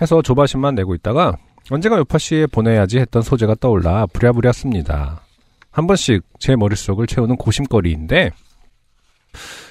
해서 0.00 0.22
조바심만 0.22 0.74
내고 0.74 0.94
있다가 0.94 1.36
언젠가 1.70 1.98
요파 1.98 2.18
씨에 2.18 2.46
보내야지 2.46 2.98
했던 2.98 3.22
소재가 3.22 3.56
떠올라 3.60 4.06
부랴부랴 4.06 4.52
씁니다. 4.52 5.22
한 5.70 5.86
번씩 5.86 6.22
제 6.38 6.54
머릿속을 6.54 7.06
채우는 7.06 7.36
고심거리인데 7.36 8.30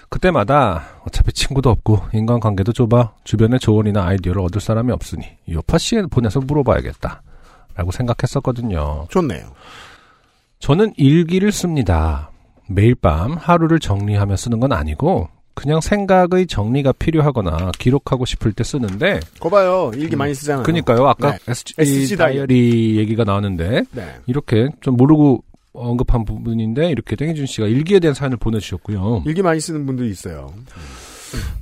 그때마다 0.09 0.83
어차피 1.05 1.31
친구도 1.31 1.69
없고 1.69 1.99
인간관계도 2.13 2.73
좁아 2.73 3.13
주변에 3.23 3.57
조언이나 3.57 4.05
아이디어를 4.05 4.41
얻을 4.41 4.61
사람이 4.61 4.91
없으니 4.91 5.23
요파 5.49 5.77
씨에 5.77 6.03
보내서 6.03 6.39
물어봐야겠다 6.41 7.21
라고 7.75 7.91
생각했었거든요. 7.91 9.07
좋네요. 9.09 9.53
저는 10.59 10.93
일기를 10.97 11.51
씁니다. 11.51 12.29
매일 12.73 12.95
밤 12.95 13.33
하루를 13.33 13.79
정리하며 13.79 14.35
쓰는 14.35 14.59
건 14.59 14.71
아니고 14.71 15.29
그냥 15.55 15.81
생각의 15.81 16.47
정리가 16.47 16.93
필요하거나 16.93 17.71
기록하고 17.77 18.25
싶을 18.25 18.53
때 18.53 18.63
쓰는데 18.63 19.19
거 19.39 19.49
봐요. 19.49 19.91
일기 19.95 20.15
많이 20.15 20.33
쓰잖아요. 20.33 20.63
그니까요 20.63 21.07
아까 21.07 21.31
네. 21.33 21.37
SG, 21.47 21.75
SG 21.77 22.17
다이어리 22.17 22.97
얘기가 22.97 23.23
나왔는데 23.23 23.83
네. 23.91 24.15
이렇게 24.25 24.69
좀 24.81 24.97
모르고 24.97 25.43
언급한 25.73 26.25
부분인데 26.25 26.89
이렇게 26.89 27.15
땡희준 27.15 27.45
씨가 27.45 27.67
일기에 27.67 27.99
대한 27.99 28.13
사연을 28.13 28.37
보내주셨고요. 28.37 29.23
일기 29.25 29.41
많이 29.41 29.59
쓰는 29.59 29.85
분들이 29.85 30.09
있어요. 30.09 30.53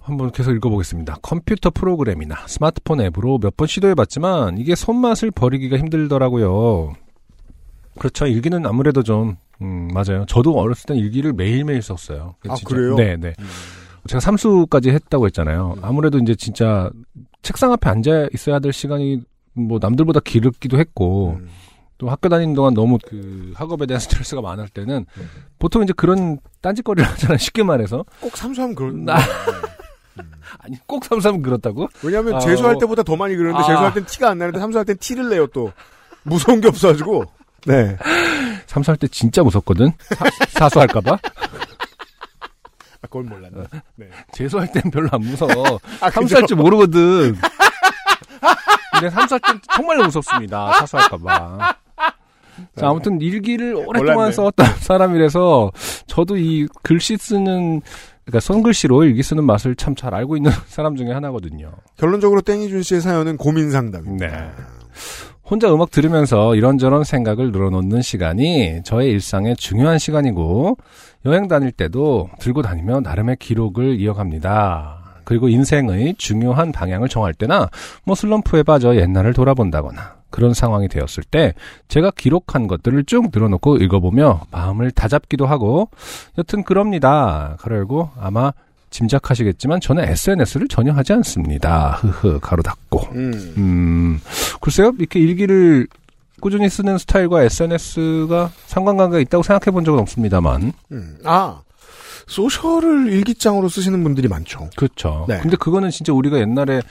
한번 0.02 0.32
계속 0.32 0.52
읽어보겠습니다. 0.52 1.18
컴퓨터 1.22 1.70
프로그램이나 1.70 2.36
스마트폰 2.48 3.00
앱으로 3.02 3.40
몇 3.42 3.56
번 3.56 3.68
시도해봤지만 3.68 4.58
이게 4.58 4.76
손맛을 4.76 5.32
버리기가 5.32 5.78
힘들더라고요. 5.78 6.94
그렇죠. 7.98 8.26
일기는 8.26 8.66
아무래도 8.66 9.04
좀 9.04 9.38
음, 9.62 9.88
맞아요. 9.94 10.26
저도 10.28 10.58
어렸을 10.58 10.86
땐 10.88 10.98
일기를 10.98 11.34
매일매일 11.34 11.82
썼어요. 11.82 12.36
아, 12.48 12.56
진짜. 12.56 12.74
그래요? 12.76 12.96
네, 12.96 13.16
네. 13.18 13.34
제가 14.08 14.20
삼수까지 14.20 14.90
했다고 14.90 15.28
했잖아요. 15.28 15.76
아무래도 15.82 16.18
이제 16.18 16.34
진짜 16.36 16.90
책상 17.44 17.72
앞에 17.72 17.90
앉아 17.90 18.28
있어야 18.34 18.60
될 18.60 18.74
시간이 18.74 19.22
뭐 19.54 19.78
남들보다 19.82 20.22
길기도 20.22 20.80
했고 20.80 21.38
음. 21.40 21.50
또 21.98 22.10
학교 22.10 22.30
다니는 22.30 22.56
동안 22.56 22.74
너무 22.74 22.98
그 23.08 23.52
학업에 23.56 23.86
대한 23.86 24.00
스트레스가 24.02 24.42
많을 24.42 24.68
때는 24.70 25.06
보통 25.60 25.84
이제 25.84 25.94
그런 25.96 26.40
딴짓거리를 26.62 27.08
하잖아요. 27.12 27.38
쉽게 27.38 27.62
말해서. 27.64 28.04
꼭 28.20 28.36
삼수하면 28.36 28.76
그런. 28.76 29.06
나- 29.06 29.18
아니 30.60 30.76
꼭 30.88 31.06
삼수하면 31.06 31.42
그렇다고? 31.44 31.88
왜냐하면 32.04 32.36
아, 32.36 32.40
재수할 32.40 32.76
어. 32.76 32.80
때보다 32.80 33.04
더 33.04 33.16
많이 33.16 33.36
그러는데 33.36 33.60
아. 33.64 33.68
재수할 33.68 33.94
땐 33.94 34.06
티가 34.06 34.32
안 34.32 34.38
나는데 34.40 34.60
삼수할 34.60 34.86
땐 34.86 34.98
티를 35.00 35.30
내요 35.30 35.46
또. 35.48 35.72
무서운 36.24 36.60
게 36.62 36.68
없어가지고. 36.68 37.24
네. 37.68 37.96
삼수할 38.72 38.96
때 38.98 39.06
진짜 39.10 39.44
무섭거든. 39.44 39.92
사, 40.50 40.70
수할까봐 40.70 41.12
아, 41.14 41.20
그걸 43.02 43.24
몰랐네. 43.24 43.64
네. 43.96 44.08
재수할 44.32 44.72
땐 44.72 44.84
별로 44.92 45.10
안 45.12 45.20
무서워. 45.22 45.78
아, 46.00 46.10
삼수할? 46.10 46.48
줄 46.48 46.56
모르거든. 46.56 47.36
근데 48.94 49.10
삼수할 49.10 49.42
땐 49.42 49.60
정말 49.76 49.98
무섭습니다. 49.98 50.72
사수할까봐. 50.80 51.76
자, 52.78 52.88
아무튼 52.90 53.20
일기를 53.20 53.74
오랫동안 53.76 54.14
몰랐네. 54.14 54.32
써왔던 54.34 54.66
사람이라서 54.80 55.72
저도 56.08 56.38
이 56.38 56.68
글씨 56.84 57.18
쓰는 57.18 57.82
그러니까 58.24 58.40
손글씨로 58.40 59.04
일기 59.04 59.22
쓰는 59.24 59.44
맛을 59.44 59.76
참 59.76 59.96
잘 59.96 60.14
알고 60.16 60.38
있는 60.38 60.50
사람 60.68 60.96
중에 60.96 61.12
하나거든요. 61.12 61.74
결론적으로 61.98 62.42
땡이준 62.42 62.84
씨의 62.84 63.02
사연은 63.02 63.36
고민 63.36 63.70
상담입니다. 63.72 64.28
네. 64.28 64.52
혼자 65.52 65.70
음악 65.74 65.92
들으면서 65.92 66.56
이런저런 66.56 67.04
생각을 67.04 67.52
늘어놓는 67.52 68.02
시간이 68.02 68.84
저의 68.86 69.12
일상의 69.12 69.58
중요한 69.58 70.00
시간이고 70.00 70.78
여행 71.26 71.50
다닐 71.50 71.74
때도 71.74 72.30
들고 72.40 72.62
다니며 72.62 73.02
나름의 73.02 73.36
기록을 73.36 74.00
이어갑니다. 74.00 75.20
그리고 75.26 75.50
인생의 75.50 76.16
중요한 76.18 76.72
방향을 76.72 77.10
정할 77.10 77.34
때나 77.34 77.68
뭐 78.06 78.16
슬럼프에 78.16 78.64
빠져 78.64 78.96
옛날을 78.96 79.34
돌아본다거나 79.34 80.22
그런 80.30 80.54
상황이 80.54 80.88
되었을 80.88 81.26
때 81.30 81.54
제가 81.90 82.12
기록한 82.12 82.68
것들을 82.68 83.04
쭉 83.04 83.30
늘어놓고 83.34 83.76
읽어보며 83.76 84.46
마음을 84.52 84.92
다잡기도 84.92 85.48
하고 85.48 85.90
여튼 86.38 86.64
그럽니다. 86.64 87.58
그러고 87.60 88.10
아마 88.18 88.54
짐작하시겠지만 88.92 89.82
저는 89.82 90.04
SNS를 90.04 90.68
전혀 90.68 90.94
하지 90.94 91.14
않습니다. 91.14 91.98
흐흐 92.02 92.40
가로 92.40 92.62
닫고 92.62 93.00
음. 93.14 93.54
음, 93.58 94.22
글쎄요, 94.62 94.94
이렇게 95.00 95.20
일기를 95.20 95.88
꾸준히 96.40 96.70
쓰는 96.70 96.98
스타일과 96.98 97.44
SNS가 97.44 98.52
상관관계가 98.68 99.20
있다고 99.22 99.44
생각해 99.44 99.72
본 99.72 99.86
적은 99.86 100.00
없습니다만. 100.02 100.74
음. 100.92 101.18
아, 101.24 101.62
소셜을 102.28 103.12
일기장으로 103.12 103.70
쓰시는 103.70 104.04
분들이 104.04 104.28
많죠. 104.28 104.70
그렇죠. 104.76 105.26
네. 105.28 105.40
근데 105.42 105.56
그거는 105.58 105.90
진짜 105.90 106.14
우리가 106.14 106.40
옛날에 106.40 106.82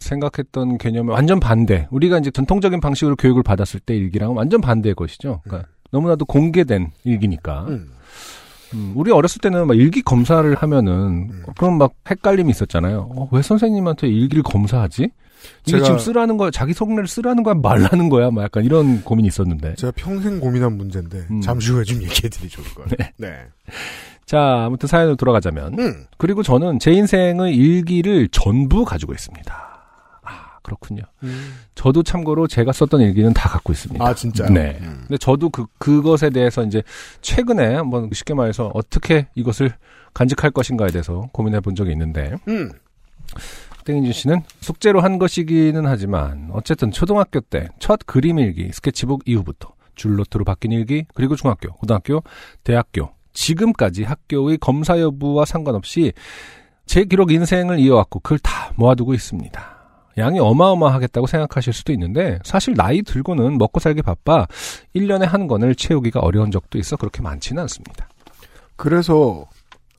생각했던 0.00 0.78
개념에 0.78 1.12
완전 1.12 1.40
반대. 1.40 1.86
우리가 1.90 2.18
이제 2.18 2.30
전통적인 2.30 2.80
방식으로 2.80 3.16
교육을 3.16 3.42
받았을 3.42 3.80
때 3.80 3.94
일기랑은 3.96 4.36
완전 4.36 4.60
반대의 4.60 4.94
것이죠. 4.94 5.40
그러니까 5.44 5.68
너무나도 5.90 6.24
공개된 6.24 6.90
일기니까. 7.04 7.66
음. 7.68 7.90
음, 8.74 8.92
우리 8.94 9.10
어렸을 9.10 9.40
때는 9.40 9.66
막 9.66 9.76
일기 9.76 10.02
검사를 10.02 10.54
하면은 10.54 11.30
그럼 11.56 11.78
막 11.78 11.92
헷갈림이 12.10 12.50
있었잖아요. 12.50 13.08
어, 13.14 13.28
왜 13.32 13.42
선생님한테 13.42 14.08
일기를 14.08 14.42
검사하지? 14.42 15.10
이게 15.66 15.82
지금 15.82 15.98
쓰라는 15.98 16.36
거야, 16.36 16.50
자기 16.50 16.72
속내를 16.72 17.06
쓰라는 17.06 17.42
거야, 17.42 17.54
말라는 17.54 18.08
거야, 18.08 18.30
막 18.30 18.42
약간 18.44 18.64
이런 18.64 19.02
고민이 19.02 19.28
있었는데. 19.28 19.74
제가 19.74 19.92
평생 19.94 20.40
고민한 20.40 20.76
문제인데 20.76 21.26
음. 21.30 21.40
잠시 21.40 21.70
후에 21.70 21.84
좀 21.84 22.02
얘기해드리 22.02 22.48
좋을 22.48 22.66
거예요. 22.74 22.88
네. 22.98 23.12
네. 23.18 23.28
자, 24.24 24.64
아무튼 24.66 24.86
사연으로 24.86 25.16
돌아가자면. 25.16 25.78
음. 25.78 26.04
그리고 26.16 26.42
저는 26.42 26.78
제 26.78 26.92
인생의 26.92 27.54
일기를 27.54 28.28
전부 28.28 28.84
가지고 28.84 29.12
있습니다. 29.12 29.73
아, 30.64 30.66
그렇군요. 30.66 31.02
저도 31.74 32.02
참고로 32.02 32.46
제가 32.46 32.72
썼던 32.72 33.00
일기는 33.02 33.32
다 33.34 33.48
갖고 33.50 33.72
있습니다. 33.72 34.04
아 34.04 34.14
진짜요? 34.14 34.48
네. 34.50 34.78
음. 34.80 35.04
근데 35.06 35.18
저도 35.18 35.50
그, 35.50 35.66
그것에 35.78 36.30
대해서 36.30 36.64
이제 36.64 36.82
최근에 37.20 37.74
한번 37.74 38.08
쉽게 38.12 38.34
말해서 38.34 38.70
어떻게 38.74 39.28
이것을 39.34 39.74
간직할 40.14 40.50
것인가에 40.52 40.88
대해서 40.90 41.28
고민해 41.32 41.60
본 41.60 41.74
적이 41.74 41.92
있는데, 41.92 42.34
음. 42.48 42.70
땡인준 43.84 44.12
씨는 44.12 44.42
숙제로 44.60 45.00
한 45.00 45.18
것이기는 45.18 45.84
하지만, 45.86 46.48
어쨌든 46.52 46.90
초등학교 46.90 47.40
때 47.40 47.68
첫 47.78 48.00
그림 48.06 48.38
일기, 48.38 48.70
스케치북 48.72 49.22
이후부터 49.26 49.74
줄노트로 49.96 50.44
바뀐 50.44 50.72
일기, 50.72 51.04
그리고 51.14 51.36
중학교, 51.36 51.72
고등학교, 51.74 52.22
대학교, 52.62 53.10
지금까지 53.34 54.04
학교의 54.04 54.58
검사 54.58 54.98
여부와 55.00 55.44
상관없이 55.44 56.12
제 56.86 57.04
기록 57.04 57.32
인생을 57.32 57.78
이어왔고 57.80 58.20
그걸 58.20 58.38
다 58.38 58.72
모아두고 58.76 59.12
있습니다. 59.14 59.73
양이 60.18 60.38
어마어마하겠다고 60.38 61.26
생각하실 61.26 61.72
수도 61.72 61.92
있는데 61.92 62.38
사실 62.44 62.74
나이 62.74 63.02
들고는 63.02 63.58
먹고 63.58 63.80
살기 63.80 64.02
바빠 64.02 64.46
1년에 64.94 65.22
한 65.26 65.46
권을 65.46 65.74
채우기가 65.74 66.20
어려운 66.20 66.50
적도 66.50 66.78
있어 66.78 66.96
그렇게 66.96 67.22
많지는 67.22 67.62
않습니다. 67.62 68.08
그래서 68.76 69.46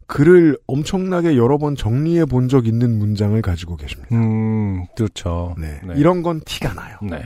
글을 0.07 0.57
엄청나게 0.67 1.35
여러 1.35 1.57
번 1.57 1.75
정리해 1.75 2.25
본 2.25 2.47
적 2.47 2.67
있는 2.67 2.97
문장을 2.99 3.41
가지고 3.41 3.75
계십니다. 3.75 4.15
음, 4.15 4.85
그렇죠. 4.95 5.55
네. 5.57 5.79
네. 5.83 5.93
이런 5.97 6.21
건 6.21 6.41
티가 6.45 6.73
나요. 6.73 6.97
네. 7.01 7.23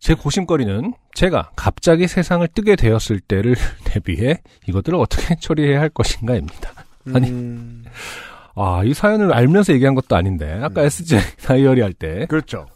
제 0.00 0.14
고심거리는 0.14 0.94
제가 1.14 1.50
갑자기 1.54 2.08
세상을 2.08 2.46
뜨게 2.48 2.74
되었을 2.74 3.20
때를 3.20 3.54
대비해 3.84 4.40
이것들을 4.66 4.98
어떻게 4.98 5.36
처리해야 5.40 5.80
할 5.80 5.88
것인가입니다. 5.90 6.72
아니. 7.14 7.28
음, 7.30 7.84
아, 8.54 8.82
이 8.84 8.94
사연을 8.94 9.32
알면서 9.32 9.72
얘기한 9.72 9.94
것도 9.94 10.16
아닌데, 10.16 10.60
아까 10.62 10.82
SJ 10.82 11.20
다이어리 11.44 11.80
할 11.80 11.92
때, 11.92 12.26
그렇죠. 12.26 12.66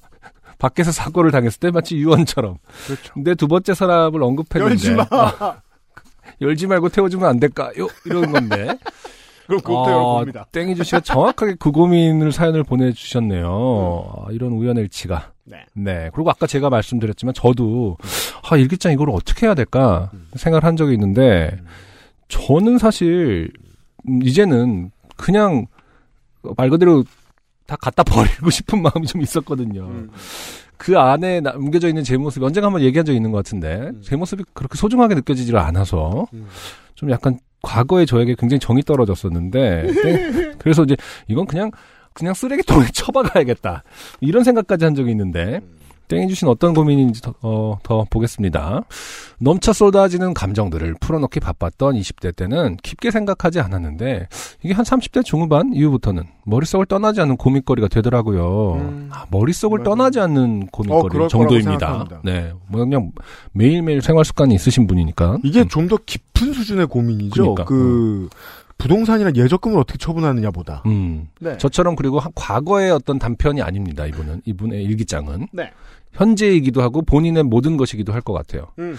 밖에서 0.59 0.91
사고를 0.91 1.31
당했을 1.31 1.61
때 1.61 1.71
마치 1.71 1.97
유언처럼, 1.97 2.57
그렇죠. 2.87 3.13
내두 3.17 3.49
번째 3.49 3.75
서랍을 3.75 4.23
언급했는데, 4.23 4.71
열지 4.71 4.95
마. 4.95 5.07
아, 5.11 5.61
열지 6.41 6.67
말고 6.67 6.89
태워주면 6.89 7.29
안 7.29 7.41
될까요? 7.41 7.89
이런 8.05 8.33
건데. 8.33 8.79
그럼 9.47 9.61
그것부터 9.61 9.91
열어봅니다. 9.93 10.47
땡이주 10.53 10.83
씨가 10.83 11.01
정확하게 11.01 11.55
그 11.59 11.71
고민을 11.71 12.33
사연을 12.33 12.65
보내주셨네요. 12.65 13.47
아, 14.17 14.33
이런 14.33 14.53
우연일치가. 14.53 15.31
네. 15.45 15.65
네. 15.73 16.11
그리고 16.13 16.31
아까 16.31 16.47
제가 16.47 16.69
말씀드렸지만 16.69 17.33
저도 17.33 17.97
아 18.51 18.57
일기장 18.57 18.93
이걸 18.93 19.11
어떻게 19.11 19.47
해야 19.47 19.55
될까 19.55 20.11
생각을 20.35 20.65
한 20.65 20.77
적이 20.77 20.95
있는데 20.95 21.57
저는 22.29 22.79
사실 22.79 23.53
음, 24.09 24.21
이제는 24.23 24.91
그냥 25.17 25.67
말 26.57 26.71
그대로 26.71 27.05
다 27.67 27.77
갖다 27.77 28.03
버리고 28.05 28.49
싶은 28.51 28.81
마음이 28.83 29.07
좀 29.07 29.21
있었거든요. 29.23 29.83
음. 29.87 30.11
그 30.77 30.99
안에 30.99 31.41
남겨져 31.41 31.89
있는 31.89 32.05
제 32.05 32.17
모습이 32.17 32.45
언젠가 32.45 32.67
한번 32.67 32.83
얘기한 32.83 33.05
적이 33.07 33.17
있는 33.17 33.31
것 33.33 33.39
같은데 33.39 33.93
제 34.03 34.15
모습이 34.15 34.45
그렇게 34.53 34.77
소중하게 34.77 35.15
느껴지지를 35.17 35.59
않아서 35.59 36.27
음. 36.35 36.47
좀 36.95 37.11
약간 37.11 37.39
과거에 37.63 38.05
저에게 38.05 38.35
굉장히 38.39 38.61
정이 38.61 38.83
떨어졌었는데 38.83 39.87
땡- 40.03 40.53
그래서 40.59 40.83
이제 40.85 40.95
이건 41.29 41.47
그냥 41.47 41.71
그냥 42.13 42.35
쓰레기통에 42.35 42.87
처박아야겠다 42.93 43.83
이런 44.21 44.45
생각까지 44.45 44.85
한 44.85 44.95
적이 44.95 45.11
있는데 45.13 45.61
땡이 46.09 46.29
주신 46.29 46.49
어떤 46.49 46.75
고민인지 46.75 47.21
더, 47.21 47.35
어, 47.43 47.79
더 47.83 48.07
보겠습니다. 48.09 48.83
넘쳐 49.39 49.73
쏟아지는 49.73 50.35
감정들을 50.35 50.97
풀어놓기 51.01 51.41
바빴던 51.41 51.95
20대 51.97 52.35
때는 52.35 52.77
깊게 52.83 53.11
생각하지 53.11 53.61
않았는데 53.61 54.29
이게 54.63 54.73
한 54.75 54.85
30대 54.85 55.25
중후반 55.25 55.73
이후부터는 55.75 56.25
머릿속을 56.45 56.87
떠나지 56.87 57.21
않는 57.21 57.37
고민거리가 57.37 57.89
되더라고요. 57.89 58.75
음. 58.75 59.09
아, 59.13 59.27
머릿속을 59.31 59.81
맞아요. 59.81 59.85
떠나지 59.85 60.21
않는 60.21 60.63
어, 60.65 60.71
고민거리 60.73 61.13
거라고 61.13 61.29
정도입니다. 61.29 62.21
네, 62.25 62.53
뭐 62.69 62.85
그냥 62.85 63.13
매일매일 63.53 64.01
생활 64.01 64.25
습관이 64.25 64.55
있으신 64.55 64.87
분이니까 64.87 65.39
이게 65.43 65.63
음. 65.63 65.69
좀더 65.69 65.99
깊은 66.07 66.53
수준의 66.53 66.87
고민이죠. 66.87 67.55
그러니까, 67.55 67.65
그 67.65 68.29
부동산이나 68.79 69.33
예적금을 69.35 69.79
어떻게 69.79 69.99
처분하느냐 69.99 70.51
보다. 70.51 70.83
음. 70.87 71.29
네. 71.41 71.57
저처럼 71.59 71.97
그리고 71.97 72.19
한- 72.19 72.33
과거의 72.35 72.91
어떤 72.91 73.19
단편이 73.19 73.63
아닙니다. 73.63 74.07
이분은 74.07 74.43
이분의 74.45 74.83
일기장은 74.85 75.49
네. 75.53 75.71
현재이기도 76.13 76.83
하고 76.83 77.03
본인의 77.03 77.43
모든 77.45 77.77
것이기도 77.77 78.13
할 78.13 78.21
것 78.23 78.33
같아요. 78.33 78.69
음. 78.79 78.97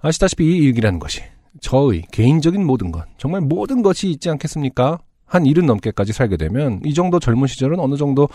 아시다시피 0.00 0.44
이 0.44 0.56
일기라는 0.58 0.98
것이 0.98 1.22
저의 1.60 2.02
개인적인 2.12 2.64
모든 2.66 2.92
것, 2.92 3.04
정말 3.16 3.40
모든 3.40 3.82
것이 3.82 4.10
있지 4.10 4.28
않겠습니까? 4.30 4.98
한 5.28 5.44
일은 5.44 5.66
넘게까지 5.66 6.12
살게 6.12 6.36
되면 6.36 6.80
이 6.84 6.94
정도 6.94 7.18
젊은 7.18 7.48
시절은 7.48 7.80
어느 7.80 7.96
정도 7.96 8.28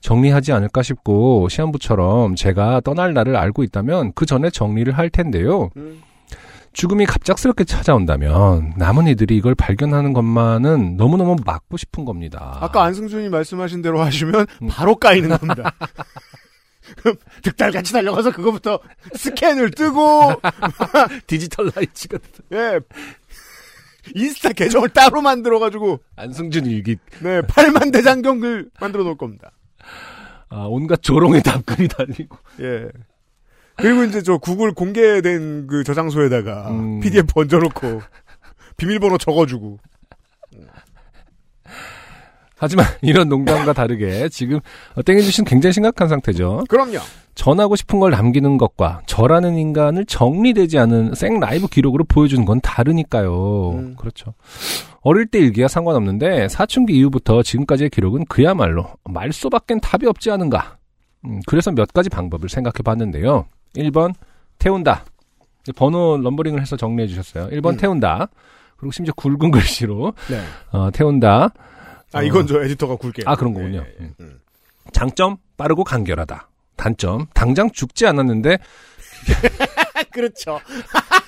정리하지 0.00 0.52
않을까 0.52 0.82
싶고 0.82 1.48
시한부처럼 1.48 2.34
제가 2.34 2.82
떠날 2.82 3.14
날을 3.14 3.34
알고 3.36 3.62
있다면 3.62 4.12
그 4.14 4.26
전에 4.26 4.50
정리를 4.50 4.92
할 4.92 5.08
텐데요. 5.08 5.70
음. 5.78 6.02
죽음이 6.74 7.06
갑작스럽게 7.06 7.64
찾아온다면 7.64 8.74
남은 8.76 9.06
이들이 9.06 9.36
이걸 9.36 9.54
발견하는 9.54 10.12
것만은 10.12 10.96
너무너무 10.96 11.36
막고 11.44 11.76
싶은 11.76 12.04
겁니다. 12.04 12.58
아까 12.60 12.82
안승준이 12.82 13.28
말씀하신 13.30 13.80
대로 13.80 14.00
하시면 14.02 14.46
음. 14.62 14.68
바로 14.68 14.96
까이는 14.96 15.30
겁니다. 15.38 15.72
득달같이 17.42 17.92
달려가서 17.92 18.32
그거부터 18.32 18.78
스캔을 19.14 19.70
뜨고 19.70 20.32
디지털 21.26 21.70
라이츠가 21.74 22.18
예 22.52 22.80
인스타 24.14 24.52
계정을 24.52 24.90
따로 24.90 25.22
만들어가지고 25.22 26.00
안승준 26.16 26.66
일기 26.66 26.96
네 27.20 27.40
8만 27.40 27.92
대장경을 27.92 28.70
만들어 28.80 29.04
놓을 29.04 29.16
겁니다. 29.16 29.50
아, 30.50 30.66
온갖 30.68 31.02
조롱의 31.02 31.42
답글이 31.42 31.88
달리고 31.88 32.36
예. 32.60 32.88
그리고 33.76 34.04
이제 34.04 34.22
저 34.22 34.38
구글 34.38 34.72
공개된 34.72 35.66
그 35.66 35.84
저장소에다가 35.84 36.70
음. 36.70 37.00
PDF 37.00 37.26
얹어놓고 37.34 38.02
비밀번호 38.76 39.18
적어주고 39.18 39.78
하지만 42.56 42.86
이런 43.02 43.28
농담과 43.28 43.72
다르게 43.72 44.28
지금 44.28 44.60
땡해주신 45.04 45.44
굉장히 45.44 45.72
심각한 45.72 46.08
상태죠. 46.08 46.64
그럼요. 46.68 46.98
전하고 47.34 47.74
싶은 47.74 47.98
걸 47.98 48.12
남기는 48.12 48.56
것과 48.58 49.02
저라는 49.06 49.58
인간을 49.58 50.06
정리되지 50.06 50.78
않은 50.78 51.14
생 51.14 51.40
라이브 51.40 51.66
기록으로 51.66 52.04
보여주는 52.04 52.44
건 52.44 52.60
다르니까요. 52.62 53.72
음. 53.72 53.96
그렇죠. 53.98 54.34
어릴 55.00 55.26
때 55.26 55.40
일기와 55.40 55.68
상관없는데 55.68 56.48
사춘기 56.48 56.96
이후부터 56.96 57.42
지금까지의 57.42 57.90
기록은 57.90 58.24
그야말로 58.26 58.86
말소밖엔 59.04 59.80
답이 59.82 60.06
없지 60.06 60.30
않은가. 60.30 60.78
음, 61.26 61.40
그래서 61.46 61.72
몇 61.72 61.92
가지 61.92 62.08
방법을 62.08 62.48
생각해 62.48 62.82
봤는데요. 62.84 63.46
1번 63.76 64.14
태운다. 64.58 65.04
번호 65.76 66.18
넘버링을 66.18 66.60
해서 66.60 66.76
정리해 66.76 67.08
주셨어요. 67.08 67.48
1번 67.48 67.72
음. 67.72 67.76
태운다. 67.76 68.28
그리고 68.76 68.92
심지어 68.92 69.14
굵은 69.14 69.50
글씨로 69.50 70.12
네. 70.28 70.42
어, 70.72 70.90
태운다. 70.90 71.50
아 72.12 72.22
이건 72.22 72.46
저 72.46 72.62
에디터가 72.62 72.96
굵게. 72.96 73.22
아, 73.26 73.34
그런 73.34 73.54
거군요. 73.54 73.78
예, 73.78 73.94
예, 74.00 74.04
음. 74.04 74.14
음. 74.20 74.40
장점 74.92 75.36
빠르고 75.56 75.84
간결하다. 75.84 76.48
단점 76.76 77.26
당장 77.34 77.70
죽지 77.70 78.06
않았는데 78.06 78.58
그렇죠. 80.12 80.60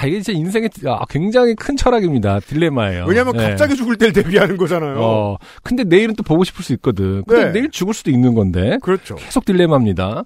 아, 0.00 0.06
이게 0.06 0.20
진짜 0.20 0.38
인생의 0.38 0.70
아, 0.86 1.04
굉장히 1.08 1.54
큰 1.54 1.76
철학입니다. 1.76 2.40
딜레마예요. 2.40 3.04
왜냐하면 3.06 3.36
네. 3.36 3.48
갑자기 3.48 3.74
죽을 3.76 3.96
때를 3.96 4.12
대비하는 4.12 4.56
거잖아요. 4.56 4.96
어 5.00 5.36
근데 5.62 5.82
내일은 5.84 6.14
또 6.14 6.22
보고 6.22 6.44
싶을 6.44 6.64
수 6.64 6.72
있거든. 6.74 7.24
근데 7.26 7.46
네. 7.46 7.52
내일 7.52 7.70
죽을 7.70 7.94
수도 7.94 8.10
있는 8.10 8.34
건데 8.34 8.78
그렇죠. 8.82 9.16
계속 9.16 9.44
딜레마입니다. 9.44 10.22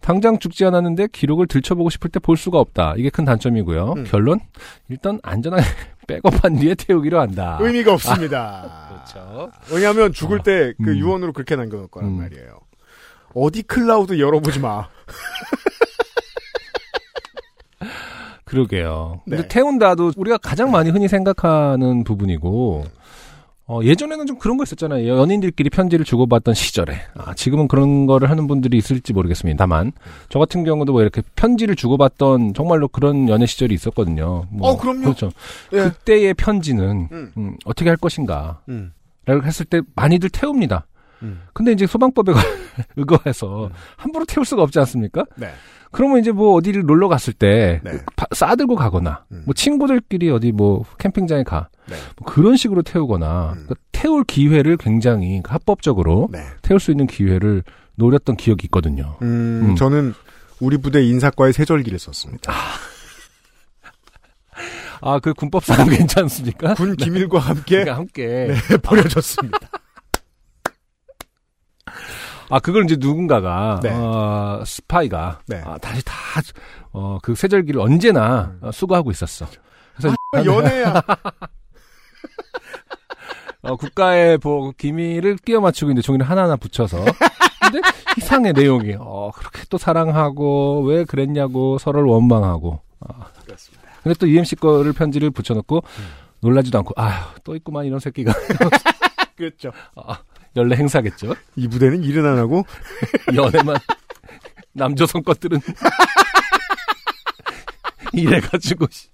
당장 0.00 0.38
죽지 0.38 0.64
않았는데 0.66 1.08
기록을 1.12 1.46
들춰보고 1.46 1.88
싶을 1.90 2.10
때 2.10 2.18
볼 2.20 2.36
수가 2.36 2.58
없다. 2.58 2.94
이게 2.96 3.08
큰 3.10 3.24
단점이고요. 3.24 3.92
음. 3.98 4.04
결론 4.04 4.40
일단 4.88 5.18
안전하게 5.22 5.62
백업한 6.08 6.56
뒤에 6.56 6.74
태우기로 6.74 7.20
한다. 7.20 7.58
의미가 7.60 7.92
없습니다. 7.94 8.88
그렇죠. 9.12 9.50
왜냐하면 9.72 10.12
죽을 10.12 10.40
어, 10.40 10.42
때그 10.42 10.90
음. 10.90 10.96
유언으로 10.98 11.32
그렇게 11.32 11.54
남겨놓을 11.56 11.88
거란 11.88 12.10
음. 12.10 12.16
말이에요. 12.18 12.58
어디 13.34 13.62
클라우드 13.62 14.18
열어보지 14.18 14.60
마. 14.60 14.88
그러게요. 18.54 19.20
근데 19.24 19.42
네. 19.42 19.48
태운다도 19.48 20.12
우리가 20.16 20.38
가장 20.38 20.70
많이 20.70 20.90
흔히 20.90 21.08
생각하는 21.08 22.04
부분이고, 22.04 22.84
어, 23.66 23.80
예전에는 23.82 24.26
좀 24.26 24.38
그런 24.38 24.56
거 24.56 24.62
있었잖아요. 24.62 25.08
연인들끼리 25.08 25.70
편지를 25.70 26.04
주고받던 26.04 26.54
시절에. 26.54 26.96
아, 27.16 27.34
지금은 27.34 27.66
그런 27.66 28.06
거를 28.06 28.28
하는 28.30 28.46
분들이 28.46 28.76
있을지 28.76 29.12
모르겠습니다. 29.12 29.56
다만, 29.56 29.92
저 30.28 30.38
같은 30.38 30.64
경우도 30.64 30.92
뭐 30.92 31.02
이렇게 31.02 31.22
편지를 31.34 31.74
주고받던 31.74 32.54
정말로 32.54 32.88
그런 32.88 33.28
연애 33.28 33.46
시절이 33.46 33.74
있었거든요. 33.74 34.46
뭐, 34.50 34.70
어, 34.70 34.76
그럼요. 34.76 35.00
그렇죠. 35.02 35.30
예. 35.72 35.84
그때의 35.84 36.34
편지는, 36.34 37.08
음. 37.10 37.32
음, 37.36 37.56
어떻게 37.64 37.88
할 37.88 37.96
것인가. 37.96 38.60
음. 38.68 38.92
라고 39.26 39.42
했을 39.42 39.64
때 39.64 39.80
많이들 39.96 40.28
태웁니다. 40.28 40.86
음. 41.22 41.40
근데 41.54 41.72
이제 41.72 41.86
소방법에 41.86 42.32
의거해서 42.96 43.70
함부로 43.96 44.24
태울 44.24 44.44
수가 44.44 44.62
없지 44.62 44.78
않습니까? 44.80 45.24
네. 45.36 45.50
그러면 45.90 46.18
이제 46.18 46.32
뭐 46.32 46.54
어디를 46.54 46.82
놀러 46.82 47.06
갔을 47.08 47.32
때 47.32 47.80
네. 47.84 47.92
바- 48.16 48.26
싸들고 48.32 48.74
가거나 48.74 49.24
음. 49.30 49.42
뭐 49.44 49.54
친구들끼리 49.54 50.28
어디 50.30 50.50
뭐 50.52 50.84
캠핑장에 50.98 51.44
가 51.44 51.68
네. 51.88 51.94
뭐 52.16 52.26
그런 52.26 52.56
식으로 52.56 52.82
태우거나 52.82 53.50
음. 53.50 53.64
그러니까 53.66 53.74
태울 53.92 54.24
기회를 54.24 54.76
굉장히 54.76 55.40
합법적으로 55.46 56.28
네. 56.32 56.40
태울 56.62 56.80
수 56.80 56.90
있는 56.90 57.06
기회를 57.06 57.62
노렸던 57.96 58.36
기억이 58.36 58.64
있거든요. 58.66 59.16
음, 59.22 59.68
음. 59.70 59.76
저는 59.76 60.14
우리 60.60 60.78
부대 60.78 61.02
인사과의 61.04 61.52
세절기를 61.52 61.98
썼습니다. 62.00 62.52
아그 65.00 65.34
군법상 65.34 65.86
괜찮습니까? 65.90 66.74
군 66.74 66.96
기밀과 66.96 67.38
함께 67.38 67.76
그러니까 67.84 67.96
함께 67.96 68.24
네, 68.68 68.76
버려졌습니다. 68.78 69.58
아 72.50 72.58
그걸 72.58 72.84
이제 72.84 72.96
누군가가 72.98 73.80
네. 73.82 73.90
어, 73.92 74.62
스파이가 74.66 75.40
네. 75.46 75.62
아, 75.64 75.78
다시 75.78 76.02
다어그 76.04 77.34
세절기를 77.34 77.80
언제나 77.80 78.52
음. 78.62 78.68
어, 78.68 78.72
수거하고 78.72 79.10
있었어. 79.10 79.46
그래서 79.96 80.16
연애야. 80.44 81.02
어, 83.62 83.76
국가의 83.76 84.38
뭐 84.42 84.72
기밀을 84.76 85.38
끼워 85.38 85.60
맞추고 85.60 85.90
있는데 85.90 86.02
종이를 86.02 86.28
하나하나 86.28 86.56
붙여서. 86.56 87.04
근데 87.62 87.80
이상해 88.18 88.52
내용이. 88.52 88.96
어, 88.98 89.30
그렇게 89.34 89.62
또 89.70 89.78
사랑하고 89.78 90.82
왜 90.84 91.04
그랬냐고 91.04 91.78
서로를 91.78 92.08
원망하고. 92.08 92.80
아. 93.00 93.26
그렇습니다. 93.44 93.84
근데 94.02 94.18
또 94.18 94.28
UMC 94.28 94.56
거를 94.56 94.92
편지를 94.92 95.30
붙여놓고 95.30 95.82
놀라지도 96.40 96.78
않고 96.78 96.92
아휴 96.96 97.24
또 97.42 97.56
있구만 97.56 97.86
이런 97.86 97.98
새끼가 98.00 98.32
그렇죠. 99.34 99.72
아, 99.96 100.18
연례 100.56 100.76
행사겠죠. 100.76 101.34
이 101.56 101.68
부대는 101.68 102.02
일은 102.04 102.26
안 102.26 102.38
하고 102.38 102.64
연애만 103.34 103.76
남조선 104.72 105.22
것들은 105.22 105.60
이래가지고 108.12 108.86
씨. 108.90 109.08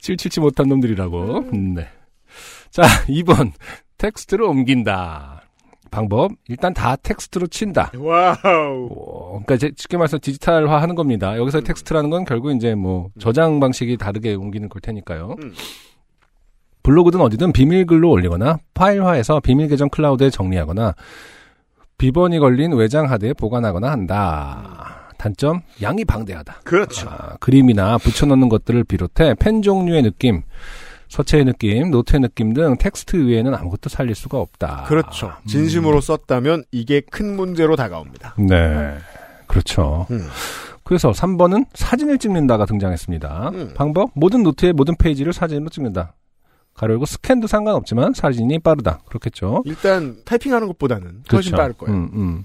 칠칠치 0.00 0.40
못한 0.40 0.68
놈들이라고. 0.68 1.38
음, 1.52 1.74
네. 1.74 1.88
자, 2.70 2.82
2번 3.06 3.52
텍스트로 3.98 4.48
옮긴다. 4.50 5.42
방법 5.90 6.32
일단 6.48 6.74
다 6.74 6.96
텍스트로 6.96 7.46
친다. 7.46 7.92
wow. 7.96 8.88
오, 8.90 9.42
그러니까 9.44 9.54
이제 9.54 9.70
쉽게 9.76 9.96
말해서 9.96 10.18
디지털화 10.20 10.82
하는 10.82 10.96
겁니다. 10.96 11.38
여기서 11.38 11.58
의 11.58 11.64
텍스트라는 11.64 12.10
건 12.10 12.24
결국 12.24 12.50
이제 12.50 12.74
뭐 12.74 13.10
저장 13.20 13.60
방식이 13.60 13.96
다르게 13.96 14.34
옮기는 14.34 14.68
걸 14.68 14.80
테니까요. 14.80 15.36
음. 15.40 15.54
블로그든 16.84 17.20
어디든 17.20 17.52
비밀글로 17.52 18.08
올리거나 18.08 18.58
파일화해서 18.74 19.40
비밀 19.40 19.68
계정 19.68 19.88
클라우드에 19.88 20.30
정리하거나 20.30 20.94
비번이 21.98 22.38
걸린 22.38 22.72
외장 22.74 23.10
하드에 23.10 23.32
보관하거나 23.32 23.90
한다. 23.90 25.10
단점 25.16 25.62
양이 25.80 26.04
방대하다. 26.04 26.60
그렇죠. 26.64 27.08
아, 27.08 27.36
그림이나 27.40 27.96
붙여넣는 27.98 28.50
것들을 28.50 28.84
비롯해 28.84 29.34
펜 29.38 29.62
종류의 29.62 30.02
느낌, 30.02 30.42
서체의 31.08 31.46
느낌, 31.46 31.90
노트의 31.90 32.20
느낌 32.20 32.52
등 32.52 32.76
텍스트 32.76 33.28
외에는 33.28 33.54
아무것도 33.54 33.88
살릴 33.88 34.14
수가 34.14 34.38
없다. 34.38 34.84
그렇죠. 34.86 35.32
진심으로 35.46 36.02
썼다면 36.02 36.64
이게 36.72 37.00
큰 37.00 37.34
문제로 37.36 37.76
다가옵니다. 37.76 38.34
네. 38.38 38.96
그렇죠. 39.46 40.06
음. 40.10 40.28
그래서 40.82 41.12
3번은 41.12 41.66
사진을 41.72 42.18
찍는다가 42.18 42.66
등장했습니다. 42.66 43.50
음. 43.54 43.72
방법? 43.74 44.10
모든 44.14 44.42
노트의 44.42 44.74
모든 44.74 44.94
페이지를 44.96 45.32
사진으로 45.32 45.70
찍는다. 45.70 46.12
괄호 46.74 46.94
열고 46.94 47.06
스캔도 47.06 47.46
상관없지만 47.46 48.14
사진이 48.14 48.58
빠르다. 48.58 49.00
그렇겠죠. 49.06 49.62
일단 49.64 50.16
타이핑하는 50.24 50.66
것보다는 50.68 51.22
훨씬 51.32 51.52
그렇죠. 51.52 51.56
빠를 51.56 51.74
거예요. 51.74 51.96
음, 51.96 52.10
음. 52.14 52.44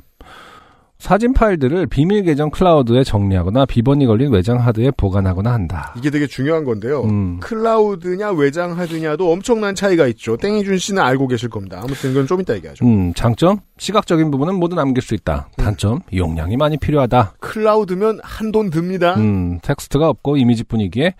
사진 0.99 1.31
파일들을 1.31 1.87
비밀 1.87 2.23
계정 2.23 2.49
클라우드에 2.49 3.05
정리하거나 3.05 3.65
비번이 3.65 4.05
걸린 4.05 4.33
외장 4.33 4.59
하드에 4.59 4.91
보관하거나 4.91 5.49
한다. 5.51 5.93
이게 5.97 6.09
되게 6.09 6.27
중요한 6.27 6.65
건데요. 6.65 7.03
음. 7.03 7.39
클라우드냐 7.39 8.31
외장 8.31 8.77
하드냐도 8.77 9.31
엄청난 9.31 9.75
차이가 9.75 10.07
있죠. 10.07 10.35
땡이준 10.35 10.77
씨는 10.77 11.01
알고 11.01 11.27
계실 11.29 11.47
겁니다. 11.49 11.79
아무튼 11.81 12.09
그건 12.11 12.27
좀 12.27 12.41
이따 12.41 12.53
얘기하죠. 12.55 12.85
음, 12.85 13.13
장점? 13.13 13.59
시각적인 13.77 14.29
부분은 14.29 14.55
모두 14.55 14.75
남길 14.75 15.01
수 15.01 15.13
있다. 15.15 15.47
음. 15.57 15.63
단점? 15.63 15.99
용량이 16.13 16.57
많이 16.57 16.75
필요하다. 16.75 17.35
클라우드면 17.39 18.19
한 18.21 18.49
돈 18.51 18.69
듭니다. 18.71 19.13
음, 19.15 19.59
텍스트가 19.61 20.09
없고 20.09 20.35
이미지 20.35 20.63
뿐이기에 20.65 21.13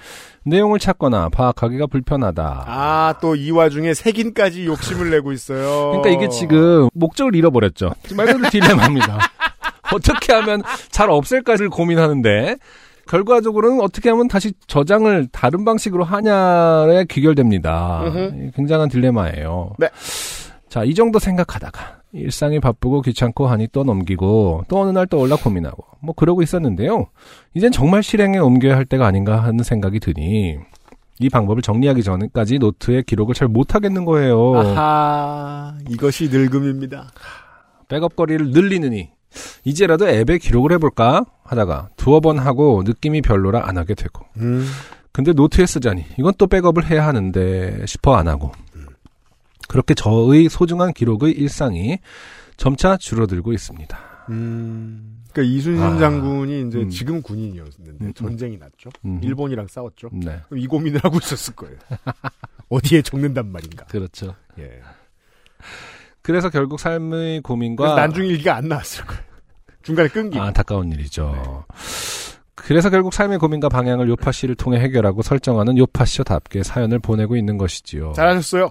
내용을 0.44 0.80
찾거나 0.80 1.30
파악하기가 1.30 1.86
불편하다. 1.88 2.66
아, 2.68 3.14
또 3.22 3.36
이 3.36 3.52
와중에 3.52 3.94
색인까지 3.94 4.66
욕심을 4.66 5.10
내고 5.12 5.32
있어요. 5.32 5.92
그러니까 6.02 6.10
이게 6.10 6.28
지금 6.30 6.90
목적을 6.94 7.36
잃어버렸죠. 7.36 7.92
말 8.18 8.26
그대로 8.26 8.50
딜레마입니다. 8.52 9.20
어떻게 9.94 10.34
하면 10.34 10.62
잘 10.90 11.10
없앨까를 11.10 11.70
고민하는데 11.70 12.56
결과적으로는 13.08 13.82
어떻게 13.82 14.10
하면 14.10 14.28
다시 14.28 14.52
저장을 14.68 15.28
다른 15.32 15.66
방식으로 15.66 16.04
하냐에 16.04 17.06
귀결됩니다. 17.10 18.04
음흠. 18.06 18.52
굉장한 18.56 18.90
딜레마예요. 18.90 19.74
네. 19.80 19.90
자, 20.70 20.84
이 20.84 20.94
정도 20.94 21.18
생각하다가 21.18 22.00
일상이 22.12 22.60
바쁘고 22.60 23.02
귀찮고 23.02 23.48
하니 23.48 23.68
또 23.72 23.84
넘기고 23.84 24.66
또 24.68 24.80
어느 24.82 24.92
날 24.92 25.08
또 25.08 25.20
올라 25.20 25.36
고민하고 25.36 25.84
뭐 26.02 26.14
그러고 26.16 26.42
있었는데요. 26.44 27.08
이젠 27.56 27.72
정말 27.72 28.04
실행에 28.04 28.38
옮겨야 28.38 28.76
할 28.76 28.86
때가 28.86 29.08
아닌가 29.08 29.44
하는 29.44 29.64
생각이 29.64 30.00
드니 30.00 30.58
이 31.20 31.30
방법을 31.30 31.62
정리하기 31.64 32.04
전까지 32.04 32.60
노트에 32.60 33.02
기록을 33.02 33.34
잘 33.34 33.48
못하겠는 33.48 34.06
거예요. 34.06 34.56
아하, 34.56 35.74
이것이 35.90 36.30
늙음입니다. 36.30 37.10
백업 37.90 38.16
거리를 38.16 38.52
늘리느니 38.52 39.10
이제라도 39.64 40.08
앱에 40.08 40.38
기록을 40.38 40.72
해볼까 40.74 41.26
하다가 41.44 41.90
두어 41.98 42.20
번 42.20 42.40
하고 42.40 42.84
느낌이 42.86 43.22
별로라 43.22 43.68
안 43.68 43.78
하게 43.78 43.94
되고 43.96 44.26
음, 44.38 44.66
근데 45.12 45.34
노트에 45.34 45.66
쓰자니 45.66 46.06
이건 46.18 46.34
또 46.38 46.48
백업을 46.48 46.90
해야 46.90 47.06
하는데 47.06 47.86
싶어 47.86 48.16
안 48.16 48.28
하고 48.28 48.52
그렇게 49.70 49.94
저의 49.94 50.50
소중한 50.50 50.94
기록의 50.94 51.32
일상이 51.32 52.00
점차 52.58 52.98
줄어들고 52.98 53.54
있습니다. 53.54 53.98
음. 54.30 55.24
그러니까 55.32 55.56
이순신 55.56 55.84
아, 55.84 55.98
장군이 55.98 56.68
이제 56.68 56.80
음. 56.80 56.90
지금 56.90 57.22
군인이었는데 57.22 57.92
음, 58.02 58.14
전쟁이 58.14 58.58
났죠. 58.58 58.90
음. 59.06 59.20
일본이랑 59.24 59.68
싸웠죠. 59.68 60.10
네, 60.12 60.42
이 60.56 60.66
고민을 60.66 61.04
하고 61.04 61.18
있었을 61.18 61.56
거예요. 61.56 61.78
어디에 62.70 63.02
적는단 63.04 63.52
말인가. 63.52 63.86
그렇죠. 63.86 64.36
예. 64.58 64.82
그래서 66.30 66.52
결국 66.52 66.80
삶의 66.80 67.42
고민과 67.42 67.96
난중 67.96 68.24
일기가 68.28 68.58
안 68.58 68.68
나왔을 68.68 69.04
거예요. 69.04 69.24
중간에 69.82 70.08
끊기. 70.10 70.38
아, 70.38 70.44
안타까운 70.44 70.92
일이죠. 70.92 71.66
그래서 72.54 72.92
결국 72.92 73.16
삶의 73.16 73.40
고민과 73.40 73.68
방향을 73.68 74.08
요파 74.10 74.32
씨를 74.32 74.54
통해 74.54 74.80
해결하고 74.80 75.24
설정하는 75.24 75.76
요파 75.80 76.06
씨답게 76.06 76.62
사연을 76.62 77.00
보내고 77.00 77.36
있는 77.36 77.58
것이지요. 77.58 78.14
잘하셨어요. 78.14 78.70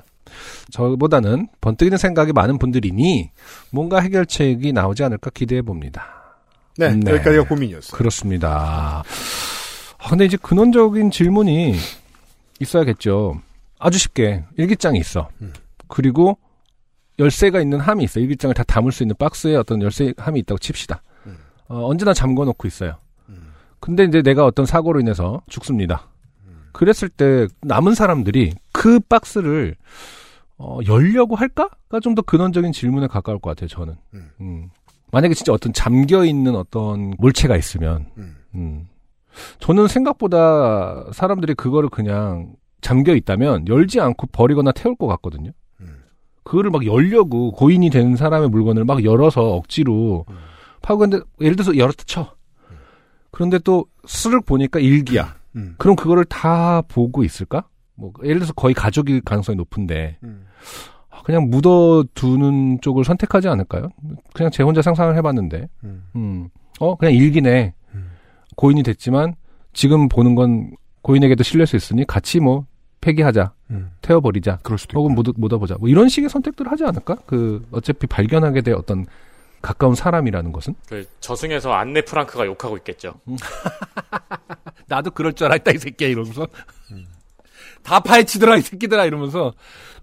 저보다는 0.70 1.48
번뜩이는 1.60 1.98
생각이 1.98 2.32
많은 2.32 2.58
분들이니 2.58 3.32
뭔가 3.72 3.98
해결책이 3.98 4.72
나오지 4.72 5.02
않을까 5.02 5.30
기대해 5.30 5.60
봅니다. 5.60 6.36
네, 6.76 6.94
네. 6.94 7.10
여기까지가 7.10 7.48
고민이었어요. 7.48 7.98
그렇습니다. 7.98 9.02
아, 9.98 10.08
근데 10.08 10.26
이제 10.26 10.36
근원적인 10.40 11.10
질문이 11.10 11.74
있어야겠죠. 12.60 13.40
아주 13.80 13.98
쉽게 13.98 14.44
일기장이 14.56 15.00
있어. 15.00 15.28
음. 15.40 15.52
그리고 15.88 16.38
열쇠가 17.18 17.60
있는 17.60 17.80
함이 17.80 18.04
있어. 18.04 18.20
일기장을 18.20 18.54
다 18.54 18.62
담을 18.64 18.92
수 18.92 19.02
있는 19.02 19.16
박스에 19.18 19.56
어떤 19.56 19.82
열쇠 19.82 20.14
함이 20.16 20.40
있다고 20.40 20.58
칩시다. 20.58 21.02
음. 21.26 21.36
어, 21.68 21.86
언제나 21.88 22.14
잠궈 22.14 22.44
놓고 22.44 22.68
있어요. 22.68 22.96
음. 23.28 23.52
근데 23.80 24.04
이제 24.04 24.22
내가 24.22 24.44
어떤 24.44 24.66
사고로 24.66 25.00
인해서 25.00 25.42
죽습니다. 25.48 26.08
그랬을 26.72 27.08
때 27.08 27.48
남은 27.62 27.94
사람들이 27.94 28.52
그 28.72 29.00
박스를 29.00 29.74
어, 30.58 30.78
열려고 30.86 31.34
할까가 31.34 32.00
좀 32.00 32.14
더 32.14 32.22
근원적인 32.22 32.72
질문에 32.72 33.06
가까울 33.08 33.38
것 33.40 33.50
같아요. 33.50 33.68
저는. 33.68 33.94
음. 34.14 34.30
음. 34.40 34.70
만약에 35.10 35.34
진짜 35.34 35.52
어떤 35.52 35.72
잠겨 35.72 36.24
있는 36.24 36.54
어떤 36.54 37.14
물체가 37.18 37.56
있으면, 37.56 38.06
음. 38.18 38.36
음. 38.54 38.88
저는 39.60 39.88
생각보다 39.88 41.06
사람들이 41.12 41.54
그거를 41.54 41.88
그냥 41.88 42.52
잠겨 42.80 43.14
있다면 43.14 43.68
열지 43.68 44.00
않고 44.00 44.26
버리거나 44.28 44.72
태울 44.72 44.96
것 44.96 45.06
같거든요. 45.06 45.50
음. 46.48 46.50
그거를 46.50 46.70
막 46.70 46.86
열려고 46.86 47.52
고인이 47.52 47.90
되는 47.90 48.16
사람의 48.16 48.48
물건을 48.48 48.84
막 48.84 49.04
열어서 49.04 49.42
억지로 49.42 50.24
음. 50.30 50.36
파고 50.80 51.00
근데 51.00 51.20
예를 51.40 51.56
들어서 51.56 51.76
열었다 51.76 52.04
쳐. 52.06 52.34
그런데 53.30 53.58
또 53.58 53.86
스르륵 54.06 54.46
보니까 54.46 54.80
일기야. 54.80 55.36
음. 55.56 55.74
그럼 55.78 55.96
그거를 55.96 56.24
다 56.24 56.82
보고 56.82 57.22
있을까? 57.22 57.68
뭐 57.94 58.12
예를 58.22 58.36
들어서 58.36 58.52
거의 58.54 58.74
가족일 58.74 59.20
가능성이 59.22 59.56
높은데 59.56 60.18
음. 60.22 60.46
아, 61.10 61.22
그냥 61.22 61.50
묻어두는 61.50 62.80
쪽을 62.80 63.04
선택하지 63.04 63.48
않을까요? 63.48 63.88
그냥 64.32 64.50
제 64.50 64.62
혼자 64.62 64.82
상상을 64.82 65.14
해봤는데, 65.16 65.68
음. 65.84 66.04
음, 66.14 66.48
어 66.80 66.96
그냥 66.96 67.14
일기네. 67.14 67.74
음. 67.94 68.10
고인이 68.56 68.82
됐지만 68.82 69.34
지금 69.72 70.08
보는 70.08 70.34
건 70.34 70.70
고인에게도 71.02 71.42
실릴 71.42 71.66
수 71.66 71.76
있으니 71.76 72.06
같이 72.06 72.40
뭐 72.40 72.66
폐기하자, 73.00 73.52
음. 73.70 73.90
태워버리자, 74.02 74.60
그럴 74.62 74.78
수도 74.78 75.00
혹은 75.00 75.14
묻어, 75.14 75.32
묻어보자. 75.36 75.76
뭐 75.78 75.88
이런 75.88 76.08
식의 76.08 76.28
선택들을 76.28 76.70
하지 76.70 76.84
않을까? 76.84 77.16
그 77.26 77.66
어차피 77.70 78.06
발견하게 78.06 78.62
될 78.62 78.74
어떤 78.74 79.06
가까운 79.60 79.94
사람이라는 79.94 80.52
것은 80.52 80.74
그 80.88 81.06
저승에서 81.20 81.72
안네 81.72 82.02
프랑크가 82.02 82.46
욕하고 82.46 82.76
있겠죠. 82.78 83.14
나도 84.86 85.10
그럴 85.10 85.32
줄 85.32 85.46
알았다 85.46 85.72
이 85.72 85.78
새끼야 85.78 86.08
이러면서 86.08 86.46
다 87.82 88.00
파헤치더라 88.00 88.56
이 88.56 88.62
새끼들아 88.62 89.04
이러면서 89.04 89.52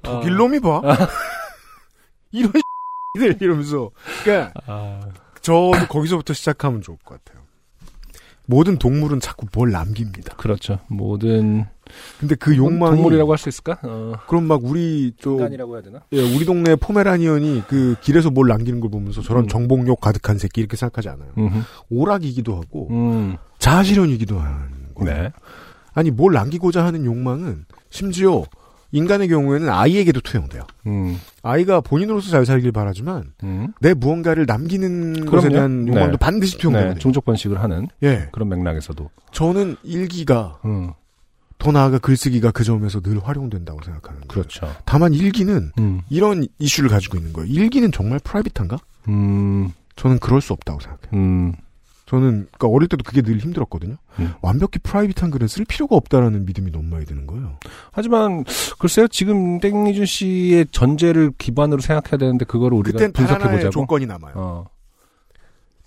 독일 0.02 0.36
놈이 0.36 0.60
봐. 0.60 0.82
이런 2.32 2.52
들 3.18 3.38
이러면서. 3.42 3.92
그러니까 4.24 4.54
아, 4.68 5.00
저도 5.42 5.88
거기서부터 5.90 6.34
시작하면 6.34 6.82
좋을 6.82 6.98
것 7.04 7.24
같아요. 7.24 7.45
모든 8.48 8.78
동물은 8.78 9.20
자꾸 9.20 9.46
뭘 9.54 9.72
남깁니다. 9.72 10.36
그렇죠. 10.38 10.80
모든 10.88 11.66
근데 12.20 12.36
그 12.36 12.56
욕망이 12.58 12.96
동물이라고 12.96 13.32
할 13.32 13.38
수 13.38 13.50
있을까? 13.50 13.78
어, 13.84 14.14
그럼 14.28 14.46
막 14.46 14.64
우리 14.64 15.14
저 15.22 15.32
인간이라고 15.32 15.76
해야 15.76 15.84
되나? 15.84 16.02
예, 16.14 16.22
우리 16.36 16.46
동네 16.46 16.76
포메라니언이 16.76 17.64
그 17.68 17.96
길에서 18.02 18.30
뭘 18.32 18.48
남기는 18.48 18.80
걸 18.80 18.90
보면서 18.90 19.22
저런 19.22 19.46
음. 19.46 19.48
정복욕 19.48 20.00
가득한 20.02 20.38
새끼 20.38 20.62
이렇게 20.62 20.78
생각하지 20.78 21.10
않아요. 21.10 21.32
음흠. 21.38 21.60
오락이기도 21.90 22.56
하고 22.56 22.88
음, 22.92 23.38
자아실현이기도 23.60 24.40
하는 24.40 24.94
거예요. 24.96 25.24
네. 25.24 25.32
아니 25.94 26.12
뭘 26.12 26.34
남기고자 26.34 26.84
하는 26.86 27.06
욕망은 27.06 27.66
심지어 27.90 28.44
인간의 28.96 29.28
경우에는 29.28 29.70
아이에게도 29.70 30.22
투영돼요. 30.22 30.64
음, 30.88 31.20
아이가 31.44 31.82
본인으로서 31.82 32.30
잘 32.30 32.46
살길 32.46 32.72
바라지만 32.72 33.34
음. 33.44 33.68
내 33.82 33.94
무언가를 33.94 34.46
남기는 34.48 35.26
것에 35.26 35.50
그럼요. 35.50 35.50
대한 35.50 35.88
욕망도 35.88 36.12
네. 36.12 36.18
반드시 36.18 36.58
투영되거든요. 36.58 36.94
네, 36.94 37.00
종족 37.00 37.26
번식을 37.26 37.62
하는 37.62 37.88
예, 38.04 38.30
그런 38.32 38.48
맥락에서도. 38.50 39.10
저는 39.32 39.76
일기가 39.84 40.60
음, 40.64 40.94
더 41.58 41.72
나아가 41.72 41.98
글쓰기가 41.98 42.52
그 42.52 42.64
점에서 42.64 43.02
늘 43.02 43.20
활용된다고 43.20 43.84
생각하는 43.84 44.22
거예요. 44.22 44.28
그렇죠. 44.28 44.74
다만 44.86 45.14
일기는 45.14 45.72
음, 45.78 46.02
이런 46.10 46.48
이슈를 46.60 46.90
가지고 46.90 47.18
있는 47.18 47.34
거예요. 47.34 47.52
일기는 47.52 47.92
정말 47.92 48.20
private한가? 48.24 48.78
음, 49.10 49.72
저는 49.98 50.20
그럴 50.20 50.40
수 50.42 50.54
없다고 50.54 50.80
생각해요. 50.80 51.54
음, 52.06 52.08
저는 52.08 52.48
그러니까 52.52 52.68
어릴 52.68 52.88
때도 52.88 53.04
그게 53.04 53.22
늘 53.22 53.40
힘들었거든요. 53.40 53.96
음. 54.20 54.34
완벽히 54.42 54.80
private한 54.80 55.32
글은 55.32 55.48
쓸 55.48 55.66
필요가 55.66 55.96
없다라는 55.96 56.46
믿음이 56.46 56.72
너무 56.72 56.86
많이 56.90 57.06
드는 57.06 57.26
거예요. 57.28 57.58
하지만 57.92 58.44
글쎄요 58.80 59.08
지금 59.08 59.60
땡이준 59.60 60.06
씨의 60.06 60.68
전제를 60.72 61.32
기반으로 61.38 61.82
생각해야 61.82 62.18
되는데 62.18 62.46
그거를 62.46 62.78
우리가 62.78 63.00
분석해 63.12 63.50
보자고. 63.50 63.70
조건이 63.72 64.06
남아요. 64.06 64.34
어, 64.36 64.66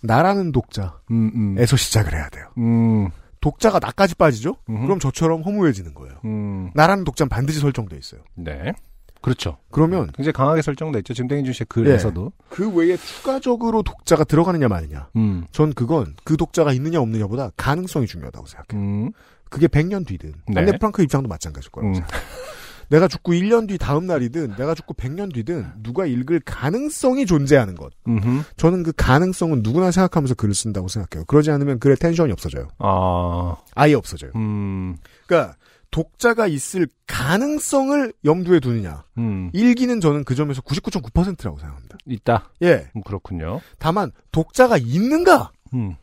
나라는 0.02 0.52
독자에서 0.52 1.00
음, 1.10 1.30
음, 1.34 1.66
시작을 1.66 2.12
해야 2.12 2.28
돼요. 2.28 2.46
음, 2.58 3.08
독자가 3.40 3.78
나까지 3.78 4.16
빠지죠? 4.16 4.56
음흠. 4.68 4.82
그럼 4.82 4.98
저처럼 4.98 5.42
허무해지는 5.42 5.94
거예요. 5.94 6.14
음, 6.24 6.70
나라는 6.74 7.04
독자는 7.04 7.28
반드시 7.28 7.60
설정돼 7.60 7.96
있어요. 7.96 8.20
네, 8.34 8.72
그렇죠. 9.20 9.58
그러면 9.70 10.10
굉장히 10.14 10.32
강하게 10.32 10.62
설정돼 10.62 10.98
있죠. 11.00 11.14
지금 11.14 11.28
땡이준 11.28 11.52
씨의 11.52 11.66
글에서도. 11.68 12.32
그 12.48 12.70
외에 12.70 12.96
추가적으로 12.96 13.82
독자가 13.82 14.24
들어가느냐 14.24 14.68
마느냐. 14.68 15.08
음, 15.16 15.46
전 15.52 15.72
그건 15.72 16.14
그 16.24 16.36
독자가 16.36 16.72
있느냐 16.72 17.00
없느냐보다 17.00 17.50
가능성이 17.56 18.06
중요하다고 18.06 18.46
생각해요. 18.46 18.86
음, 18.86 19.12
그게 19.50 19.66
100년 19.66 20.06
뒤든 20.06 20.34
네. 20.48 20.60
안네 20.60 20.78
프랑크 20.78 21.02
입장도 21.02 21.28
마찬가지일 21.28 21.70
거라고 21.70 21.90
음, 21.90 21.94
생각해요. 21.94 22.22
내가 22.88 23.06
죽고 23.06 23.32
1년 23.32 23.68
뒤 23.68 23.76
다음 23.76 24.06
날이든 24.06 24.54
내가 24.56 24.74
죽고 24.74 24.94
100년 24.94 25.32
뒤든 25.34 25.66
누가 25.82 26.06
읽을 26.06 26.40
가능성이 26.40 27.26
존재하는 27.26 27.74
것. 27.74 27.92
음흠. 28.06 28.44
저는 28.56 28.82
그 28.82 28.92
가능성은 28.96 29.60
누구나 29.62 29.90
생각하면서 29.90 30.34
글을 30.36 30.54
쓴다고 30.54 30.88
생각해요. 30.88 31.26
그러지 31.26 31.50
않으면 31.50 31.80
글의 31.80 31.98
텐션이 31.98 32.32
없어져요. 32.32 32.68
아, 32.78 33.56
아예 33.74 33.92
없어져요. 33.94 34.32
음, 34.36 34.96
그러니까 35.26 35.56
독자가 35.91 36.47
있을 36.47 36.89
가능성을 37.07 38.12
염두에 38.24 38.61
두느냐. 38.61 39.05
음, 39.18 39.51
일기는 39.53 40.01
저는 40.01 40.24
그 40.24 40.34
점에서 40.34 40.61
99.9%라고 40.62 41.59
생각합니다. 41.59 41.99
있다. 42.07 42.51
예. 42.62 42.89
음, 42.95 43.03
그렇군요. 43.03 43.61
다만 43.78 44.12
독자가 44.32 44.76
있는가? 44.76 45.51
음, 45.74 45.97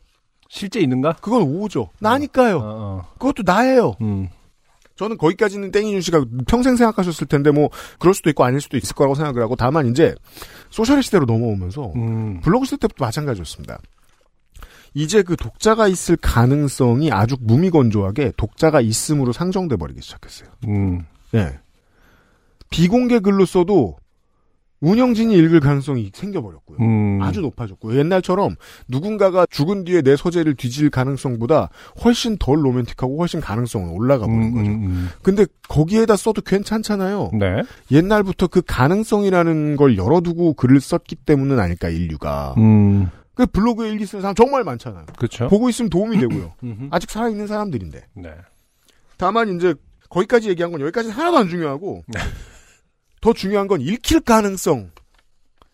실제 0.49 0.79
있는가? 0.79 1.13
그건 1.21 1.43
오죠. 1.43 1.89
나니까요. 1.99 2.57
어, 2.57 2.61
어, 2.63 3.13
그것도 3.13 3.43
나예요. 3.45 3.95
음, 4.01 4.29
저는 4.95 5.17
거기까지는 5.17 5.71
땡이준 5.71 6.01
씨가 6.01 6.25
평생 6.47 6.75
생각하셨을 6.75 7.27
텐데 7.27 7.51
뭐 7.51 7.69
그럴 7.99 8.13
수도 8.13 8.29
있고 8.29 8.43
아닐 8.43 8.61
수도 8.61 8.77
있을 8.77 8.95
거라고 8.95 9.15
생각을 9.15 9.41
하고 9.41 9.55
다만 9.55 9.87
이제 9.87 10.15
소셜 10.69 11.03
시대로 11.03 11.25
넘어오면서 11.25 11.91
음, 11.95 12.39
블로그 12.41 12.65
시대 12.65 12.77
때부터 12.77 13.05
마찬가지였습니다. 13.05 13.79
이제 14.95 15.21
그 15.21 15.35
독자가 15.35 15.87
있을 15.87 16.15
가능성이 16.15 17.11
아주 17.11 17.35
무미건조하게 17.41 18.31
독자가 18.37 18.79
있음으로 18.81 19.33
상정돼 19.33 19.75
버리기 19.75 20.01
시작했어요. 20.01 20.49
음, 20.67 21.05
예. 21.35 21.59
비공개 22.69 23.19
글로 23.19 23.45
써도 23.45 23.97
운영진이 24.79 25.35
읽을 25.35 25.59
가능성이 25.59 26.11
생겨버렸고요. 26.13 26.77
음, 26.79 27.19
아주 27.21 27.41
높아졌고요. 27.41 27.97
옛날처럼 27.97 28.55
누군가가 28.87 29.45
죽은 29.49 29.83
뒤에 29.83 30.01
내 30.01 30.15
소재를 30.15 30.55
뒤질 30.55 30.89
가능성보다 30.89 31.69
훨씬 32.03 32.37
덜 32.37 32.63
로맨틱하고 32.63 33.19
훨씬 33.19 33.41
가능성은 33.41 33.89
올라가 33.89 34.25
버린 34.25 34.41
음, 34.43 34.53
거죠. 34.53 34.71
음, 34.71 35.09
근데 35.21 35.45
거기에다 35.67 36.15
써도 36.15 36.41
괜찮잖아요. 36.41 37.31
음. 37.33 37.39
네. 37.39 37.63
옛날부터 37.91 38.47
그 38.47 38.61
가능성이라는 38.65 39.75
걸 39.75 39.97
열어두고 39.97 40.53
글을 40.53 40.79
썼기 40.79 41.15
때문은 41.15 41.59
아닐까 41.59 41.89
인류가. 41.89 42.53
음, 43.35 43.45
그 43.45 43.45
블로그에 43.47 43.89
일기 43.89 44.05
쓰는 44.05 44.21
사람 44.21 44.35
정말 44.35 44.63
많잖아요. 44.63 45.05
그렇죠. 45.17 45.47
보고 45.47 45.69
있으면 45.69 45.89
도움이 45.89 46.19
되고요. 46.19 46.53
아직 46.91 47.09
살아있는 47.11 47.47
사람들인데. 47.47 48.07
네. 48.13 48.33
다만 49.17 49.55
이제 49.55 49.73
거기까지 50.09 50.49
얘기한 50.49 50.71
건 50.71 50.81
여기까지는 50.81 51.15
하나도 51.15 51.37
안 51.37 51.49
중요하고 51.49 52.03
네. 52.07 52.19
더 53.21 53.33
중요한 53.33 53.67
건 53.67 53.81
읽힐 53.81 54.19
가능성. 54.21 54.91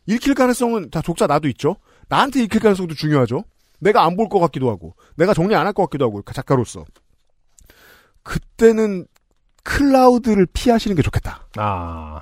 읽힐 0.07 0.33
가능성은 0.33 0.89
다 0.89 1.01
독자 1.01 1.27
나도 1.27 1.47
있죠. 1.49 1.75
나한테 2.09 2.41
읽힐 2.43 2.59
가능성도 2.61 2.95
중요하죠. 2.95 3.43
내가 3.79 4.03
안 4.05 4.15
볼 4.15 4.29
것 4.29 4.39
같기도 4.39 4.69
하고 4.69 4.95
내가 5.15 5.33
정리 5.33 5.55
안 5.55 5.65
할 5.67 5.73
것 5.73 5.83
같기도 5.83 6.05
하고 6.05 6.21
작가로서 6.33 6.85
그때는 8.23 9.05
클라우드를 9.63 10.47
피하시는 10.53 10.95
게 10.95 11.01
좋겠다. 11.01 11.47
아, 11.57 12.21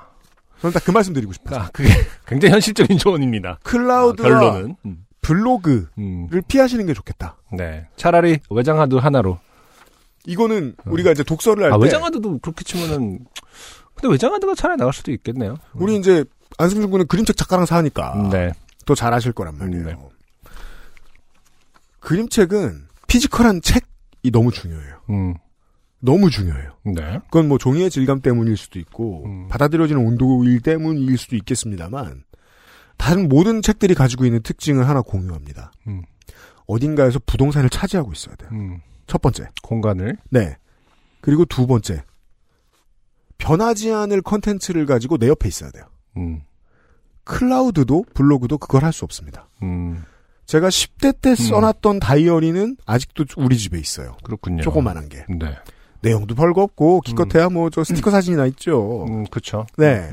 저는 0.62 0.74
딱 0.74 0.84
그 0.86 0.92
말씀 0.92 1.14
드리고 1.14 1.32
싶어요. 1.34 1.60
아, 1.60 1.70
그게 1.74 1.90
굉장히 2.28 2.54
현실적인 2.54 2.98
조언입니다. 2.98 3.60
클라우드와 3.64 4.28
결론은. 4.28 4.76
음, 4.86 5.06
블로그를 5.30 5.88
음, 5.99 6.27
피하시는 6.47 6.84
게 6.88 6.93
좋겠다. 6.95 7.38
네. 7.55 7.88
차라리 7.95 8.39
외장하드 8.49 8.95
하나로. 8.95 9.38
이거는 10.25 10.75
우리가 10.86 11.11
이제 11.11 11.23
독서를 11.23 11.65
할 11.65 11.73
아, 11.73 11.77
때 11.77 11.84
외장하드도 11.84 12.39
그렇게 12.39 12.63
치면은, 12.63 13.19
근데 13.93 14.11
외장하드가 14.11 14.55
차라리 14.55 14.77
나갈 14.77 14.91
수도 14.91 15.11
있겠네요. 15.11 15.57
우리 15.73 15.95
이제 15.97 16.25
안승준 16.57 16.89
군은 16.89 17.07
그림책 17.07 17.38
작가랑 17.38 17.65
사니까 17.67 18.30
네. 18.32 18.51
더 18.86 18.95
잘하실 18.95 19.34
거란 19.34 19.57
말이에요. 19.57 19.86
네. 19.86 19.95
그림책은 21.99 22.88
피지컬한 23.07 23.61
책이 23.61 24.32
너무 24.32 24.51
중요해요. 24.51 25.01
음, 25.11 25.36
너무 25.99 26.32
중요해요. 26.32 26.71
네. 26.86 27.19
그건 27.25 27.47
뭐 27.47 27.57
종이의 27.59 27.91
질감 27.91 28.21
때문일 28.21 28.57
수도 28.57 28.80
있고 28.80 29.25
음. 29.25 29.47
받아들여지는 29.47 30.03
온도일 30.03 30.61
때문일 30.61 31.17
수도 31.17 31.36
있겠습니다만 31.36 32.23
다른 33.00 33.28
모든 33.30 33.64
책들이 33.64 33.95
가지고 33.95 34.26
있는 34.26 34.41
특징을 34.43 34.88
하나 34.88 35.02
공유합니다. 35.02 35.72
음. 35.88 36.04
어딘가에서 36.68 37.18
부동산을 37.26 37.70
차지하고 37.72 38.12
있어야 38.12 38.36
돼요. 38.36 38.50
음, 38.54 38.82
첫 39.08 39.22
번째. 39.24 39.47
공간을. 39.64 40.18
네. 40.30 40.56
그리고 41.22 41.45
두 41.45 41.66
번째. 41.66 42.04
변하지 43.39 43.91
않을 43.91 44.22
컨텐츠를 44.22 44.86
가지고 44.86 45.18
내 45.18 45.28
옆에 45.30 45.47
있어야 45.47 45.72
돼요. 45.72 45.86
음, 46.18 46.41
클라우드도 47.24 48.06
블로그도 48.14 48.58
그걸 48.58 48.84
할 48.84 48.91
수 48.91 49.06
없습니다. 49.06 49.47
음, 49.64 50.04
제가 50.45 50.68
10대 50.70 51.22
때 51.22 51.36
써놨던 51.36 52.00
다이어리는 52.02 52.78
아직도 52.86 53.26
우리 53.38 53.58
집에 53.58 53.80
있어요. 53.80 54.18
그렇군요. 54.24 54.62
조그만한 54.62 55.08
게. 55.10 55.26
네. 55.30 55.56
내용도 56.02 56.36
별거 56.36 56.64
없고 56.64 57.02
기껏해야 57.02 57.50
뭐 57.50 57.70
저 57.70 57.84
스티커 57.84 58.12
사진이나 58.12 58.45
있죠. 58.47 59.06
음, 59.06 59.26
그쵸. 59.32 59.66
네. 59.78 60.10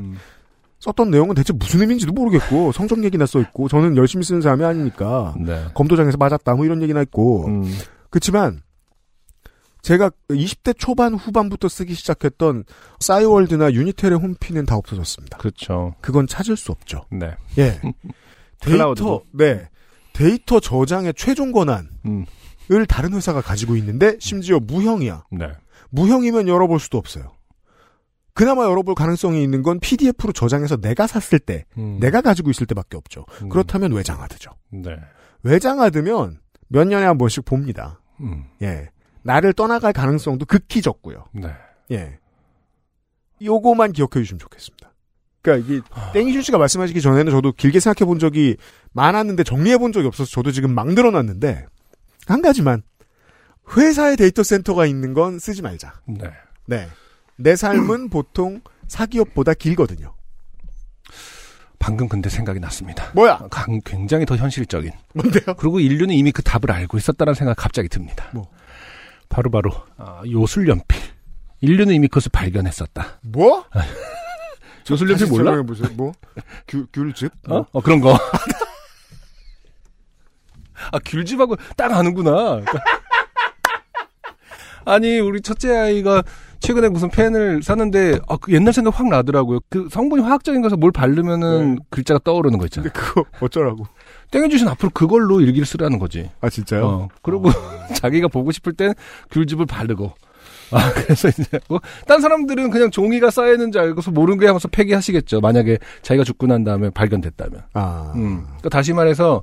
음, 0.77 0.81
썼던 0.81 1.11
내용은 1.11 1.35
대체 1.35 1.53
무슨 1.53 1.81
의미인지도 1.81 2.13
모르겠고 2.13 2.73
성적 2.73 3.03
얘기나 3.05 3.27
써 3.27 3.41
있고 3.41 3.69
저는 3.69 3.97
열심히 3.97 4.25
쓰는 4.25 4.41
사람이 4.41 4.65
아니니까 4.65 5.35
네. 5.39 5.65
검도장에서 5.75 6.17
맞았다 6.17 6.55
뭐 6.55 6.65
이런 6.65 6.83
얘기나 6.83 7.03
있고 7.03 7.47
음, 7.47 7.65
그렇지만 8.11 8.63
제가 9.83 10.11
20대 10.31 10.77
초반 10.77 11.15
후반부터 11.15 11.69
쓰기 11.69 11.95
시작했던 11.95 12.65
싸이월드나 12.99 13.73
유니텔의 13.73 14.19
홈피는 14.19 14.67
다 14.67 14.75
없어졌습니다. 14.77 15.39
그렇죠. 15.39 15.95
그건 16.01 16.27
찾을 16.27 16.57
수 16.57 16.73
없죠. 16.73 17.05
네. 17.11 17.37
예. 17.59 17.81
데이터 18.59 18.71
클라우드도. 18.71 19.23
네 19.33 19.69
데이터 20.13 20.59
저장의 20.59 21.15
최종 21.15 21.53
권한 21.53 21.89
음, 22.05 22.27
다른 22.89 23.13
회사가 23.13 23.41
가지고 23.41 23.77
있는데 23.77 24.17
심지어 24.19 24.59
무형이야. 24.59 25.25
네. 25.31 25.53
무형이면 25.91 26.49
열어볼 26.49 26.81
수도 26.81 26.99
없어요. 26.99 27.36
그나마 28.37 28.65
열어볼 28.65 28.95
가능성이 28.95 29.43
있는 29.43 29.63
건 29.63 29.81
PDF로 29.81 30.31
저장해서 30.31 30.77
내가 30.77 31.07
샀을 31.07 31.39
때, 31.39 31.65
음. 31.79 31.97
내가 32.01 32.21
가지고 32.21 32.51
있을 32.51 32.67
때밖에 32.67 32.99
없죠. 32.99 33.25
음. 33.41 33.49
그렇다면 33.49 33.93
외장하드죠. 33.93 34.51
네. 34.73 34.95
외장하드면 35.43 36.39
몇 36.69 36.87
년에 36.87 37.07
한 37.07 37.17
번씩 37.17 37.47
봅니다. 37.47 37.99
음. 38.21 38.45
예. 38.61 38.91
나를 39.23 39.55
떠나갈 39.55 39.95
가능성도 39.95 40.45
극히 40.45 40.83
적고요. 40.83 41.25
네. 41.33 41.49
예. 41.93 42.19
요거만 43.43 43.93
기억해 43.93 44.11
주시면 44.13 44.39
좋겠습니다. 44.39 44.93
그러니까 45.41 45.67
이게 45.67 45.83
땡이준 46.13 46.43
씨가 46.43 46.59
말씀하시기 46.59 47.01
전에는 47.01 47.33
저도 47.33 47.53
길게 47.53 47.81
생각해 47.81 48.07
본 48.07 48.19
적이 48.19 48.59
많았는데 48.93 49.45
정리해 49.45 49.79
본 49.79 49.93
적이 49.93 50.09
없어서 50.09 50.31
저도 50.31 50.53
지금 50.53 50.75
막 50.75 50.89
늘어났는데 50.89 51.65
한 52.27 52.43
가지만 52.43 52.83
회사에 53.79 54.15
데이터 54.17 54.43
센터가 54.43 54.85
있는 54.85 55.15
건 55.15 55.39
쓰지 55.39 55.63
말자. 55.63 56.03
네. 56.07 56.31
네. 56.67 56.87
내 57.37 57.57
삶은 57.57 58.09
보통 58.11 58.61
사기업보다 58.89 59.55
길거든요. 59.55 60.15
방금 61.79 62.09
근데 62.09 62.29
생각이 62.31 62.59
났습니다. 62.59 63.11
뭐야? 63.15 63.39
강- 63.51 63.81
굉장히 63.85 64.25
더 64.27 64.35
현실적인. 64.37 64.93
뭔데요? 65.15 65.55
그리고 65.59 65.79
인류는 65.79 66.15
이미 66.15 66.33
그 66.33 66.43
답을 66.43 66.71
알고 66.73 66.97
있었다는 66.97 67.35
생각이 67.35 67.57
갑자기 67.61 67.89
듭니다. 67.89 68.29
뭐? 68.33 68.51
바로바로 69.29 69.71
아, 69.99 70.23
요술연필. 70.29 71.01
인류는 71.61 71.95
이미 71.95 72.09
그것을 72.09 72.31
발견했었다. 72.33 73.21
뭐? 73.25 73.65
요술연필 74.91 75.27
몰라? 75.27 75.63
보세요. 75.63 75.89
뭐? 75.95 76.13
귤, 76.67 76.87
귤즙? 76.93 77.33
어? 77.51 77.67
어, 77.73 77.81
그런 77.81 78.01
거. 78.01 78.17
아, 80.93 80.99
귤집하고 81.05 81.57
딱 81.77 81.93
아는구나. 81.93 82.33
그러니까. 82.61 82.73
아니, 84.87 85.19
우리 85.19 85.41
첫째 85.43 85.77
아이가 85.77 86.23
최근에 86.61 86.89
무슨 86.89 87.11
펜을 87.11 87.63
샀는데, 87.63 88.21
아, 88.29 88.37
그 88.41 88.53
옛날 88.53 88.73
생각 88.73 88.99
확 88.99 89.09
나더라고요. 89.09 89.59
그 89.69 89.89
성분이 89.91 90.23
화학적인 90.23 90.63
거서 90.63 90.77
뭘 90.77 90.93
바르면은 90.93 91.75
네. 91.75 91.81
글자가 91.91 92.21
떠오르는 92.25 92.59
거 92.59 92.65
있잖아. 92.67 92.89
근데 92.89 92.99
그거 92.99 93.25
어쩌라고? 93.41 93.85
땡해주신 94.31 94.67
앞으로 94.69 94.91
그걸로 94.95 95.41
일기를 95.41 95.67
쓰라는 95.67 95.99
거지. 95.99 96.31
아, 96.41 96.49
진짜요? 96.49 96.87
어, 96.87 97.09
그리고 97.23 97.51
자기가 97.95 98.29
보고 98.29 98.53
싶을 98.53 98.73
땐 98.73 98.95
귤즙을 99.33 99.67
바르고. 99.67 100.13
아, 100.71 100.91
그래서 100.95 101.29
이제, 101.29 101.45
뭐, 101.69 101.81
딴 102.07 102.21
사람들은 102.21 102.71
그냥 102.71 102.91
종이가 102.91 103.31
쌓여있는 103.31 103.73
줄 103.73 103.83
알고서 103.83 104.13
모르는 104.13 104.39
게 104.39 104.47
하면서 104.47 104.69
폐기하시겠죠. 104.69 105.41
만약에 105.41 105.79
자기가 106.03 106.25
죽고 106.25 106.47
난 106.47 106.65
다음에 106.65 106.91
발견됐다면. 106.91 107.63
아. 107.75 108.13
음. 108.15 108.45
그러니까 108.47 108.69
다시 108.69 108.93
말해서, 108.93 109.43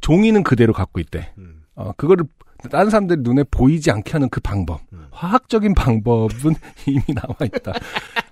종이는 0.00 0.42
그대로 0.42 0.72
갖고 0.72 1.00
있대. 1.00 1.32
음. 1.38 1.62
어, 1.74 1.92
그거를 1.96 2.24
다른 2.70 2.90
사람들 2.90 3.18
눈에 3.20 3.44
보이지 3.50 3.90
않게 3.90 4.12
하는 4.12 4.28
그 4.28 4.40
방법. 4.40 4.80
음. 4.92 5.06
화학적인 5.10 5.74
방법은 5.74 6.54
이미 6.86 7.02
나와 7.14 7.34
있다. 7.44 7.72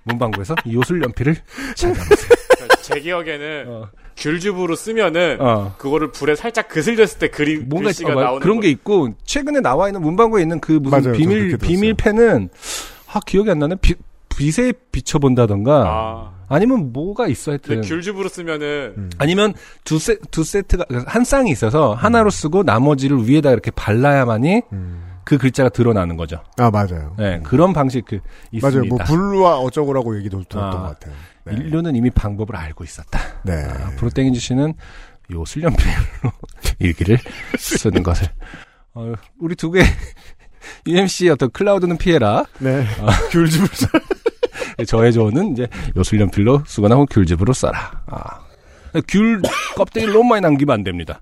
문방구에서 0.03 0.55
요술 0.71 1.01
연필을 1.03 1.35
찾아보세요. 1.75 2.29
그러니까 2.55 2.75
제 2.81 2.99
기억에는 2.99 3.65
어, 3.67 3.89
귤즙으로 4.17 4.75
쓰면은 4.75 5.37
어. 5.41 5.73
그거를 5.77 6.11
불에 6.11 6.35
살짝 6.35 6.67
그슬렸을 6.67 7.19
때 7.19 7.27
그리 7.29 7.57
뭔가 7.57 7.87
글씨가 7.87 8.11
있- 8.11 8.15
어, 8.17 8.21
나오는 8.21 8.39
그런 8.41 8.57
거. 8.57 8.61
게 8.63 8.69
있고 8.69 9.09
최근에 9.23 9.61
나와 9.61 9.87
있는 9.87 10.01
문방구에 10.01 10.41
있는 10.43 10.59
그 10.59 10.73
무슨 10.73 11.01
맞아요. 11.01 11.13
비밀. 11.17 11.57
비밀 11.57 11.93
펜은 11.95 12.49
아 13.13 13.19
기억이 13.25 13.49
안 13.49 13.59
나네. 13.59 13.75
비, 13.81 13.95
빛에 14.37 14.73
비춰본다던가 14.91 15.83
아. 15.87 16.34
아니면 16.47 16.93
뭐가 16.93 17.27
있어 17.27 17.51
하여튼 17.51 17.81
근데 17.81 17.87
귤즙으로 17.87 18.29
쓰면은 18.29 18.93
음. 18.97 19.09
아니면 19.17 19.53
두, 19.83 19.99
세, 19.99 20.17
두 20.31 20.43
세트가 20.43 20.85
한 21.05 21.23
쌍이 21.23 21.51
있어서 21.51 21.93
하나로 21.93 22.29
쓰고 22.29 22.63
나머지를 22.63 23.27
위에다 23.27 23.51
이렇게 23.51 23.71
발라야만이 23.71 24.61
음. 24.71 25.15
그 25.23 25.37
글자가 25.39 25.69
드러나는 25.69 26.17
거죠. 26.17 26.43
아, 26.57 26.69
맞아요. 26.69 27.15
네, 27.17 27.39
그런 27.43 27.73
방식 27.73 28.05
그 28.05 28.19
있습니다. 28.51 28.79
맞아요. 28.79 28.87
뭐, 28.87 28.97
불과 28.99 29.57
어쩌고라고 29.57 30.17
얘기도 30.19 30.43
들었던 30.43 30.63
아. 30.63 30.69
것 30.69 30.81
같아요. 30.83 31.15
네. 31.45 31.55
인류는 31.55 31.95
이미 31.95 32.11
방법을 32.11 32.55
알고 32.55 32.83
있었다. 32.83 33.19
네. 33.43 33.53
아, 33.53 33.87
앞으로 33.87 34.11
땡인지 34.11 34.39
씨는 34.39 34.73
요 35.33 35.45
술연필로 35.45 35.91
일기를 36.79 37.17
쓰는 37.57 38.03
것을. 38.03 38.27
어, 38.93 39.13
우리 39.39 39.55
두 39.55 39.71
개, 39.71 39.81
UMC 40.87 41.29
어떤 41.29 41.49
클라우드는 41.51 41.97
피해라. 41.97 42.45
네. 42.59 42.85
아. 43.01 43.07
귤즙을 43.31 43.67
저의 44.87 45.13
조언은 45.13 45.53
이제 45.53 45.67
요술연필로 45.95 46.63
쓰거나 46.67 46.95
귤즙으로 47.09 47.53
써라. 47.53 48.03
아. 48.07 48.39
귤 49.07 49.41
껍데기를 49.75 50.13
너무 50.13 50.25
많이 50.29 50.41
남기면 50.41 50.73
안 50.73 50.83
됩니다. 50.83 51.21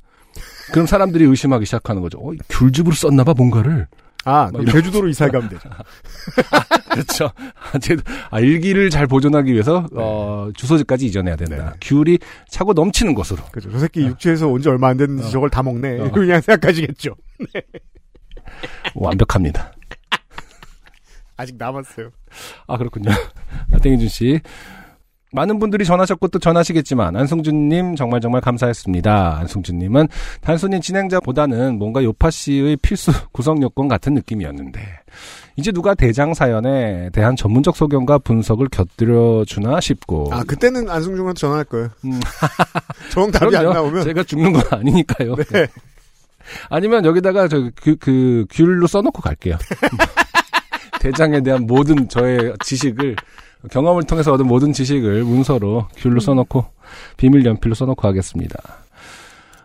그럼 0.71 0.85
사람들이 0.87 1.25
의심하기 1.25 1.65
시작하는 1.65 2.01
거죠. 2.01 2.19
어, 2.19 2.31
귤즙으로 2.49 2.93
썼나봐, 2.93 3.33
뭔가를. 3.35 3.87
아, 4.25 4.49
이런- 4.53 4.65
제주도로 4.67 5.09
이사 5.09 5.27
가면 5.27 5.49
되죠. 5.49 5.69
그렇죠. 6.93 7.29
아, 7.73 7.77
제- 7.79 7.97
아, 8.29 8.39
일기를 8.39 8.89
잘 8.89 9.05
보존하기 9.05 9.51
위해서, 9.51 9.85
어, 9.93 10.49
주소지까지 10.55 11.07
이전해야 11.07 11.35
된다. 11.35 11.71
네. 11.71 11.77
귤이 11.81 12.19
차고 12.47 12.71
넘치는 12.73 13.13
곳으로. 13.15 13.43
그죠. 13.51 13.69
저 13.71 13.79
새끼 13.79 14.01
육지에서 14.05 14.47
온 14.47 14.61
지 14.61 14.69
얼마 14.69 14.87
안 14.89 14.97
됐는데 14.97 15.25
어. 15.25 15.29
저걸 15.29 15.49
다 15.49 15.61
먹네. 15.61 15.99
어. 15.99 16.09
그냥 16.13 16.39
생각하시겠죠. 16.39 17.15
완벽합니다. 18.95 19.73
아직 21.35 21.55
남았어요. 21.57 22.11
아, 22.67 22.77
그렇군요. 22.77 23.11
아, 23.73 23.77
땡희준 23.79 24.07
씨. 24.07 24.39
많은 25.35 25.57
분들이 25.57 25.83
전하셨고 25.83 26.27
또 26.27 26.37
전하시겠지만 26.37 27.15
안승준님 27.15 27.95
정말 27.95 28.21
정말 28.21 28.39
감사했습니다. 28.39 29.37
안승준님은 29.39 30.07
단순히 30.41 30.79
진행자보다는 30.79 31.79
뭔가 31.79 32.03
요파 32.03 32.29
씨의 32.29 32.77
필수 32.77 33.11
구성 33.33 33.59
요건 33.63 33.87
같은 33.87 34.13
느낌이었는데 34.13 34.79
이제 35.55 35.71
누가 35.71 35.95
대장 35.95 36.35
사연에 36.35 37.09
대한 37.13 37.35
전문적 37.35 37.75
소견과 37.75 38.19
분석을 38.19 38.67
곁들여 38.69 39.45
주나 39.47 39.79
싶고 39.79 40.29
아, 40.31 40.43
그때는 40.43 40.87
안승준한테 40.87 41.39
전화할 41.39 41.63
거예요. 41.65 41.89
음. 42.05 42.19
정답이 43.11 43.45
안 43.57 43.63
그럼요. 43.63 43.73
나오면. 43.73 44.03
제가 44.03 44.21
죽는 44.23 44.53
건 44.53 44.61
아니니까요. 44.69 45.35
네. 45.35 45.65
아니면 46.69 47.05
여기다가 47.05 47.47
저그그 47.47 48.45
귤로 48.51 48.85
써놓고 48.85 49.19
갈게요. 49.23 49.57
대장에 51.03 51.41
대한 51.41 51.67
모든 51.67 52.07
저의 52.07 52.53
지식을 52.63 53.17
경험을 53.69 54.03
통해서 54.03 54.31
얻은 54.31 54.47
모든 54.47 54.71
지식을 54.71 55.25
문서로 55.25 55.89
귤로 55.97 56.21
써놓고 56.21 56.65
비밀 57.17 57.45
연필로 57.45 57.75
써놓고 57.75 58.07
하겠습니다. 58.07 58.57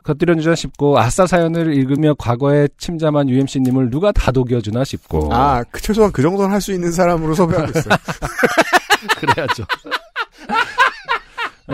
겉들여주나 0.02 0.56
싶고 0.56 0.98
아싸 0.98 1.28
사연을 1.28 1.74
읽으며 1.74 2.14
과거에 2.14 2.66
침잠한 2.76 3.28
UMC님을 3.28 3.88
누가 3.90 4.10
다독여주나 4.10 4.82
싶고 4.82 5.32
아, 5.32 5.62
그, 5.70 5.80
최소한 5.80 6.10
그 6.10 6.22
정도는 6.22 6.50
할 6.50 6.60
수 6.60 6.72
있는 6.72 6.90
사람으로 6.90 7.34
섭외하고 7.34 7.70
있어요. 7.70 7.94
그래야죠. 9.20 9.64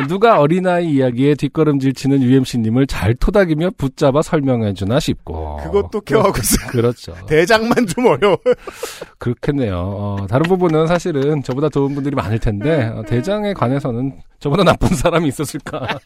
누가 0.09 0.40
어린아이 0.40 0.90
이야기에 0.90 1.36
뒷걸음질 1.36 1.95
치는 1.95 2.22
UMC님을 2.22 2.88
잘 2.88 3.14
토닥이며 3.14 3.70
붙잡아 3.78 4.22
설명해주나 4.22 4.99
싶고. 4.99 5.59
그것도 5.59 6.01
껴하고 6.01 6.36
있어요. 6.38 6.70
그렇죠. 6.70 7.14
대장만 7.26 7.86
좀 7.86 8.07
어려워. 8.07 8.36
그렇겠네요. 9.18 9.76
어, 9.76 10.26
다른 10.28 10.49
부분은 10.49 10.88
사실은 10.88 11.42
저보다 11.42 11.68
좋은 11.68 11.95
분들이 11.95 12.16
많을 12.16 12.40
텐데, 12.40 12.86
어, 12.86 13.05
대장에 13.07 13.55
관해서는 13.55 14.18
저보다 14.40 14.64
나쁜 14.64 14.88
사람이 14.88 15.28
있었을까. 15.28 15.86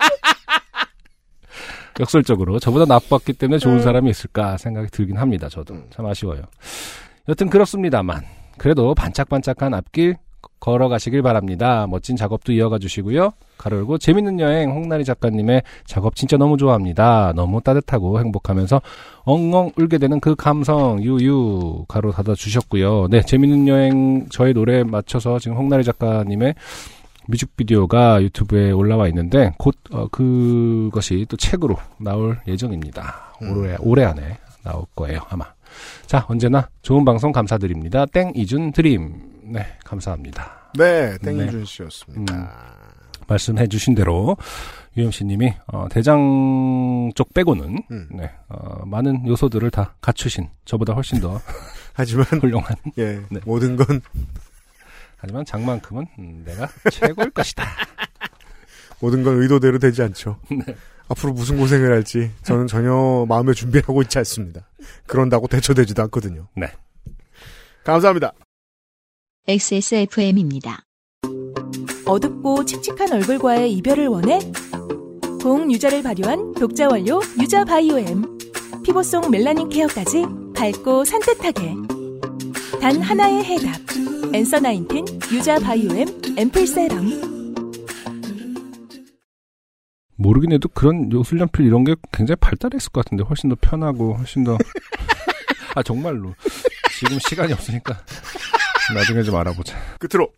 역설적으로 2.01 2.59
저보다 2.59 2.85
나빴기 2.85 3.33
때문에 3.33 3.59
좋은 3.59 3.81
사람이 3.81 4.11
있을까 4.11 4.57
생각이 4.57 4.89
들긴 4.91 5.17
합니다. 5.17 5.49
저도 5.49 5.77
참 5.91 6.07
아쉬워요. 6.07 6.43
여튼 7.29 7.51
그렇습니다만 7.51 8.23
그래도 8.57 8.95
반짝반짝한 8.95 9.75
앞길 9.75 10.17
걸어가시길 10.61 11.23
바랍니다. 11.23 11.87
멋진 11.89 12.17
작업도 12.17 12.53
이어가 12.53 12.79
주시고요. 12.79 13.33
가로 13.57 13.79
열고 13.79 13.99
재밌는 13.99 14.41
여행 14.41 14.71
홍나리 14.71 15.05
작가님의 15.05 15.63
작업 15.85 16.15
진짜 16.15 16.37
너무 16.37 16.57
좋아합니다. 16.57 17.33
너무 17.35 17.61
따뜻하고 17.61 18.21
행복하면서 18.21 18.81
엉엉 19.25 19.73
울게 19.77 19.99
되는 19.99 20.21
그 20.21 20.35
감성 20.35 21.03
유유 21.03 21.85
가로 21.89 22.13
닫아 22.13 22.35
주셨고요. 22.35 23.09
네, 23.09 23.21
재밌는 23.21 23.69
여행 23.69 24.27
저의 24.31 24.55
노래에 24.55 24.85
맞춰서 24.85 25.39
지금 25.39 25.57
홍나리 25.57 25.85
작가님의 25.85 26.55
뮤직비디오가 27.29 28.23
유튜브에 28.23 28.71
올라와 28.71 29.07
있는데 29.09 29.53
곧 29.59 29.77
어, 29.93 30.09
그것이 30.09 31.27
또 31.29 31.37
책으로 31.37 31.77
나올 31.99 32.39
예정입니다. 32.47 33.35
올해 33.43 33.77
올해 33.81 34.05
안에 34.05 34.39
나올 34.65 34.85
거예요 34.95 35.21
아마. 35.29 35.45
자 36.07 36.25
언제나 36.29 36.69
좋은 36.83 37.05
방송 37.05 37.31
감사드립니다. 37.31 38.07
땡 38.07 38.33
이준 38.35 38.73
드림 38.73 39.28
네 39.51 39.67
감사합니다. 39.85 40.71
네, 40.75 41.17
땡이준 41.19 41.65
씨였습니다. 41.65 42.35
음. 42.35 42.47
말씀해주신 43.27 43.95
대로 43.95 44.37
UMC님이 44.97 45.55
어, 45.67 45.87
대장 45.91 47.11
쪽 47.15 47.33
빼고는 47.35 47.83
음. 47.91 48.09
네, 48.11 48.31
어, 48.49 48.85
많은 48.87 49.27
요소들을 49.27 49.71
다 49.71 49.95
갖추신 50.01 50.49
저보다 50.65 50.95
훨씬 50.95 51.21
더 51.21 51.41
하지만, 51.95 52.25
훌륭한 52.27 52.77
예, 52.99 53.21
네. 53.31 53.41
모든 53.45 53.77
건 53.77 54.01
하지만 55.17 55.45
장만큼은 55.45 56.07
음, 56.19 56.43
내가 56.45 56.69
최고일 56.91 57.31
것이다. 57.31 57.65
모든 59.01 59.23
건 59.23 59.41
의도대로 59.43 59.79
되지 59.79 60.03
않죠. 60.03 60.39
네. 60.51 60.75
앞으로 61.09 61.33
무슨 61.33 61.57
고생을 61.57 61.91
할지 61.91 62.31
저는 62.43 62.67
전혀 62.67 63.25
마음의 63.29 63.55
준비를 63.55 63.89
하고 63.89 64.03
있지 64.03 64.19
않습니다. 64.19 64.69
그런다고 65.07 65.49
대처되지도 65.49 66.03
않거든요. 66.03 66.49
네. 66.55 66.71
감사합니다. 67.85 68.33
XSFM입니다. 69.51 70.83
어둡고 72.05 72.67
칙칙한 72.67 73.11
얼굴과의 73.11 73.73
이별을 73.73 74.09
원해? 74.09 74.41
고응 75.41 75.73
유자를 75.73 76.03
발효한 76.03 76.53
독자 76.53 76.87
원료 76.87 77.19
유자 77.41 77.65
바이오엠. 77.65 78.25
피부 78.85 79.03
속 79.03 79.31
멜라닌 79.31 79.71
케어까지 79.71 80.27
밝고 80.55 81.03
산뜻하게. 81.07 81.75
단 82.79 83.01
하나의 83.01 83.43
해답. 83.43 83.81
엔서 84.35 84.61
나인틴 84.61 85.07
유자 85.33 85.59
바이오엠 85.59 86.09
앰플 86.37 86.67
세럼. 86.67 87.07
모르긴 90.17 90.53
해도 90.53 90.69
그런 90.69 91.11
요술 91.11 91.41
연필 91.41 91.65
이런 91.65 91.85
게 91.85 91.97
굉장히 92.13 92.37
발달했을 92.37 92.93
것 92.93 93.03
같은데 93.03 93.25
훨씬 93.25 93.49
더 93.49 93.57
편하고 93.59 94.13
훨씬 94.13 94.45
더 94.45 94.59
아 95.75 95.83
정말로 95.83 96.35
지금 96.99 97.19
시간이 97.21 97.55
없으니까 97.55 97.97
나중에 98.95 99.23
좀 99.23 99.37
알아보자. 99.37 99.77
끝으로 99.99 100.29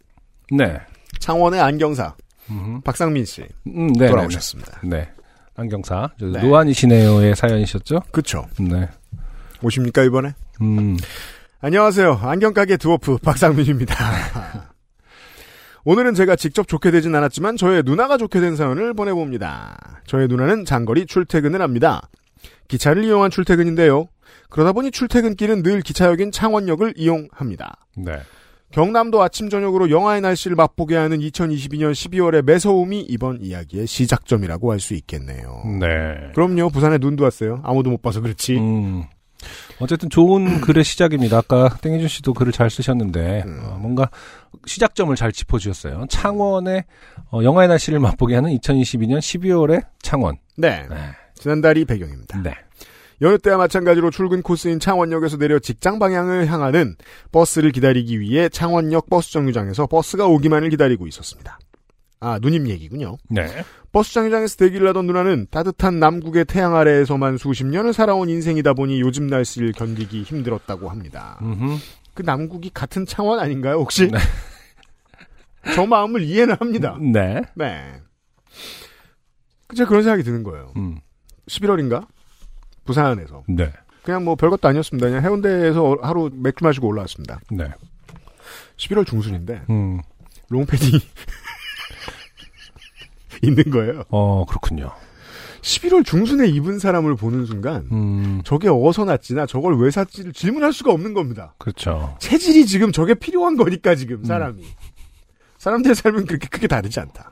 네. 0.51 0.80
창원의 1.18 1.61
안경사 1.61 2.14
음흠. 2.51 2.80
박상민 2.82 3.24
씨 3.24 3.44
음, 3.68 3.92
네. 3.92 4.09
돌아오셨습니다. 4.09 4.80
네. 4.84 4.88
네. 4.98 5.11
안경사 5.57 6.11
저 6.18 6.26
네. 6.26 6.42
노안이시네요의 6.42 7.36
사연이셨죠? 7.36 8.01
그쵸? 8.11 8.46
네. 8.59 8.88
오십니까 9.62 10.03
이번에? 10.03 10.34
음. 10.62 10.96
안녕하세요. 11.61 12.20
안경가게 12.22 12.78
드워프 12.78 13.18
박상민입니다. 13.18 13.94
오늘은 15.84 16.14
제가 16.14 16.36
직접 16.36 16.66
좋게 16.68 16.90
되진 16.90 17.14
않았지만 17.14 17.57
저의 17.57 17.82
누나가 17.84 18.16
좋게 18.16 18.40
된 18.40 18.57
사연을 18.57 18.94
보내봅니다. 18.94 20.03
저의 20.07 20.28
누나는 20.28 20.64
장거리 20.64 21.07
출퇴근을 21.07 21.61
합니다. 21.62 22.09
기차를 22.68 23.05
이용한 23.05 23.30
출퇴근인데요. 23.30 24.09
그러다 24.48 24.72
보니 24.72 24.90
출퇴근길은 24.90 25.62
늘 25.62 25.80
기차역인 25.82 26.32
창원역을 26.32 26.94
이용합니다. 26.96 27.76
네. 27.96 28.20
경남도 28.72 29.20
아침 29.22 29.48
저녁으로 29.50 29.90
영하의 29.90 30.20
날씨를 30.20 30.54
맛보게 30.56 30.96
하는 30.96 31.18
2022년 31.18 31.92
12월의 31.92 32.42
매서움이 32.42 33.00
이번 33.08 33.40
이야기의 33.42 33.86
시작점이라고 33.86 34.70
할 34.72 34.80
수 34.80 34.94
있겠네요. 34.94 35.62
네. 35.80 36.32
그럼요. 36.34 36.70
부산에 36.70 36.98
눈도 36.98 37.24
왔어요. 37.24 37.60
아무도 37.64 37.90
못 37.90 38.00
봐서 38.00 38.20
그렇지. 38.20 38.56
음. 38.56 39.02
어쨌든 39.78 40.08
좋은 40.08 40.60
글의 40.60 40.84
시작입니다. 40.84 41.38
아까 41.38 41.68
땡희준 41.82 42.08
씨도 42.08 42.32
글을 42.34 42.52
잘 42.52 42.70
쓰셨는데 42.70 43.42
음. 43.46 43.60
어, 43.64 43.78
뭔가 43.78 44.08
시작점을 44.66 45.14
잘 45.16 45.32
짚어주셨어요. 45.32 46.06
창원의 46.08 46.84
어, 47.32 47.42
영화의 47.42 47.68
날씨를 47.68 47.98
맛보게 47.98 48.34
하는 48.36 48.56
2022년 48.56 49.18
12월의 49.18 49.84
창원. 50.00 50.36
네. 50.56 50.86
네. 50.88 50.96
지난달이 51.34 51.84
배경입니다. 51.86 52.40
네. 52.42 52.54
여느 53.22 53.38
때와 53.38 53.58
마찬가지로 53.58 54.10
출근 54.10 54.42
코스인 54.42 54.80
창원역에서 54.80 55.36
내려 55.36 55.58
직장 55.58 55.98
방향을 55.98 56.46
향하는 56.46 56.96
버스를 57.32 57.70
기다리기 57.70 58.18
위해 58.18 58.48
창원역 58.48 59.10
버스 59.10 59.30
정류장에서 59.32 59.86
버스가 59.86 60.26
오기만을 60.26 60.70
기다리고 60.70 61.06
있었습니다. 61.06 61.58
아, 62.20 62.38
누님 62.40 62.68
얘기군요. 62.68 63.16
네. 63.28 63.46
버스 63.92 64.14
정류장에서 64.14 64.56
대기를 64.56 64.88
하던 64.88 65.06
누나는 65.06 65.46
따뜻한 65.50 65.98
남국의 65.98 66.44
태양 66.46 66.76
아래에서만 66.76 67.38
수십 67.38 67.64
년을 67.66 67.92
살아온 67.92 68.28
인생이다 68.28 68.74
보니 68.74 69.00
요즘 69.00 69.26
날씨를 69.26 69.72
견디기 69.72 70.22
힘들었다고 70.22 70.88
합니다. 70.88 71.38
음흠. 71.42 71.76
그 72.14 72.22
남국이 72.22 72.70
같은 72.72 73.06
창원 73.06 73.38
아닌가요, 73.40 73.76
혹시? 73.76 74.08
네. 74.10 74.18
저 75.74 75.86
마음을 75.86 76.22
이해는 76.22 76.56
합니다. 76.58 76.96
네. 77.00 77.42
네. 77.54 78.00
그제 79.66 79.84
그런 79.84 80.02
생각이 80.02 80.22
드는 80.22 80.42
거예요. 80.42 80.72
음. 80.76 81.00
11월인가? 81.48 82.06
부산에서. 82.85 83.45
네. 83.49 83.72
그냥 84.03 84.24
뭐 84.24 84.35
별것도 84.35 84.66
아니었습니다. 84.68 85.09
그냥 85.09 85.22
해운대에서 85.22 85.99
하루 86.03 86.31
맥주 86.33 86.64
마시고 86.64 86.89
올라왔습니다. 86.89 87.41
네. 87.51 87.70
11월 88.76 89.07
중순인데 89.07 89.62
음. 89.70 90.01
롱패딩이 90.49 90.99
있는 93.43 93.70
거예요. 93.70 94.05
어, 94.11 94.45
그렇군요. 94.47 94.91
11월 95.62 96.05
중순에 96.05 96.49
입은 96.49 96.78
사람을 96.78 97.16
보는 97.16 97.45
순간 97.45 97.87
음. 97.93 98.41
저게 98.45 98.68
어디서 98.68 99.05
났지나 99.05 99.47
저걸 99.47 99.78
왜 99.78 99.91
샀지를 99.91 100.33
질문할 100.33 100.72
수가 100.72 100.93
없는 100.93 101.12
겁니다. 101.12 101.55
그렇죠. 101.59 102.16
체질이 102.18 102.66
지금 102.66 102.93
저게 102.93 103.14
필요한 103.14 103.57
거니까 103.57 103.95
지금 103.95 104.24
사람이. 104.24 104.64
사람들의 105.59 105.95
삶은 105.95 106.24
그렇게 106.24 106.49
크게 106.49 106.66
다르지 106.66 106.99
않다. 107.01 107.31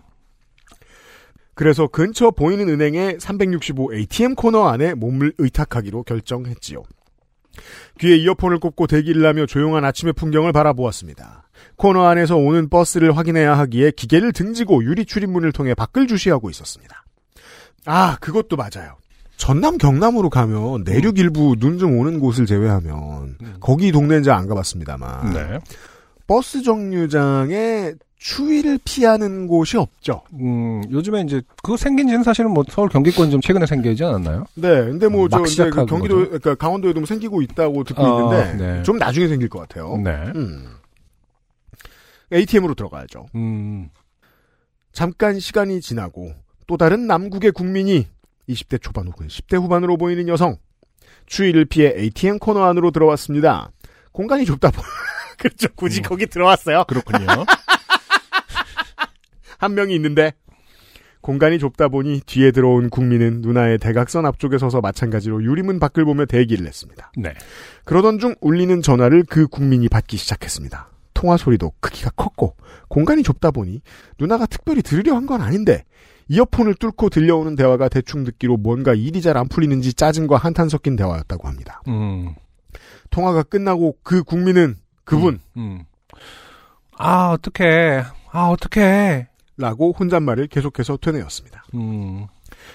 그래서 1.59 1.89
근처 1.89 2.31
보이는 2.31 2.69
은행의 2.69 3.17
365 3.19 3.93
ATM 3.93 4.37
코너 4.37 4.69
안에 4.69 4.95
몸을 4.95 5.33
의탁하기로 5.39 6.05
결정했지요. 6.05 6.85
귀에 7.99 8.15
이어폰을 8.15 8.61
꽂고 8.61 8.87
대기를 8.87 9.27
하며 9.27 9.45
조용한 9.45 9.85
아침의 9.85 10.13
풍경을 10.13 10.53
바라보았습니다. 10.53 11.49
코너 11.75 12.05
안에서 12.07 12.37
오는 12.37 12.69
버스를 12.69 13.17
확인해야 13.17 13.59
하기에 13.59 13.91
기계를 13.91 14.33
등지고 14.33 14.85
유리 14.85 15.05
출입문을 15.05 15.51
통해 15.51 15.75
밖을 15.75 16.07
주시하고 16.07 16.49
있었습니다. 16.49 17.05
아, 17.87 18.17
그것도 18.21 18.55
맞아요. 18.55 18.97
전남 19.37 19.79
경남으로 19.79 20.31
가면 20.31 20.85
내륙 20.85 21.19
일부 21.19 21.57
눈 21.59 21.77
좀 21.81 21.99
오는 21.99 22.21
곳을 22.21 22.47
제외하면 22.47 23.37
거기 23.59 23.91
동네는 23.91 24.23
잘 24.23 24.37
안 24.37 24.47
가봤습니다만 24.47 25.33
네. 25.33 25.59
버스 26.29 26.63
정류장에 26.63 27.95
추위를 28.19 28.81
피하는 28.85 29.47
곳이 29.47 29.77
없죠. 29.77 30.23
음, 30.35 30.83
요즘에 30.91 31.23
이제 31.23 31.41
그거 31.62 31.77
생긴 31.77 32.09
지는 32.09 32.25
사실은 32.25 32.51
뭐 32.51 32.64
서울 32.69 32.89
경기권 32.89 33.31
좀 33.31 33.41
최근에 33.41 33.64
생기지 33.66 34.05
않았나요? 34.05 34.45
네, 34.55 34.69
근데 34.69 35.09
뭐막저 35.09 35.51
이제 35.51 35.71
그 35.71 35.87
경기도 35.87 36.16
거죠. 36.16 36.27
그러니까 36.27 36.55
강원도에도 36.57 37.01
뭐 37.01 37.07
생기고 37.07 37.43
있다고 37.43 37.85
듣고 37.85 38.03
어, 38.03 38.35
있는데 38.35 38.64
네. 38.64 38.83
좀 38.83 38.99
나중에 38.99 39.29
생길 39.29 39.49
것 39.49 39.61
같아요. 39.61 39.97
네. 40.03 40.11
음. 40.35 40.66
ATM으로 42.33 42.75
들어가야죠. 42.75 43.27
음. 43.37 43.89
잠깐 44.93 45.39
시간이 45.39 45.81
지나고 45.81 46.33
또 46.66 46.77
다른 46.77 47.07
남국의 47.07 47.53
국민이 47.53 48.09
20대 48.49 48.83
초반 48.83 49.07
혹은 49.07 49.29
10대 49.29 49.62
후반으로 49.62 49.97
보이는 49.97 50.27
여성 50.27 50.57
추위를 51.27 51.66
피해 51.66 51.95
ATM 51.97 52.41
코너 52.41 52.64
안으로 52.64 52.91
들어왔습니다. 52.91 53.71
공간이 54.11 54.45
좁다 54.45 54.73
보. 54.73 54.83
그렇죠. 55.39 55.69
굳이 55.77 56.03
거기 56.03 56.27
들어왔어요. 56.27 56.85
그렇군요. 56.89 57.27
한 59.59 59.75
명이 59.75 59.95
있는데 59.97 60.33
공간이 61.21 61.59
좁다 61.59 61.89
보니 61.89 62.23
뒤에 62.27 62.53
들어온 62.53 62.89
국민은 62.91 63.41
누나의 63.43 63.79
대각선 63.79 64.25
앞쪽에 64.25 64.57
서서 64.57 64.81
마찬가지로 64.81 65.43
유리문 65.43 65.81
밖을 65.81 66.05
보며 66.05 66.25
대기를 66.27 66.67
했습니다. 66.67 67.13
네. 67.17 67.35
그러던 67.85 68.19
중 68.21 68.35
울리는 68.41 68.81
전화를 68.83 69.25
그 69.29 69.49
국민이 69.49 69.89
받기 69.89 70.17
시작했습니다. 70.17 70.91
통화 71.15 71.37
소리도 71.37 71.73
크기가 71.81 72.11
컸고 72.11 72.57
공간이 72.89 73.25
좁다 73.25 73.51
보니 73.51 73.83
누나가 74.21 74.47
특별히 74.47 74.81
들으려 74.83 75.17
한 75.17 75.27
건 75.27 75.41
아닌데 75.43 75.85
이어폰을 76.29 76.74
뚫고 76.74 77.09
들려오는 77.11 77.57
대화가 77.57 77.89
대충 77.89 78.23
듣기로 78.23 78.57
뭔가 78.59 78.95
일이 78.95 79.20
잘 79.20 79.37
안 79.37 79.49
풀리는지 79.49 79.95
짜증과 79.95 80.37
한탄 80.37 80.69
섞인 80.69 80.95
대화였다고 80.95 81.49
합니다. 81.49 81.82
음. 81.89 82.35
통화가 83.11 83.43
끝나고 83.45 83.97
그 84.05 84.23
국민은 84.23 84.77
그분 85.05 85.41
음. 85.57 85.85
아, 86.97 87.31
어떡해. 87.31 88.05
아, 88.31 88.49
어떡해. 88.49 89.28
라고 89.59 89.93
혼잣말을 89.98 90.47
계속해서 90.47 90.97
되뇌었습니다. 90.98 91.64
음. 91.74 92.26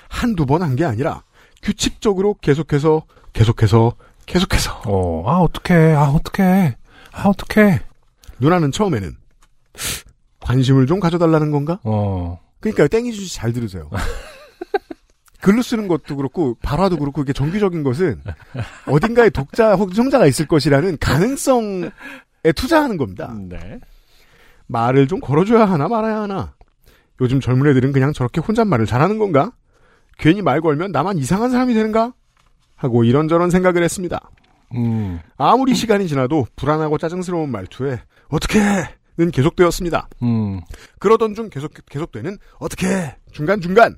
한두 0.10 0.46
번 0.46 0.62
한 0.62 0.76
게 0.76 0.84
아니라 0.86 1.24
규칙적으로 1.62 2.36
계속해서 2.42 3.04
계속해서 3.32 3.94
계속해서 4.26 4.82
어, 4.86 5.24
아, 5.30 5.40
어떡해. 5.40 5.94
아, 5.94 6.10
어떡해. 6.10 6.76
아, 7.14 7.28
어떡해. 7.30 7.80
누나는 8.40 8.72
처음에는 8.72 9.16
관심을 10.42 10.88
좀 10.88 11.00
가져달라는 11.00 11.52
건가? 11.52 11.80
어. 11.84 12.40
그러니까 12.60 12.88
땡이주 12.88 13.24
씨잘 13.26 13.54
들으세요. 13.54 13.90
글로 15.42 15.62
쓰는 15.62 15.88
것도 15.90 16.16
그렇고 16.16 16.56
발화도 16.62 16.98
그렇고 16.98 17.22
이게 17.22 17.34
정기적인 17.34 17.84
것은 17.84 18.22
어딘가에 18.88 19.30
독자 19.30 19.76
혹은 19.76 19.94
청자가 19.94 20.26
있을 20.26 20.48
것이라는 20.48 20.98
가능성에 21.00 21.90
투자하는 22.56 22.96
겁니다. 22.98 23.34
네. 23.50 23.80
말을 24.68 25.08
좀 25.08 25.20
걸어줘야 25.20 25.66
하나 25.66 25.88
말아야 25.90 26.22
하나. 26.22 26.54
요즘 27.22 27.40
젊은 27.40 27.70
애들은 27.72 27.92
그냥 27.92 28.14
저렇게 28.14 28.42
혼잣말을 28.42 28.86
잘하는 28.86 29.18
건가? 29.18 29.52
괜히 30.18 30.42
말 30.42 30.62
걸면 30.62 30.92
나만 30.92 31.18
이상한 31.18 31.52
사람이 31.52 31.74
되는가? 31.74 32.14
하고 32.76 33.04
이런저런 33.04 33.50
생각을 33.50 33.84
했습니다. 33.84 34.30
음. 34.76 35.20
아무리 35.38 35.76
시간이 35.76 36.08
지나도 36.08 36.48
불안하고 36.56 36.98
짜증스러운 36.98 37.52
말투에 37.52 38.02
어떻게는 38.30 39.32
계속되었습니다. 39.32 40.10
음. 40.24 40.62
그러던 41.00 41.36
중 41.36 41.50
계속 41.50 41.72
계속되는 41.90 42.38
어떻게 42.60 43.16
중간 43.32 43.62
중간 43.62 43.98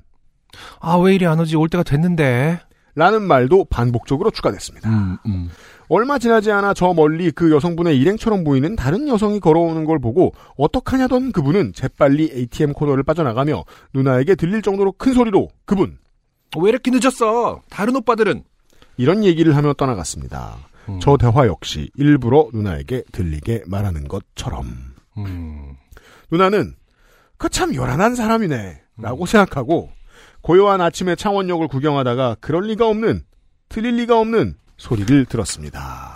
아, 0.80 0.96
왜 0.96 1.14
이리 1.14 1.26
안 1.26 1.40
오지? 1.40 1.56
올 1.56 1.68
때가 1.68 1.82
됐는데. 1.82 2.60
라는 2.94 3.22
말도 3.22 3.66
반복적으로 3.66 4.30
추가됐습니다. 4.30 4.88
음, 4.88 5.18
음. 5.26 5.50
얼마 5.88 6.18
지나지 6.18 6.50
않아 6.50 6.74
저 6.74 6.92
멀리 6.92 7.30
그 7.30 7.50
여성분의 7.52 7.98
일행처럼 8.00 8.44
보이는 8.44 8.74
다른 8.76 9.06
여성이 9.08 9.38
걸어오는 9.40 9.84
걸 9.84 9.98
보고 9.98 10.32
어떡하냐던 10.56 11.32
그분은 11.32 11.72
재빨리 11.74 12.30
ATM 12.34 12.72
코너를 12.72 13.02
빠져나가며 13.04 13.64
누나에게 13.94 14.34
들릴 14.34 14.62
정도로 14.62 14.92
큰 14.92 15.14
소리로 15.14 15.48
그분 15.64 15.98
왜 16.58 16.70
이렇게 16.70 16.90
늦었어? 16.90 17.62
다른 17.70 17.94
오빠들은 17.96 18.42
이런 18.96 19.24
얘기를 19.24 19.54
하며 19.56 19.74
떠나갔습니다. 19.74 20.56
음. 20.88 20.98
저 21.00 21.16
대화 21.16 21.46
역시 21.46 21.90
일부러 21.96 22.48
누나에게 22.52 23.02
들리게 23.12 23.64
말하는 23.66 24.08
것처럼 24.08 24.66
음. 25.18 25.74
누나는 26.30 26.74
그 27.36 27.48
참 27.50 27.74
요란한 27.74 28.14
사람이네 28.14 28.80
라고 28.98 29.26
생각하고 29.26 29.90
고요한 30.40 30.80
아침에 30.80 31.14
창원역을 31.16 31.68
구경하다가 31.68 32.36
그럴 32.40 32.64
리가 32.68 32.88
없는 32.88 33.22
틀릴 33.68 33.96
리가 33.96 34.18
없는 34.18 34.54
소리를 34.76 35.26
들었습니다. 35.26 36.14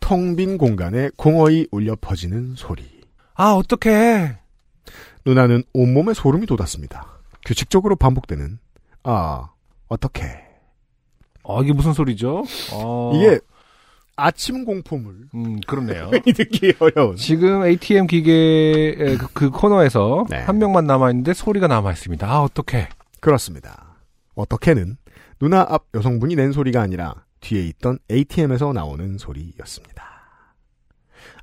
텅 0.00 0.36
빈 0.36 0.58
공간에 0.58 1.10
공허히 1.16 1.66
울려 1.70 1.96
퍼지는 2.00 2.54
소리. 2.56 2.84
아 3.34 3.52
어떡해? 3.52 4.38
누나는 5.24 5.64
온몸에 5.72 6.12
소름이 6.14 6.46
돋았습니다. 6.46 7.06
규칙적으로 7.46 7.96
반복되는 7.96 8.58
아 9.02 9.50
어떻게 9.88 10.24
아 11.46 11.60
이게 11.62 11.72
무슨 11.72 11.92
소리죠? 11.92 12.44
어... 12.72 13.12
이게 13.14 13.40
아침 14.16 14.64
공포물 14.64 15.28
음 15.34 15.60
그렇네요. 15.66 16.10
이 16.26 16.32
듣기 16.32 16.74
어려운 16.78 17.16
지금 17.16 17.64
ATM 17.64 18.06
기계의 18.06 19.18
그, 19.18 19.26
그 19.32 19.50
코너에서 19.50 20.26
네. 20.30 20.38
한 20.38 20.58
명만 20.58 20.86
남아 20.86 21.10
있는데 21.10 21.32
소리가 21.34 21.66
남아 21.66 21.92
있습니다. 21.92 22.30
아 22.30 22.42
어떡해? 22.42 22.88
그렇습니다. 23.20 23.96
어떻게는 24.34 24.96
누나 25.40 25.66
앞 25.68 25.86
여성분이 25.94 26.36
낸 26.36 26.52
소리가 26.52 26.80
아니라 26.80 27.23
뒤에 27.44 27.62
있던 27.68 27.98
ATM에서 28.10 28.72
나오는 28.72 29.18
소리였습니다. 29.18 30.04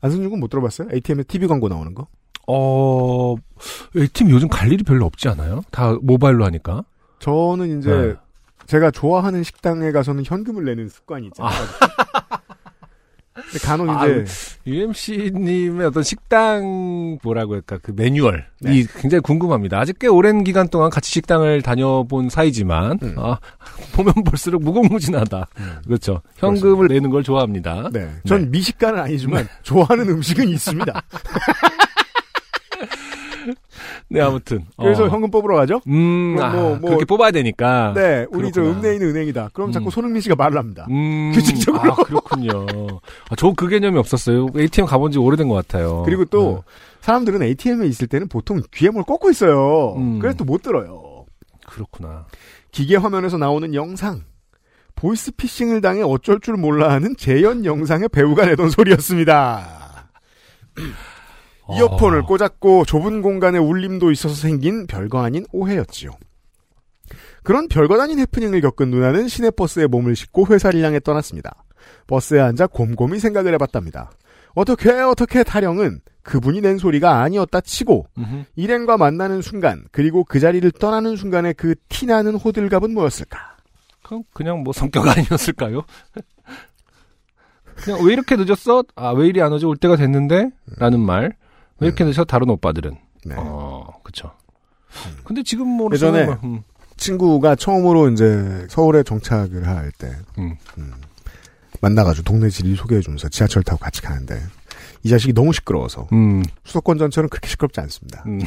안승준 0.01 0.31
군못 0.31 0.49
들어봤어요? 0.49 0.89
ATM에 0.91 1.23
TV 1.23 1.47
광고 1.47 1.69
나오는 1.69 1.93
거? 1.93 2.07
어 2.47 3.35
ATM 3.95 4.31
요즘 4.31 4.47
갈 4.47 4.71
일이 4.71 4.83
별로 4.83 5.05
없지 5.05 5.29
않아요? 5.29 5.61
다 5.71 5.95
모바일로 6.01 6.43
하니까. 6.45 6.83
저는 7.19 7.79
이제 7.79 7.91
네. 7.91 8.15
제가 8.65 8.89
좋아하는 8.89 9.43
식당에 9.43 9.91
가서는 9.91 10.23
현금을 10.25 10.65
내는 10.65 10.89
습관이 10.89 11.27
있잖아요. 11.27 11.53
근데 11.53 12.30
간혹 13.63 13.89
아, 13.89 14.05
이제 14.07 14.25
UMC님의 14.67 15.87
어떤 15.87 16.03
식당 16.03 17.17
뭐라고 17.23 17.53
할까 17.53 17.77
그 17.81 17.93
매뉴얼이 17.95 18.41
네. 18.59 18.83
굉장히 18.99 19.21
궁금합니다. 19.21 19.79
아직 19.79 19.97
꽤 19.99 20.07
오랜 20.07 20.43
기간 20.43 20.67
동안 20.67 20.89
같이 20.89 21.11
식당을 21.11 21.61
다녀본 21.61 22.29
사이지만 22.29 22.99
음. 23.01 23.15
아, 23.17 23.39
보면 23.93 24.13
볼수록 24.25 24.63
무궁무진하다. 24.63 25.47
그렇죠. 25.85 26.21
현금을 26.37 26.89
내는 26.89 27.09
걸 27.09 27.23
좋아합니다. 27.23 27.89
네, 27.93 28.09
전 28.25 28.51
미식가는 28.51 28.99
아니지만 28.99 29.47
좋아하는 29.63 30.09
음식은 30.09 30.49
있습니다. 30.49 31.01
네 34.09 34.21
아무튼 34.21 34.65
그래서 34.77 35.05
어. 35.05 35.09
현금 35.09 35.31
뽑으러 35.31 35.55
가죠. 35.55 35.81
음, 35.87 36.35
그럼 36.35 36.49
아, 36.49 36.53
뭐, 36.53 36.69
뭐- 36.77 36.89
그렇게 36.89 37.05
뽑아야 37.05 37.31
되니까. 37.31 37.93
네, 37.95 38.25
우리 38.31 38.51
저 38.51 38.61
그렇구나. 38.61 38.77
읍내에 38.79 38.93
있는 38.95 39.09
은행이다. 39.09 39.49
그럼 39.53 39.71
자꾸 39.71 39.87
음. 39.87 39.89
손흥민 39.89 40.21
씨가 40.21 40.35
말을 40.35 40.57
합니다. 40.57 40.85
음, 40.89 41.31
규칙적으로. 41.35 41.91
아, 41.93 41.95
그렇군요. 41.95 42.65
아, 43.29 43.35
저그 43.35 43.67
개념이 43.67 43.97
없었어요. 43.97 44.47
ATM 44.57 44.85
가본 44.87 45.11
지 45.11 45.19
오래된 45.19 45.47
것 45.47 45.55
같아요. 45.55 46.03
그리고 46.05 46.25
또 46.25 46.63
사람들은 47.01 47.41
ATM에 47.41 47.87
있을 47.87 48.07
때는 48.07 48.27
보통 48.27 48.61
귀에 48.73 48.89
뭘 48.89 49.03
꽂고 49.03 49.29
있어요. 49.31 49.95
음. 49.97 50.19
그래서 50.19 50.37
또 50.37 50.45
못 50.45 50.61
들어요. 50.61 51.25
네, 51.51 51.57
그렇구나. 51.67 52.25
기계 52.71 52.95
화면에서 52.95 53.37
나오는 53.37 53.73
영상. 53.73 54.21
보이스 54.95 55.31
피싱을 55.31 55.81
당해 55.81 56.01
어쩔 56.03 56.39
줄 56.39 56.57
몰라 56.57 56.91
하는 56.91 57.15
재연 57.17 57.65
영상의 57.65 58.09
배우가 58.09 58.45
내던 58.45 58.69
소리였습니다. 58.69 60.09
이어폰을 61.77 62.19
어. 62.19 62.25
꽂았고 62.25 62.85
좁은 62.85 63.21
공간에 63.21 63.57
울림도 63.57 64.11
있어서 64.11 64.35
생긴 64.35 64.87
별거 64.87 65.23
아닌 65.23 65.45
오해였지요. 65.51 66.11
그런 67.43 67.67
별거 67.67 67.99
아닌 67.99 68.19
해프닝을 68.19 68.61
겪은 68.61 68.91
누나는 68.91 69.27
시내버스에 69.27 69.87
몸을 69.87 70.15
싣고 70.15 70.47
회사를 70.47 70.83
향해 70.83 70.99
떠났습니다. 70.99 71.63
버스에 72.07 72.39
앉아 72.39 72.67
곰곰이 72.67 73.19
생각을 73.19 73.53
해봤답니다. 73.55 74.11
어떡해 74.53 74.91
어떡해 74.91 75.43
타령은 75.43 76.01
그분이 76.23 76.61
낸 76.61 76.77
소리가 76.77 77.21
아니었다 77.21 77.61
치고 77.61 78.05
음흠. 78.17 78.43
일행과 78.55 78.97
만나는 78.97 79.41
순간 79.41 79.83
그리고 79.91 80.23
그 80.23 80.39
자리를 80.39 80.69
떠나는 80.73 81.15
순간에 81.15 81.53
그 81.53 81.73
티나는 81.89 82.35
호들갑은 82.35 82.93
뭐였을까? 82.93 83.57
그럼 84.03 84.23
그냥 84.33 84.61
뭐 84.63 84.73
성격 84.73 85.07
아니었을까요? 85.07 85.83
그냥 87.75 88.05
왜 88.05 88.13
이렇게 88.13 88.35
늦었어? 88.35 88.83
아, 88.95 89.11
왜 89.11 89.27
이리 89.27 89.41
안 89.41 89.51
오지? 89.53 89.65
올 89.65 89.75
때가 89.77 89.95
됐는데? 89.95 90.51
라는 90.77 90.99
말. 90.99 91.33
왜 91.81 91.87
이렇게 91.87 92.03
늦어? 92.05 92.23
다른 92.23 92.49
오빠들은. 92.49 92.95
네. 93.25 93.35
어, 93.37 93.87
그쵸. 94.03 94.31
근데 95.23 95.41
지금 95.43 95.67
뭐, 95.67 95.89
예전에 95.91 96.25
뭐, 96.25 96.37
음, 96.43 96.63
친구가 96.97 97.55
처음으로 97.55 98.09
이제 98.09 98.65
서울에 98.69 99.03
정착을 99.03 99.67
할때 99.67 100.15
음. 100.37 100.55
만나가지고 101.81 102.23
동네 102.23 102.49
지리 102.49 102.75
소개해주면서 102.75 103.29
지하철 103.29 103.63
타고 103.63 103.79
같이 103.79 104.01
가는데 104.01 104.41
이 105.03 105.09
자식이 105.09 105.33
너무 105.33 105.53
시끄러워서 105.53 106.07
음, 106.13 106.43
수도권 106.63 106.97
전철은 106.97 107.29
그렇게 107.29 107.47
시끄럽지 107.47 107.79
않습니다. 107.79 108.23
음, 108.27 108.41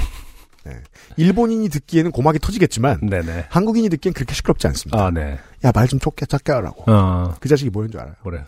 일본인이 1.17 1.69
듣기에는 1.69 2.13
고막이 2.13 2.39
터지겠지만 2.39 3.01
네네. 3.09 3.47
한국인이 3.49 3.89
듣기엔 3.89 4.13
그렇게 4.13 4.35
시끄럽지 4.35 4.67
않습니다. 4.69 5.07
아, 5.07 5.11
네. 5.11 5.39
야말 5.65 5.89
좀 5.89 5.99
좁게 5.99 6.27
작게 6.27 6.53
하라고. 6.53 6.91
어, 6.91 7.35
그 7.41 7.49
자식이 7.49 7.71
뭐였는 7.71 7.91
줄 7.91 8.01
알아요? 8.01 8.15
그래. 8.23 8.45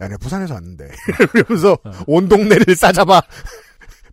야 0.00 0.06
내가 0.06 0.16
부산에서 0.18 0.54
왔는데 0.54 0.88
이러면서 1.34 1.76
온 2.06 2.28
동네를 2.28 2.76
싸잡아 2.76 3.20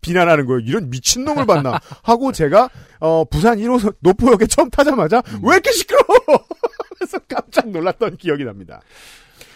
비난하는 0.06 0.46
거예요. 0.46 0.60
이런 0.60 0.90
미친놈을 0.90 1.46
봤나 1.46 1.80
하고 2.04 2.32
제가 2.32 2.70
어, 3.00 3.24
부산 3.30 3.58
1호선 3.58 3.96
노포역에 4.00 4.46
처음 4.48 4.70
타자마자 4.70 5.22
왜 5.42 5.54
이렇게 5.54 5.72
시끄러워 5.72 6.06
그래서 6.98 7.18
깜짝 7.28 7.70
놀랐던 7.70 8.18
기억이 8.18 8.44
납니다. 8.46 8.82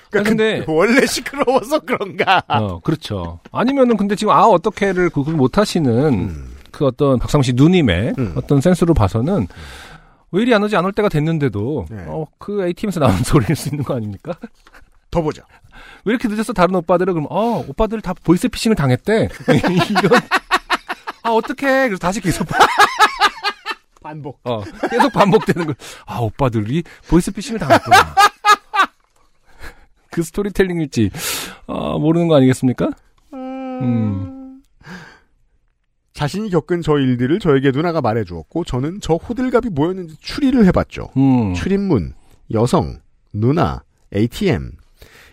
그러니까 0.09 0.27
아, 0.27 0.31
근데- 0.31 0.65
그- 0.65 0.73
원래 0.73 1.05
시끄러워서 1.05 1.79
그런가 1.79 2.41
어, 2.47 2.79
그렇죠. 2.79 3.39
아니면은 3.51 3.95
근데 3.95 4.15
지금 4.15 4.33
아, 4.33 4.41
어떻게를 4.45 5.09
그걸 5.11 5.35
못 5.35 5.57
하시는 5.57 5.91
음. 6.13 6.55
그 6.71 6.85
어떤 6.85 7.19
박상시 7.19 7.53
누님의 7.53 8.13
음. 8.17 8.33
어떤 8.35 8.59
센스로 8.61 8.93
봐서는 8.93 9.47
왜 10.31 10.41
이리 10.43 10.53
안 10.53 10.63
오지 10.63 10.75
안올 10.75 10.93
때가 10.93 11.09
됐는데도 11.09 11.85
네. 11.89 12.03
어, 12.07 12.25
그 12.39 12.63
ATM에서 12.65 12.99
나오는 12.99 13.21
소리일 13.23 13.55
수 13.55 13.69
있는 13.69 13.83
거 13.83 13.95
아닙니까? 13.95 14.33
더 15.11 15.21
보자. 15.21 15.43
왜 16.05 16.11
이렇게 16.13 16.27
늦었어 16.27 16.53
다른 16.53 16.75
오빠들은 16.75 17.13
그럼 17.13 17.27
어 17.29 17.63
오빠들 17.67 18.01
다 18.01 18.13
보이스 18.23 18.47
피싱을 18.47 18.75
당했대 18.75 19.27
이런 19.47 20.11
아 21.23 21.29
어떡해. 21.31 21.87
그래서 21.87 21.97
다시 21.97 22.21
계속 22.21 22.47
반복. 24.01 24.39
어 24.43 24.63
계속 24.89 25.11
반복되는 25.13 25.67
거아 26.05 26.19
오빠들이 26.21 26.83
보이스피싱을 27.09 27.59
당했구나. 27.59 28.15
그 30.11 30.23
스토리텔링일지 30.23 31.11
아 31.67 31.97
모르는 31.99 32.27
거 32.27 32.35
아니겠습니까? 32.35 32.89
음. 33.33 34.61
자신이 36.13 36.49
겪은 36.49 36.81
저 36.81 36.97
일들을 36.97 37.39
저에게 37.39 37.71
누나가 37.71 38.01
말해주었고 38.01 38.65
저는 38.65 38.99
저 39.01 39.13
호들갑이 39.13 39.69
뭐였는지 39.69 40.17
추리를 40.19 40.65
해봤죠. 40.65 41.11
음. 41.15 41.53
출입문, 41.53 42.13
여성, 42.51 42.99
누나, 43.31 43.83
ATM 44.13 44.71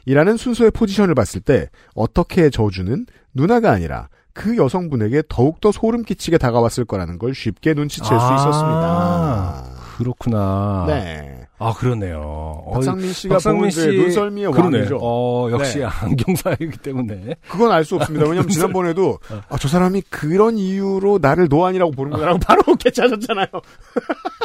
이라는 0.04 0.36
순서의 0.36 0.70
포지션을 0.70 1.14
봤을 1.16 1.40
때 1.40 1.68
어떻게 1.94 2.50
저주는 2.50 3.06
누나가 3.34 3.72
아니라 3.72 4.08
그 4.36 4.56
여성분에게 4.58 5.22
더욱더 5.30 5.72
소름 5.72 6.02
끼치게 6.02 6.36
다가왔을 6.36 6.84
거라는 6.84 7.18
걸 7.18 7.34
쉽게 7.34 7.72
눈치챌 7.72 8.04
수 8.04 8.12
아. 8.14 8.34
있었습니다. 8.36 9.64
그렇구나 9.96 10.84
네. 10.86 11.40
아 11.58 11.72
그러네요 11.72 12.20
어, 12.66 12.70
박상민 12.74 13.14
씨가 13.14 13.36
박상민 13.36 13.70
씨 13.70 13.86
눈썰미의 13.88 14.48
왕이죠. 14.48 14.98
어 15.00 15.48
역시 15.52 15.78
네. 15.78 15.84
안경사이기 15.86 16.76
때문에 16.82 17.36
그건 17.48 17.72
알 17.72 17.82
수 17.82 17.96
없습니다. 17.96 18.26
왜냐면 18.26 18.46
지난번에도 18.50 19.18
어. 19.32 19.40
아, 19.48 19.56
저 19.58 19.68
사람이 19.68 20.02
그런 20.10 20.58
이유로 20.58 21.18
나를 21.22 21.48
노안이라고 21.48 21.92
보는구나라고 21.92 22.38
바로 22.40 22.62
캐치하셨잖아요. 22.76 23.46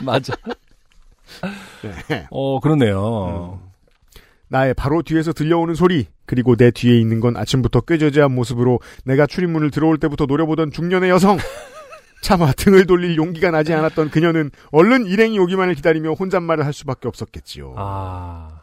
맞아 0.03 0.33
네. 2.07 2.27
어 2.31 2.61
그러네요 2.61 3.59
나의 4.51 4.73
바로 4.73 5.01
뒤에서 5.01 5.31
들려오는 5.31 5.75
소리, 5.75 6.07
그리고 6.25 6.57
내 6.57 6.71
뒤에 6.71 6.99
있는 6.99 7.21
건 7.21 7.37
아침부터 7.37 7.81
꾀저지한 7.81 8.35
모습으로 8.35 8.81
내가 9.05 9.25
출입문을 9.25 9.71
들어올 9.71 9.97
때부터 9.97 10.25
노려보던 10.25 10.71
중년의 10.71 11.09
여성. 11.09 11.37
차마 12.21 12.51
등을 12.51 12.85
돌릴 12.85 13.15
용기가 13.15 13.49
나지 13.49 13.73
않았던 13.73 14.11
그녀는 14.11 14.51
얼른 14.71 15.07
일행이 15.07 15.39
오기만을 15.39 15.73
기다리며 15.73 16.11
혼잣말을 16.11 16.65
할 16.65 16.73
수밖에 16.73 17.07
없었겠지요. 17.07 17.75
아 17.77 18.61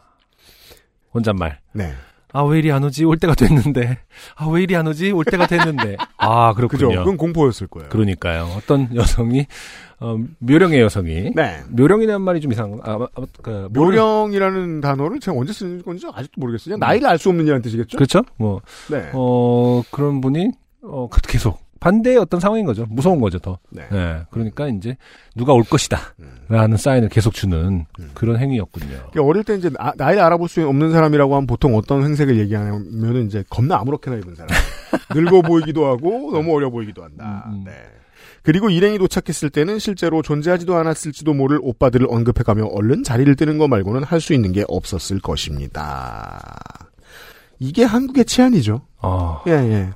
혼잣말 1.13 1.59
네. 1.73 1.93
아, 2.31 2.43
왜 2.43 2.59
이리 2.59 2.71
안 2.71 2.83
오지? 2.83 3.05
올 3.05 3.17
때가 3.17 3.33
됐는데. 3.33 3.97
아, 4.35 4.47
왜 4.47 4.61
이리 4.63 4.75
안 4.75 4.85
오지? 4.87 5.11
올 5.11 5.25
때가 5.25 5.47
됐는데. 5.47 5.97
아, 6.17 6.53
그죠? 6.53 6.67
그렇군요. 6.67 6.99
그건 6.99 7.17
공포였을 7.17 7.67
거예요. 7.67 7.89
그러니까요. 7.89 8.49
어떤 8.55 8.93
여성이, 8.95 9.47
어, 9.99 10.15
묘령의 10.39 10.79
여성이. 10.81 11.31
네. 11.35 11.61
묘령이라는 11.69 12.21
말이 12.21 12.39
좀 12.39 12.51
이상, 12.51 12.79
아, 12.83 12.99
아, 13.15 13.21
그, 13.41 13.67
묘령- 13.73 13.73
묘령이라는 13.73 14.81
단어를 14.81 15.19
제가 15.19 15.37
언제 15.37 15.53
쓰는 15.53 15.81
건지 15.81 16.05
아직도 16.13 16.39
모르겠어요. 16.39 16.75
그냥 16.75 16.79
나이를 16.87 17.07
알 17.07 17.17
수 17.17 17.29
없는 17.29 17.45
이라는 17.45 17.61
뜻이겠죠? 17.63 17.97
그렇죠? 17.97 18.21
뭐, 18.37 18.61
네. 18.91 19.09
어, 19.13 19.81
그런 19.91 20.21
분이, 20.21 20.51
어, 20.83 21.09
계속, 21.27 21.59
반대의 21.79 22.17
어떤 22.17 22.39
상황인 22.39 22.65
거죠. 22.65 22.85
무서운 22.89 23.19
거죠, 23.21 23.39
더. 23.39 23.57
네. 23.69 23.87
네. 23.91 24.21
그러니까 24.31 24.67
이제, 24.67 24.97
누가 25.35 25.53
올 25.53 25.63
것이다. 25.63 25.97
라는 26.49 26.77
사인을 26.77 27.09
계속 27.09 27.33
주는 27.33 27.85
그런 28.13 28.37
행위였군요. 28.39 28.87
그러니까 29.11 29.23
어릴 29.23 29.43
때 29.43 29.55
이제 29.55 29.69
나, 29.69 29.93
나이를 29.95 30.21
알아볼 30.23 30.49
수 30.49 30.67
없는 30.67 30.91
사람이라고 30.91 31.35
하면 31.35 31.47
보통 31.47 31.75
어떤 31.75 32.03
행색을 32.03 32.37
얘기하냐면은 32.39 33.27
이제 33.27 33.43
겁나 33.49 33.77
아무렇게나 33.79 34.17
입은 34.17 34.35
사람. 34.35 34.49
늙어 35.15 35.41
보이기도 35.41 35.85
하고 35.87 36.31
너무 36.33 36.55
어려 36.55 36.69
보이기도 36.69 37.03
한다. 37.03 37.45
음, 37.47 37.53
음. 37.53 37.63
네. 37.65 37.71
그리고 38.41 38.69
일행이 38.69 38.97
도착했을 38.97 39.49
때는 39.49 39.79
실제로 39.79 40.21
존재하지도 40.21 40.75
않았을지도 40.75 41.33
모를 41.33 41.59
오빠들을 41.61 42.07
언급해가며 42.09 42.65
얼른 42.65 43.03
자리를 43.03 43.35
뜨는 43.35 43.57
거 43.57 43.67
말고는 43.67 44.03
할 44.03 44.21
수 44.21 44.33
있는 44.33 44.51
게 44.53 44.63
없었을 44.67 45.19
것입니다. 45.19 46.57
이게 47.59 47.83
한국의 47.83 48.25
치안이죠. 48.25 48.81
아, 49.01 49.41
예, 49.47 49.51
예. 49.51 49.89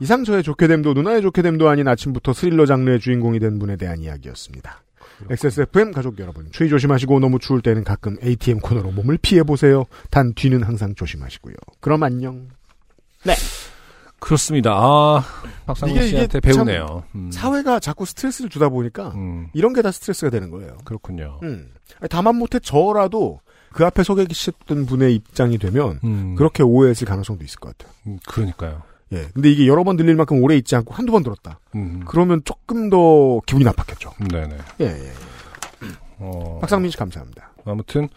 이상 0.00 0.24
저의 0.24 0.42
좋게 0.42 0.68
됨도 0.68 0.94
누나의 0.94 1.22
좋게 1.22 1.42
됨도 1.42 1.68
아닌 1.68 1.88
아침부터 1.88 2.32
스릴러 2.32 2.66
장르의 2.66 3.00
주인공이 3.00 3.38
된 3.40 3.58
분에 3.58 3.76
대한 3.76 4.00
이야기였습니다. 4.00 4.82
XSFM 5.30 5.90
가족 5.90 6.18
여러분, 6.20 6.46
추위 6.52 6.68
조심하시고 6.68 7.18
너무 7.18 7.40
추울 7.40 7.60
때는 7.60 7.82
가끔 7.82 8.16
ATM 8.22 8.60
코너로 8.60 8.92
몸을 8.92 9.18
피해 9.20 9.42
보세요. 9.42 9.84
단 10.10 10.32
뒤는 10.34 10.62
항상 10.62 10.94
조심하시고요. 10.94 11.54
그럼 11.80 12.04
안녕. 12.04 12.46
그렇습니다. 14.20 14.72
아, 14.74 15.24
박상민 15.66 15.96
이게- 15.96 16.06
이게 16.06 16.16
씨한테 16.16 16.40
배우네요. 16.40 17.04
음, 17.14 17.30
사회가 17.32 17.78
자꾸 17.80 18.04
스트레스를 18.04 18.50
주다 18.50 18.68
보니까 18.68 19.10
음, 19.14 19.48
이런 19.54 19.72
게 19.72 19.82
다 19.82 19.90
스트레스가 19.92 20.30
되는 20.30 20.50
거예요. 20.50 20.76
그렇군요. 20.84 21.38
음. 21.44 21.70
다만 22.10 22.34
못해 22.36 22.58
저라도 22.58 23.40
그 23.72 23.84
앞에 23.86 24.02
서 24.02 24.14
계셨던 24.16 24.86
분의 24.86 25.14
입장이 25.14 25.58
되면 25.58 26.00
음, 26.02 26.34
그렇게 26.36 26.62
오해했을 26.64 27.06
가능성도 27.06 27.44
있을 27.44 27.60
것 27.60 27.76
같아요. 27.76 27.94
음, 28.08 28.18
그러니까요. 28.26 28.82
예. 29.12 29.28
근데 29.34 29.50
이게 29.50 29.66
여러 29.66 29.84
번 29.84 29.96
들릴 29.96 30.14
만큼 30.16 30.42
오래 30.42 30.56
있지 30.56 30.76
않고 30.76 30.94
한두 30.94 31.12
번 31.12 31.22
들었다. 31.22 31.60
음, 31.74 32.02
그러면 32.06 32.42
조금 32.44 32.90
더 32.90 33.40
기분이 33.46 33.64
나빴겠죠. 33.64 34.12
네네. 34.30 34.56
예, 34.80 34.84
예. 34.86 35.12
어, 36.18 36.58
박상민 36.60 36.90
씨 36.90 36.96
감사합니다. 36.96 37.52
아무튼 37.64 38.08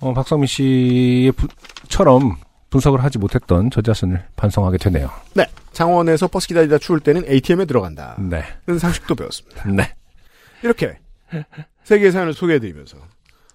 어, 0.00 0.12
박상민 0.14 0.46
씨의 0.46 1.32
부- 1.32 1.48
처럼 1.88 2.36
분석을 2.70 3.02
하지 3.02 3.18
못했던 3.18 3.70
저 3.70 3.82
자신을 3.82 4.24
반성하게 4.36 4.78
되네요. 4.78 5.10
네. 5.34 5.46
창원에서 5.72 6.28
버스 6.28 6.48
기다리다 6.48 6.78
추울 6.78 7.00
때는 7.00 7.24
ATM에 7.26 7.64
들어간다. 7.64 8.16
네, 8.18 8.42
는 8.66 8.78
상식도 8.78 9.14
배웠습니다. 9.14 9.68
네. 9.70 9.94
이렇게 10.62 10.98
세 11.84 11.92
개의 11.92 12.12
사연을 12.12 12.34
소개해드리면서 12.34 12.98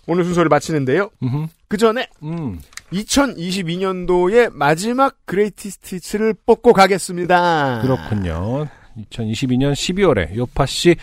오늘 0.07 0.23
순서를 0.23 0.49
마치는데요. 0.49 1.09
음흠, 1.21 1.47
그 1.67 1.77
전에 1.77 2.07
음, 2.23 2.59
2022년도의 2.91 4.51
마지막 4.53 5.18
Greatest 5.25 5.95
Hits를 5.95 6.34
뽑고 6.45 6.73
가겠습니다. 6.73 7.81
그렇군요. 7.81 8.68
2022년 9.11 9.73
12월에 9.73 10.35
요파 10.35 10.65
씨 10.65 10.95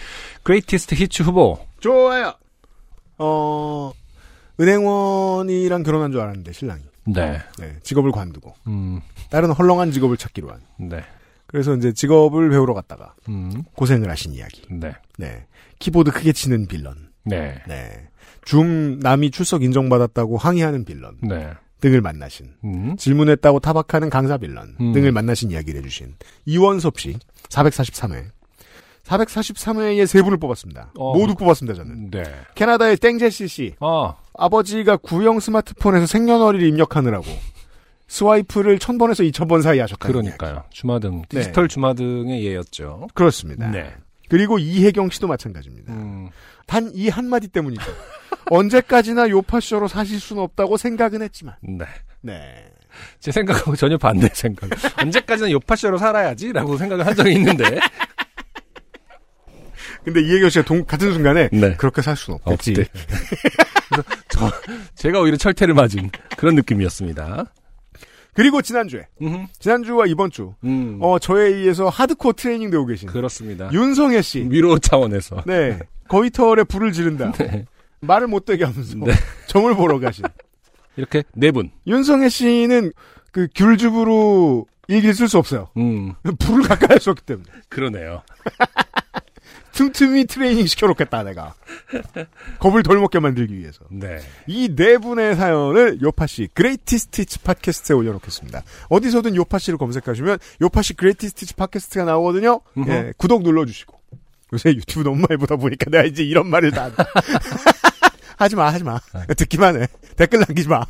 Greatest 0.42 0.94
Hits 0.94 1.22
후보. 1.22 1.58
좋아요. 1.80 2.34
어, 3.18 3.92
은행원이랑 4.58 5.82
결혼한 5.82 6.10
줄 6.10 6.20
알았는데 6.20 6.52
신랑이 6.52 6.82
네. 7.06 7.38
네, 7.58 7.76
직업을 7.82 8.10
관두고 8.12 8.54
음, 8.66 9.00
다른 9.30 9.50
헐렁한 9.50 9.92
직업을 9.92 10.16
찾기로 10.16 10.50
한. 10.50 10.60
네. 10.78 11.04
그래서 11.46 11.74
이제 11.76 11.92
직업을 11.92 12.50
배우러 12.50 12.74
갔다가 12.74 13.14
음, 13.28 13.62
고생을 13.76 14.10
하신 14.10 14.32
이야기. 14.32 14.62
네. 14.70 14.92
네. 15.18 15.46
키보드 15.78 16.10
크게 16.10 16.32
치는 16.32 16.66
빌런. 16.66 17.10
네. 17.24 17.62
네. 17.68 18.08
줌 18.44 18.98
남이 18.98 19.30
출석 19.30 19.62
인정받았다고 19.62 20.36
항의하는 20.36 20.84
빌런 20.84 21.16
네. 21.22 21.52
등을 21.80 22.00
만나신 22.00 22.54
음, 22.64 22.96
질문했다고 22.96 23.60
타박하는 23.60 24.10
강사 24.10 24.38
빌런 24.38 24.76
음. 24.80 24.92
등을 24.92 25.12
만나신 25.12 25.50
이야기를 25.50 25.80
해주신 25.80 26.14
이원섭 26.46 26.98
씨 26.98 27.16
443회 27.48 28.24
443회에 29.04 30.06
세 30.06 30.22
분을 30.22 30.38
뽑았습니다. 30.38 30.92
어. 30.96 31.14
모두 31.14 31.34
뽑았습니다 31.34 31.76
저는. 31.76 32.10
네. 32.10 32.22
캐나다의 32.54 32.96
땡제시 32.96 33.48
씨 33.48 33.74
아, 33.80 34.14
아버지가 34.32 34.96
구형 34.96 35.40
스마트폰에서 35.40 36.06
생년월일 36.06 36.62
입력하느라고 36.62 37.26
스와이프를 38.06 38.78
1000번에서 38.78 39.30
2000번 39.30 39.62
사이 39.62 39.78
하셨다. 39.78 40.06
그러니까요. 40.08 40.64
주마등, 40.70 41.22
네. 41.30 41.40
디지털 41.40 41.68
주마등의 41.68 42.44
예였죠. 42.44 43.08
그렇습니다. 43.14 43.70
네. 43.70 43.92
그리고 44.28 44.58
이혜경 44.58 45.10
씨도 45.10 45.26
마찬가지입니다. 45.26 45.92
음, 45.92 46.30
단 46.66 46.90
이 46.94 47.08
한마디 47.08 47.48
때문이죠. 47.48 47.84
언제까지나 48.50 49.28
요파쇼로 49.30 49.88
사실 49.88 50.20
수는 50.20 50.42
없다고 50.42 50.76
생각은 50.76 51.22
했지만. 51.22 51.56
네. 51.62 51.84
네. 52.20 52.64
제 53.20 53.32
생각하고 53.32 53.74
전혀 53.74 53.96
반대 53.98 54.28
생각. 54.32 54.70
언제까지나 55.00 55.50
요파쇼로 55.50 55.98
살아야지라고 55.98 56.76
생각을 56.76 57.06
한 57.06 57.14
적이 57.14 57.32
있는데. 57.34 57.78
근데 60.04 60.20
이혜경 60.20 60.50
씨가 60.50 60.64
동, 60.66 60.84
같은 60.84 61.12
순간에 61.12 61.48
네. 61.50 61.74
그렇게 61.76 62.02
살 62.02 62.14
수는 62.16 62.38
없겠지. 62.44 62.72
없지. 62.82 62.90
그래서 63.88 64.04
저, 64.28 64.50
제가 64.94 65.20
오히려 65.20 65.36
철퇴를 65.38 65.72
맞은 65.74 66.10
그런 66.36 66.54
느낌이었습니다. 66.56 67.46
그리고 68.34 68.60
지난주에 68.62 69.06
음흠. 69.22 69.46
지난주와 69.58 70.06
이번 70.06 70.30
주 70.30 70.54
음, 70.64 70.98
어, 71.00 71.18
저에 71.18 71.46
의해서 71.48 71.88
하드코어 71.88 72.32
트레이닝 72.34 72.70
되고 72.70 72.84
계신 72.84 73.08
그렇습니다. 73.08 73.70
윤성애 73.72 74.22
씨. 74.22 74.46
위로 74.50 74.78
차원에서. 74.78 75.42
네. 75.46 75.78
거위털에 76.08 76.64
불을 76.64 76.92
지른다. 76.92 77.32
네. 77.32 77.64
말을 78.00 78.26
못되게 78.26 78.64
하면서 78.64 78.96
네. 78.98 79.12
점을 79.46 79.72
보러 79.74 79.98
가신. 79.98 80.24
이렇게 80.96 81.22
네 81.34 81.50
분. 81.50 81.70
윤성애 81.86 82.28
씨는 82.28 82.92
그 83.32 83.48
귤즙으로 83.54 84.66
일기를 84.88 85.14
쓸 85.14 85.28
수 85.28 85.38
없어요. 85.38 85.68
음, 85.76 86.14
불을 86.38 86.68
가까이 86.68 86.98
없기 87.06 87.22
때문에. 87.24 87.46
그러네요. 87.68 88.22
틈틈이 89.74 90.26
트레이닝 90.26 90.66
시켜놓겠다, 90.66 91.24
내가. 91.24 91.54
겁을 92.60 92.82
덜 92.84 92.98
먹게 92.98 93.18
만들기 93.18 93.58
위해서. 93.58 93.80
네. 93.90 94.20
이 94.46 94.68
네 94.74 94.98
분의 94.98 95.34
사연을 95.36 96.00
요파씨 96.00 96.48
Greatest 96.54 97.11
Hits 97.11 97.40
팟캐스트에 97.40 97.94
올려놓겠습니다. 97.96 98.62
어디서든 98.88 99.34
요파씨를 99.36 99.78
검색하시면 99.78 100.38
요파씨 100.62 100.94
Greatest 100.94 101.34
Hits 101.34 101.54
팟캐스트가 101.54 102.04
나오거든요. 102.04 102.60
예, 102.86 103.12
구독 103.16 103.42
눌러주시고. 103.42 103.98
요새 104.52 104.70
유튜브 104.70 105.02
너무 105.02 105.16
많이 105.28 105.36
보다 105.38 105.56
보니까 105.56 105.90
내가 105.90 106.04
이제 106.04 106.22
이런 106.22 106.46
말을 106.48 106.70
다. 106.70 106.90
하지 108.38 108.54
마, 108.56 108.72
하지 108.72 108.84
마. 108.84 109.00
듣기만 109.36 109.82
해. 109.82 109.88
댓글 110.16 110.40
남기지 110.40 110.68
마. 110.68 110.84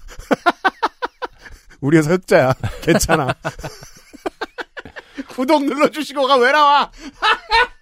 우리 1.81 1.97
회사 1.99 2.13
흑자야. 2.13 2.53
괜찮아. 2.83 3.35
구독 5.29 5.65
눌러주시고가 5.65 6.37
왜 6.37 6.53
나와? 6.53 6.91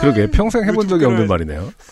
그러게 0.00 0.30
평생 0.30 0.64
해본 0.64 0.88
적이 0.88 1.04
없는. 1.06 1.26
말이네요. 1.26 1.72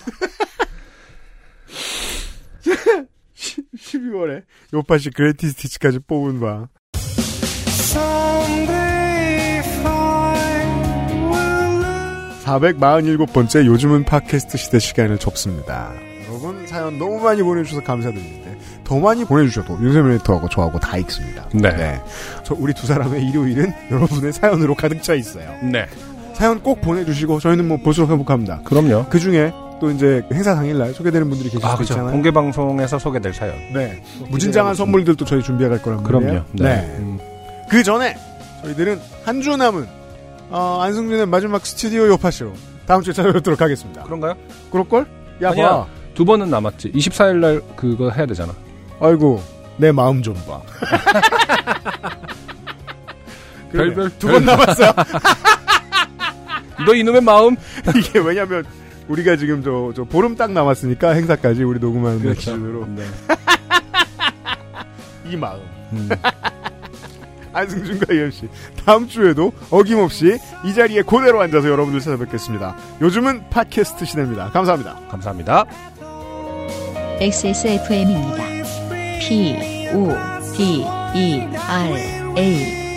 12월에 3.77 4.43
요파씨 4.73 5.11
그레이티스티치까지 5.11 6.01
뽑은 6.01 6.41
바. 6.41 6.69
447번째 12.45 13.67
요즘은 13.67 14.05
팟캐스트 14.05 14.57
시대 14.57 14.79
시간을 14.79 15.19
접습니다. 15.19 15.93
여러분 16.29 16.67
사연 16.67 16.99
너무 16.99 17.21
많이 17.21 17.43
보내주셔서 17.43 17.83
감사드리는데 17.83 18.59
더 18.85 18.99
많이 18.99 19.25
보내주셔도 19.25 19.79
윤세민 19.83 20.13
에디터하고 20.13 20.49
저하고 20.49 20.79
다 20.81 20.97
읽습니다. 20.99 21.47
네. 21.53 22.01
저 22.45 22.55
우리 22.59 22.73
두 22.73 22.87
사람의 22.87 23.23
일요일은 23.29 23.73
여러분의 23.91 24.33
사연으로 24.33 24.75
가득 24.75 25.03
차 25.03 25.15
있어요. 25.15 25.51
네. 25.63 25.87
사연 26.39 26.63
꼭 26.63 26.81
보내주시고 26.81 27.41
저희는 27.41 27.67
뭐 27.67 27.77
볼수록 27.79 28.11
행복합니다. 28.11 28.61
그럼요. 28.65 29.07
그 29.11 29.19
중에 29.19 29.53
또 29.81 29.91
이제 29.91 30.23
행사 30.33 30.55
당일날 30.55 30.95
소개되는 30.95 31.29
분들이 31.29 31.51
계실 31.51 31.67
아, 31.67 31.71
수 31.71 31.77
그렇죠. 31.79 31.95
있잖아요. 31.95 32.13
공개 32.13 32.31
방송에서 32.31 32.97
소개될 32.99 33.35
사연. 33.35 33.55
네. 33.73 34.01
무진장한 34.29 34.75
선물들도 34.77 35.25
저희 35.25 35.43
준비해 35.43 35.69
갈 35.69 35.83
거란 35.83 36.03
말이에요. 36.05 36.23
그럼요. 36.23 36.45
네. 36.53 36.97
음, 37.01 37.19
그 37.69 37.83
전에 37.83 38.17
저희들은 38.63 39.01
한 39.25 39.41
주 39.41 39.57
남은 39.57 39.87
어, 40.51 40.79
안승준의 40.83 41.27
마지막 41.27 41.65
스튜디오 41.67 42.07
요파쇼 42.07 42.53
다음 42.87 43.03
주에 43.03 43.13
찾아뵙도록 43.13 43.61
하겠습니다. 43.61 44.03
그런가요? 44.05 44.35
그럴걸? 44.71 45.07
야 45.43 45.51
아니야. 45.51 45.69
봐. 45.71 45.87
두 46.15 46.25
번은 46.25 46.51
남았지. 46.51 46.93
24일 46.93 47.37
날 47.37 47.61
그거 47.77 48.11
해야 48.11 48.27
되잖아. 48.27 48.53
아이고 49.01 49.43
내 49.77 49.91
마음 49.93 50.23
좀 50.23 50.35
봐. 50.47 50.61
별별 53.73 54.11
두 54.19 54.29
번 54.29 54.45
남았어요. 54.45 54.93
너 56.87 56.95
이놈의 56.95 57.21
마음. 57.23 57.57
이게 57.97 58.19
왜냐면 58.19 58.65
우리가 59.09 59.37
지금 59.37 59.63
저, 59.63 59.93
저 59.97 60.05
보름 60.05 60.37
딱 60.37 60.53
남았으니까 60.53 61.11
행사까지 61.11 61.65
우리 61.65 61.79
녹음하는 61.81 62.23
날 62.23 62.35
기준으로 62.35 62.87
네. 62.95 63.05
이 65.31 65.37
마음. 65.37 65.61
음. 65.93 66.09
안승준과 67.53 68.15
유엠씨 68.15 68.49
다음 68.85 69.09
주에도 69.09 69.53
어김없이 69.71 70.39
이 70.65 70.75
자리에 70.75 71.03
그대로 71.03 71.41
앉아서 71.41 71.69
여러분들 71.69 72.01
찾아뵙겠습니다. 72.01 72.77
요즘은 73.01 73.51
팟캐스트 73.51 74.05
시대입니다. 74.05 74.51
감사합니다. 74.51 75.01
감사합니다. 75.11 75.65
XSFM입니다. 77.21 78.45
P, 79.21 79.57
O, 79.93 80.15
D, 80.55 80.85
E, 81.15 81.41
R, 81.43 82.39
A. 82.39 82.88